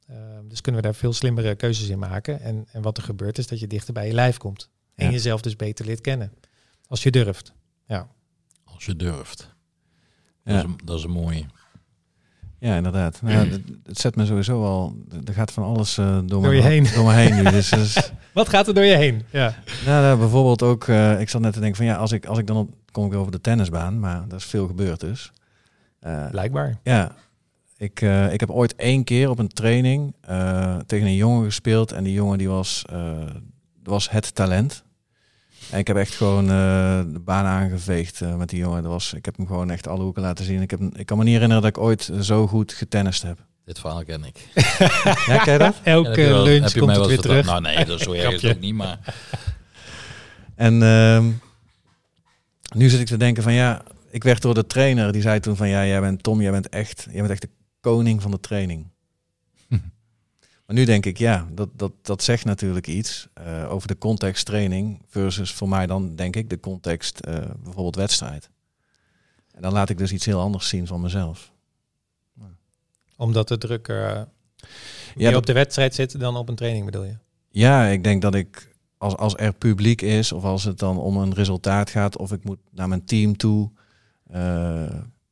Ehm, 0.06 0.48
dus 0.48 0.60
kunnen 0.60 0.80
we 0.80 0.86
daar 0.86 0.96
veel 0.96 1.12
slimmere 1.12 1.54
keuzes 1.54 1.88
in 1.88 1.98
maken. 1.98 2.40
En, 2.40 2.66
en 2.72 2.82
wat 2.82 2.96
er 2.96 3.02
gebeurt 3.02 3.38
is 3.38 3.46
dat 3.46 3.60
je 3.60 3.66
dichter 3.66 3.92
bij 3.94 4.06
je 4.06 4.12
lijf 4.12 4.36
komt. 4.36 4.70
En 4.94 5.06
Ja. 5.06 5.12
jezelf 5.12 5.40
dus 5.40 5.56
beter 5.56 5.86
leert 5.86 6.00
kennen. 6.00 6.32
Als 6.86 7.02
je 7.02 7.10
durft. 7.10 7.52
Als 8.64 8.84
je 8.84 8.96
durft. 8.96 9.54
Ja. 10.44 10.52
Dat, 10.52 10.64
is 10.64 10.70
een, 10.70 10.78
dat 10.84 10.98
is 10.98 11.04
een 11.04 11.10
mooie. 11.10 11.44
Ja, 12.66 12.76
inderdaad. 12.76 13.22
Nou, 13.22 13.48
het, 13.48 13.60
het 13.84 13.98
zet 13.98 14.16
me 14.16 14.26
sowieso 14.26 14.64
al, 14.64 14.96
er 15.24 15.32
gaat 15.32 15.52
van 15.52 15.64
alles 15.64 15.98
eh, 15.98 16.14
door, 16.16 16.26
Door 16.26 16.40
me, 16.40 16.54
je 16.54 16.62
heen. 16.62 16.86
door 16.94 17.04
me 17.04 17.12
heen 17.12 17.34
nu. 17.34 17.42
Dus, 17.56 17.68
dus 17.68 18.12
Wat 18.32 18.48
gaat 18.48 18.68
er 18.68 18.74
door 18.74 18.84
je 18.84 18.96
heen? 18.96 19.22
Ja. 19.30 19.54
nou, 19.86 20.02
nou, 20.02 20.18
bijvoorbeeld 20.18 20.62
ook, 20.62 20.88
eh, 20.88 21.20
ik 21.20 21.28
zat 21.28 21.40
net 21.40 21.52
te 21.52 21.58
denken 21.60 21.76
van 21.76 21.86
ja, 21.86 21.96
als 21.96 22.12
ik, 22.12 22.26
als 22.26 22.38
ik 22.38 22.46
dan 22.46 22.56
op, 22.56 22.70
kom 22.90 23.06
ik 23.06 23.14
over 23.14 23.32
de 23.32 23.40
tennisbaan, 23.40 23.98
maar 24.00 24.24
er 24.28 24.36
is 24.36 24.44
veel 24.44 24.66
gebeurd 24.66 25.00
dus. 25.00 25.32
Eh, 26.00 26.30
Blijkbaar. 26.30 26.78
Ja, 26.82 27.12
ik, 27.76 28.00
ik 28.30 28.40
heb 28.40 28.50
ooit 28.50 28.74
één 28.76 29.04
keer 29.04 29.30
op 29.30 29.38
een 29.38 29.48
training 29.48 30.14
tegen 30.86 31.06
een 31.06 31.14
jongen 31.14 31.44
gespeeld. 31.44 31.92
En 31.92 32.04
die 32.04 32.12
jongen 32.12 32.38
die 32.38 32.48
was, 32.48 32.84
was 33.82 34.10
het 34.10 34.34
talent. 34.34 34.84
En 35.70 35.78
ik 35.78 35.86
heb 35.86 35.96
echt 35.96 36.14
gewoon 36.14 36.44
uh, 36.44 37.00
de 37.12 37.20
baan 37.24 37.44
aangeveegd 37.44 38.20
uh, 38.20 38.34
met 38.34 38.48
die 38.48 38.58
jongen. 38.58 38.82
Dat 38.82 38.92
was, 38.92 39.12
ik 39.12 39.24
heb 39.24 39.36
hem 39.36 39.46
gewoon 39.46 39.70
echt 39.70 39.88
alle 39.88 40.02
hoeken 40.02 40.22
laten 40.22 40.44
zien. 40.44 40.62
Ik, 40.62 40.70
heb, 40.70 40.80
ik 40.80 41.06
kan 41.06 41.18
me 41.18 41.24
niet 41.24 41.32
herinneren 41.32 41.62
dat 41.62 41.76
ik 41.76 41.82
ooit 41.82 42.10
zo 42.20 42.46
goed 42.46 42.72
getennist 42.72 43.22
heb. 43.22 43.38
Dit 43.64 43.78
verhaal 43.78 44.04
ken 44.04 44.24
ik. 44.24 44.48
ja, 45.26 45.38
ken 45.38 45.52
je 45.52 45.58
dat? 45.58 45.74
Elke 45.82 46.20
ja, 46.20 46.42
lunch 46.42 46.64
heb 46.64 46.72
je 46.72 46.80
komt 46.80 46.96
het 46.96 47.06
weer 47.06 47.20
terug. 47.20 47.46
Nou 47.46 47.60
nee, 47.60 47.84
dat 47.84 47.98
is 47.98 48.04
zo 48.04 48.12
erg 48.32 48.44
ook 48.44 48.60
niet, 48.60 48.74
maar... 48.74 49.14
En 50.54 50.82
uh, 50.82 51.24
nu 52.74 52.88
zit 52.88 53.00
ik 53.00 53.06
te 53.06 53.16
denken 53.16 53.42
van 53.42 53.52
ja, 53.52 53.82
ik 54.10 54.24
werd 54.24 54.42
door 54.42 54.54
de 54.54 54.66
trainer, 54.66 55.12
die 55.12 55.22
zei 55.22 55.40
toen 55.40 55.56
van 55.56 55.68
ja, 55.68 55.86
jij 55.86 56.00
bent 56.00 56.22
Tom, 56.22 56.40
jij 56.40 56.50
bent 56.50 56.68
echt, 56.68 57.06
jij 57.10 57.20
bent 57.20 57.30
echt 57.30 57.40
de 57.40 57.50
koning 57.80 58.22
van 58.22 58.30
de 58.30 58.40
training. 58.40 58.90
Maar 60.66 60.76
nu 60.76 60.84
denk 60.84 61.06
ik, 61.06 61.18
ja, 61.18 61.48
dat, 61.52 61.68
dat, 61.72 61.92
dat 62.02 62.22
zegt 62.22 62.44
natuurlijk 62.44 62.86
iets 62.86 63.28
uh, 63.40 63.72
over 63.72 63.88
de 63.88 63.98
context 63.98 64.46
training 64.46 65.02
versus 65.06 65.52
voor 65.52 65.68
mij 65.68 65.86
dan 65.86 66.16
denk 66.16 66.36
ik 66.36 66.50
de 66.50 66.60
context 66.60 67.26
uh, 67.28 67.34
bijvoorbeeld 67.62 67.96
wedstrijd. 67.96 68.50
En 69.50 69.62
dan 69.62 69.72
laat 69.72 69.88
ik 69.88 69.98
dus 69.98 70.12
iets 70.12 70.26
heel 70.26 70.40
anders 70.40 70.68
zien 70.68 70.86
van 70.86 71.00
mezelf. 71.00 71.52
Omdat 73.16 73.48
de 73.48 73.58
druk 73.58 73.88
uh, 73.88 74.22
ja, 75.16 75.36
op 75.36 75.46
de 75.46 75.52
wedstrijd 75.52 75.94
zit 75.94 76.20
dan 76.20 76.36
op 76.36 76.48
een 76.48 76.54
training 76.54 76.84
bedoel 76.84 77.04
je? 77.04 77.16
Ja, 77.48 77.86
ik 77.86 78.04
denk 78.04 78.22
dat 78.22 78.34
ik 78.34 78.74
als, 78.98 79.16
als 79.16 79.34
er 79.36 79.52
publiek 79.52 80.02
is 80.02 80.32
of 80.32 80.44
als 80.44 80.64
het 80.64 80.78
dan 80.78 80.98
om 80.98 81.16
een 81.16 81.34
resultaat 81.34 81.90
gaat 81.90 82.16
of 82.16 82.32
ik 82.32 82.44
moet 82.44 82.58
naar 82.70 82.88
mijn 82.88 83.04
team 83.04 83.36
toe 83.36 83.70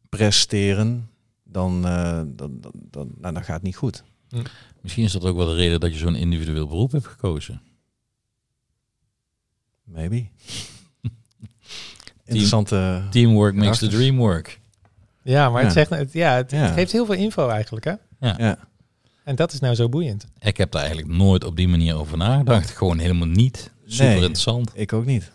presteren, 0.09 1.11
dan, 1.43 1.83
dan, 1.83 2.37
dan, 2.37 2.61
dan, 2.73 3.13
nou, 3.21 3.35
dan 3.35 3.45
gaat 3.45 3.55
het 3.55 3.63
niet 3.63 3.77
goed. 3.77 4.05
Hm. 4.35 4.43
Misschien 4.81 5.05
is 5.05 5.13
dat 5.13 5.25
ook 5.25 5.37
wel 5.37 5.47
de 5.47 5.55
reden 5.55 5.81
dat 5.81 5.93
je 5.93 5.99
zo'n 5.99 6.15
individueel 6.15 6.67
beroep 6.67 6.93
hebt 6.93 7.07
gekozen. 7.07 7.61
Maybe. 9.85 10.25
Interessante. 12.25 13.03
Teamwork 13.11 13.55
makes 13.55 13.79
the 13.79 13.89
dream 13.89 14.17
work. 14.17 14.61
Ja, 15.23 15.51
maar 15.51 15.63
het, 15.63 15.73
zegt, 15.73 15.91
het, 15.91 16.13
ja, 16.13 16.37
het, 16.37 16.53
geeft 16.53 16.93
heel 16.93 17.07
veel 17.07 17.15
info 17.15 17.49
eigenlijk, 17.49 17.85
hè? 17.85 17.95
Ja. 18.21 18.35
ja. 18.39 18.59
En 19.25 19.37
dat 19.37 19.53
is 19.53 19.61
nou 19.61 19.75
zo 19.75 19.89
boeiend. 19.89 20.27
Ik 20.41 20.57
heb 20.57 20.71
daar 20.71 20.83
eigenlijk 20.83 21.17
nooit 21.17 21.45
op 21.45 21.57
die 21.57 21.69
manier 21.69 21.97
over 21.97 22.17
nagedacht. 22.17 22.71
Gewoon 22.71 22.99
helemaal 22.99 23.29
niet. 23.29 23.71
Super 23.87 24.15
interessant. 24.15 24.71
Ik 24.75 24.93
ook 24.93 25.05
niet. 25.05 25.33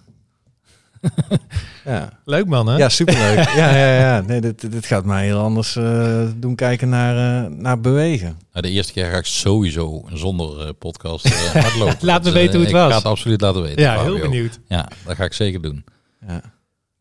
Ja. 1.86 2.10
Leuk 2.26 2.46
man, 2.46 2.68
hè? 2.68 2.78
Ja, 2.78 2.90
superleuk. 2.90 3.50
ja, 3.50 3.76
ja, 3.76 4.00
ja. 4.00 4.22
Nee, 4.22 4.42
dit, 4.42 4.72
dit 4.72 4.86
gaat 4.86 5.06
mij 5.06 5.26
heel 5.26 5.40
anders 5.40 5.76
uh, 5.76 6.28
doen 6.36 6.56
kijken 6.56 6.90
naar, 6.90 7.46
uh, 7.46 7.58
naar 7.58 7.80
bewegen. 7.80 8.38
Nou, 8.52 8.66
de 8.66 8.72
eerste 8.72 8.94
keer 8.94 9.06
ga 9.06 9.18
ik 9.18 9.26
sowieso 9.26 10.06
zonder 10.14 10.66
uh, 10.66 10.70
podcast 10.80 11.30
hardlopen. 11.54 11.98
laten 12.02 12.24
we 12.24 12.32
dus, 12.32 12.42
weten 12.42 12.56
hoe 12.56 12.64
het 12.64 12.72
was. 12.72 12.86
Ik 12.86 12.90
ga 12.90 12.98
het 12.98 13.06
absoluut 13.06 13.42
laten 13.42 13.62
weten. 13.62 13.82
Ja, 13.82 14.02
heel 14.02 14.20
benieuwd. 14.20 14.60
Ja, 14.68 14.88
dat 15.06 15.16
ga 15.16 15.24
ik 15.24 15.34
zeker 15.34 15.62
doen. 15.62 15.84
Ja. 16.28 16.36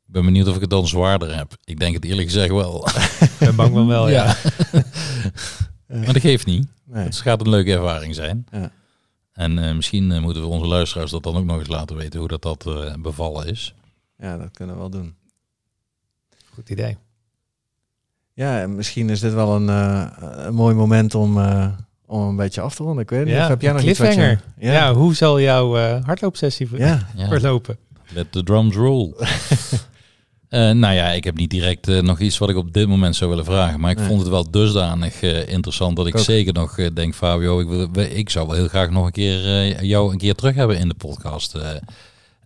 Ik 0.06 0.14
ben 0.14 0.24
benieuwd 0.24 0.48
of 0.48 0.54
ik 0.54 0.60
het 0.60 0.70
dan 0.70 0.86
zwaarder 0.86 1.36
heb. 1.36 1.52
Ik 1.64 1.78
denk 1.78 1.94
het 1.94 2.04
eerlijk 2.04 2.28
gezegd 2.28 2.52
wel. 2.52 2.88
ik 3.20 3.30
ben 3.38 3.56
bang 3.56 3.72
van 3.72 3.86
wel, 3.86 4.08
ja. 4.08 4.24
maar 5.86 6.12
dat 6.12 6.20
geeft 6.20 6.46
niet. 6.46 6.66
Nee. 6.84 7.04
Het 7.04 7.16
gaat 7.16 7.40
een 7.40 7.48
leuke 7.48 7.72
ervaring 7.72 8.14
zijn. 8.14 8.46
Ja. 8.50 8.70
En 9.32 9.76
misschien 9.76 10.20
moeten 10.20 10.42
we 10.42 10.48
onze 10.48 10.66
luisteraars 10.66 11.10
dat 11.10 11.22
dan 11.22 11.36
ook 11.36 11.44
nog 11.44 11.58
eens 11.58 11.68
laten 11.68 11.96
weten 11.96 12.18
hoe 12.18 12.28
dat, 12.28 12.42
dat 12.42 12.66
bevallen 13.02 13.46
is. 13.46 13.74
Ja, 14.18 14.36
dat 14.36 14.50
kunnen 14.52 14.74
we 14.74 14.80
wel 14.80 14.90
doen. 14.90 15.14
Goed 16.54 16.70
idee. 16.70 16.96
Ja, 18.38 18.66
misschien 18.66 19.10
is 19.10 19.20
dit 19.20 19.34
wel 19.34 19.54
een, 19.54 19.68
uh, 19.68 20.06
een 20.46 20.54
mooi 20.54 20.74
moment 20.74 21.14
om, 21.14 21.38
uh, 21.38 21.66
om 22.06 22.28
een 22.28 22.36
beetje 22.36 22.60
af 22.60 22.74
te 22.74 22.82
ronden. 22.82 23.02
Ik 23.02 23.10
weet 23.10 23.24
niet, 23.24 23.34
ja, 23.34 23.48
heb 23.48 23.60
jij 23.60 23.72
nog 23.72 23.82
iets 23.82 23.98
wat 23.98 24.14
je... 24.14 24.38
ja. 24.58 24.72
ja. 24.72 24.94
hoe 24.94 25.14
zal 25.14 25.40
jouw 25.40 25.78
uh, 25.78 26.04
hardloopsessie 26.04 26.68
ja. 26.76 27.08
verlopen? 27.28 27.76
Let 28.08 28.32
the 28.32 28.42
drums 28.42 28.74
roll. 28.74 29.14
nou 30.82 30.94
ja, 30.94 31.10
ik 31.10 31.24
heb 31.24 31.36
niet 31.36 31.50
direct 31.50 31.86
nog 31.86 32.20
iets 32.20 32.38
wat 32.38 32.48
ik 32.48 32.56
op 32.56 32.72
dit 32.72 32.88
moment 32.88 33.16
zou 33.16 33.30
willen 33.30 33.44
vragen. 33.44 33.80
Maar 33.80 33.90
ik 33.90 34.00
vond 34.00 34.20
het 34.20 34.28
wel 34.28 34.50
dusdanig 34.50 35.22
interessant 35.22 35.96
dat 35.96 36.06
ik, 36.06 36.14
ik 36.14 36.20
zeker 36.20 36.52
nog 36.52 36.74
denk, 36.92 37.14
Fabio, 37.14 37.60
ik, 37.60 37.68
wil, 37.68 38.04
ik 38.04 38.30
zou 38.30 38.46
wel 38.46 38.56
heel 38.56 38.68
graag 38.68 38.90
nog 38.90 39.06
een 39.06 39.12
keer 39.12 39.84
jou 39.84 40.12
een 40.12 40.18
keer 40.18 40.34
terug 40.34 40.54
hebben 40.54 40.78
in 40.78 40.88
de 40.88 40.94
podcast. 40.94 41.58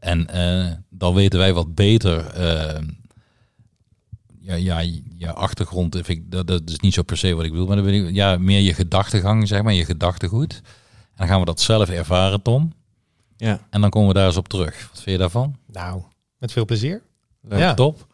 En 0.02 0.28
uh, 0.34 0.72
dan 0.88 1.14
weten 1.14 1.38
wij 1.38 1.52
wat 1.52 1.74
beter. 1.74 2.38
Uh, 2.38 2.80
ja, 4.40 4.54
ja, 4.54 4.78
je 5.18 5.32
achtergrond, 5.32 5.94
vind 5.94 6.08
ik, 6.08 6.30
dat, 6.30 6.46
dat 6.46 6.62
is 6.64 6.78
niet 6.78 6.94
zo 6.94 7.02
per 7.02 7.16
se 7.16 7.34
wat 7.34 7.44
ik 7.44 7.52
wil. 7.52 7.66
Maar 7.66 7.76
dan 7.76 7.84
ben 7.84 7.94
ik, 7.94 8.14
ja, 8.14 8.36
meer 8.36 8.60
je 8.60 8.74
gedachtegang, 8.74 9.48
zeg 9.48 9.62
maar, 9.62 9.72
je 9.72 9.84
gedachtegoed. 9.84 10.52
En 10.52 11.14
dan 11.16 11.26
gaan 11.26 11.40
we 11.40 11.44
dat 11.44 11.60
zelf 11.60 11.88
ervaren, 11.88 12.42
Tom. 12.42 12.72
Ja. 13.36 13.60
En 13.70 13.80
dan 13.80 13.90
komen 13.90 14.08
we 14.08 14.14
daar 14.14 14.26
eens 14.26 14.36
op 14.36 14.48
terug. 14.48 14.88
Wat 14.88 15.00
vind 15.02 15.10
je 15.10 15.18
daarvan? 15.18 15.56
Nou, 15.66 16.02
met 16.38 16.52
veel 16.52 16.64
plezier. 16.64 17.02
Leuk. 17.40 17.58
Ja. 17.58 17.74
Top. 17.74 17.98
En 17.98 18.06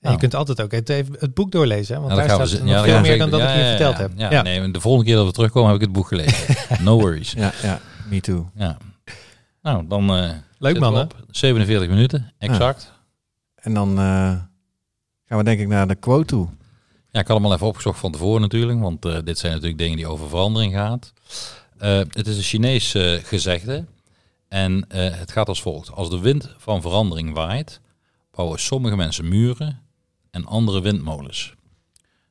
nou. 0.00 0.14
je 0.14 0.20
kunt 0.20 0.34
altijd 0.34 0.60
ook 0.60 0.72
het, 0.72 0.88
even 0.88 1.16
het 1.18 1.34
boek 1.34 1.50
doorlezen, 1.50 1.94
hè? 1.94 2.00
want 2.00 2.14
daar 2.14 2.24
staat 2.24 2.50
we, 2.50 2.64
nog 2.64 2.84
veel 2.84 3.00
meer 3.00 3.18
dan 3.18 3.30
dat 3.30 3.40
ik 3.40 3.48
je 3.48 3.64
verteld 3.68 3.98
heb. 3.98 4.12
Ja, 4.16 4.42
nee, 4.42 4.70
de 4.70 4.80
volgende 4.80 5.06
keer 5.06 5.16
dat 5.16 5.26
we 5.26 5.32
terugkomen 5.32 5.70
heb 5.70 5.80
ik 5.80 5.86
het 5.86 5.92
boek 5.92 6.06
gelezen. 6.06 6.56
no 6.84 6.98
worries. 6.98 7.32
Ja, 7.32 7.52
ja, 7.62 7.80
me 8.08 8.20
too. 8.20 8.50
Ja. 8.54 8.76
Nou, 9.62 9.86
dan... 9.88 10.16
Uh, 10.16 10.30
Leuk 10.58 10.78
man, 10.78 10.94
hè? 10.96 11.04
47 11.30 11.88
minuten, 11.88 12.32
exact. 12.38 12.92
En 13.54 13.74
dan 13.74 13.90
uh, 13.90 13.96
gaan 15.24 15.38
we 15.38 15.42
denk 15.42 15.60
ik 15.60 15.68
naar 15.68 15.88
de 15.88 15.94
quote 15.94 16.26
toe. 16.26 16.48
Ja, 17.10 17.20
ik 17.20 17.26
had 17.26 17.36
hem 17.36 17.46
al 17.46 17.52
even 17.52 17.66
opgezocht 17.66 17.98
van 17.98 18.12
tevoren 18.12 18.40
natuurlijk, 18.40 18.80
want 18.80 19.06
uh, 19.06 19.18
dit 19.24 19.38
zijn 19.38 19.52
natuurlijk 19.52 19.78
dingen 19.78 19.96
die 19.96 20.06
over 20.06 20.28
verandering 20.28 20.72
gaat. 20.72 21.12
Uh, 21.80 21.98
het 21.98 22.26
is 22.26 22.36
een 22.36 22.42
Chinees 22.42 22.94
gezegde 23.22 23.84
en 24.48 24.84
het 24.88 25.32
gaat 25.32 25.48
als 25.48 25.62
volgt. 25.62 25.92
Als 25.92 26.10
de 26.10 26.20
wind 26.20 26.54
van 26.56 26.80
verandering 26.80 27.34
waait, 27.34 27.80
bouwen 28.30 28.60
sommige 28.60 28.96
mensen 28.96 29.28
muren 29.28 29.80
en 30.30 30.44
andere 30.44 30.80
windmolens. 30.80 31.54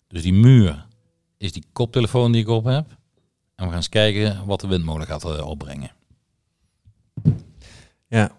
Dus 0.08 0.22
die 0.22 0.34
muur 0.34 0.86
is 1.38 1.52
die 1.52 1.64
koptelefoon 1.74 2.32
die 2.32 2.42
ik 2.42 2.48
op 2.48 2.66
heb. 2.66 2.88
En 3.56 3.64
we 3.64 3.66
gaan 3.66 3.76
eens 3.76 3.90
kijken 3.90 4.46
wat 4.46 4.62
de 4.62 4.68
windmolen 4.68 5.08
gaat 5.08 5.42
opbrengen. 5.42 5.92
Ja, 8.08 8.32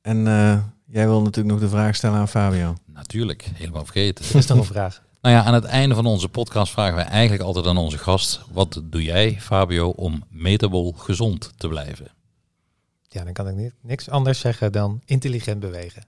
en 0.00 0.16
uh, 0.26 0.62
jij 0.86 1.06
wil 1.06 1.22
natuurlijk 1.22 1.54
nog 1.54 1.60
de 1.60 1.76
vraag 1.76 1.94
stellen 1.96 2.18
aan 2.18 2.28
Fabio. 2.28 2.76
Natuurlijk, 2.86 3.50
helemaal 3.54 3.84
vergeten. 3.84 4.24
Dat 4.32 4.34
is 4.34 4.46
dan 4.46 4.58
een 4.58 4.64
vraag. 4.64 5.02
Nou 5.20 5.34
ja, 5.34 5.44
aan 5.44 5.54
het 5.54 5.64
einde 5.64 5.94
van 5.94 6.06
onze 6.06 6.28
podcast 6.28 6.72
vragen 6.72 6.94
wij 6.94 7.04
eigenlijk 7.04 7.42
altijd 7.42 7.66
aan 7.66 7.76
onze 7.76 7.98
gast: 7.98 8.40
wat 8.52 8.82
doe 8.84 9.02
jij, 9.02 9.40
Fabio, 9.40 9.88
om 9.88 10.24
metabol 10.28 10.92
gezond 10.92 11.52
te 11.56 11.68
blijven? 11.68 12.08
Ja, 13.08 13.24
dan 13.24 13.32
kan 13.32 13.48
ik 13.48 13.54
niet, 13.54 13.72
niks 13.80 14.10
anders 14.10 14.40
zeggen 14.40 14.72
dan 14.72 15.02
intelligent 15.04 15.60
bewegen. 15.60 16.06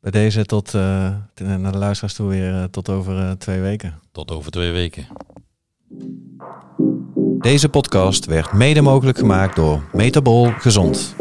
Bij 0.00 0.10
deze 0.10 0.44
tot 0.44 0.74
uh, 0.74 0.82
naar 1.34 1.72
de 1.72 1.78
luisteraars 1.78 2.14
toe 2.14 2.28
weer 2.28 2.52
uh, 2.52 2.64
tot 2.64 2.88
over 2.88 3.18
uh, 3.18 3.30
twee 3.30 3.60
weken. 3.60 4.00
Tot 4.12 4.30
over 4.30 4.50
twee 4.50 4.72
weken. 4.72 5.06
Deze 7.38 7.68
podcast 7.68 8.26
werd 8.26 8.52
mede 8.52 8.80
mogelijk 8.80 9.18
gemaakt 9.18 9.56
door 9.56 9.82
Metabol 9.92 10.50
Gezond. 10.58 11.14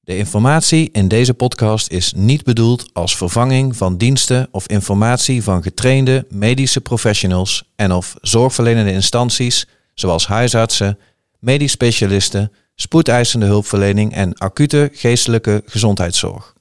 De 0.00 0.16
informatie 0.16 0.88
in 0.92 1.08
deze 1.08 1.34
podcast 1.34 1.90
is 1.90 2.12
niet 2.16 2.44
bedoeld 2.44 2.90
als 2.92 3.16
vervanging 3.16 3.76
van 3.76 3.96
diensten 3.96 4.48
of 4.50 4.66
informatie 4.66 5.42
van 5.42 5.62
getrainde 5.62 6.26
medische 6.28 6.80
professionals 6.80 7.70
en 7.76 7.92
of 7.92 8.14
zorgverlenende 8.20 8.92
instanties 8.92 9.66
zoals 9.94 10.26
huisartsen, 10.26 10.98
medisch 11.38 11.72
specialisten, 11.72 12.52
spoedeisende 12.74 13.46
hulpverlening 13.46 14.14
en 14.14 14.34
acute 14.34 14.90
geestelijke 14.92 15.62
gezondheidszorg. 15.66 16.54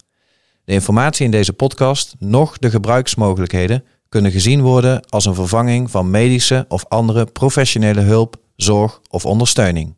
De 0.63 0.73
informatie 0.73 1.25
in 1.25 1.31
deze 1.31 1.53
podcast, 1.53 2.15
nog 2.19 2.57
de 2.57 2.69
gebruiksmogelijkheden, 2.69 3.83
kunnen 4.09 4.31
gezien 4.31 4.61
worden 4.61 5.09
als 5.09 5.25
een 5.25 5.35
vervanging 5.35 5.91
van 5.91 6.09
medische 6.09 6.65
of 6.67 6.85
andere 6.87 7.25
professionele 7.25 8.01
hulp, 8.01 8.35
zorg 8.55 9.01
of 9.09 9.25
ondersteuning. 9.25 9.95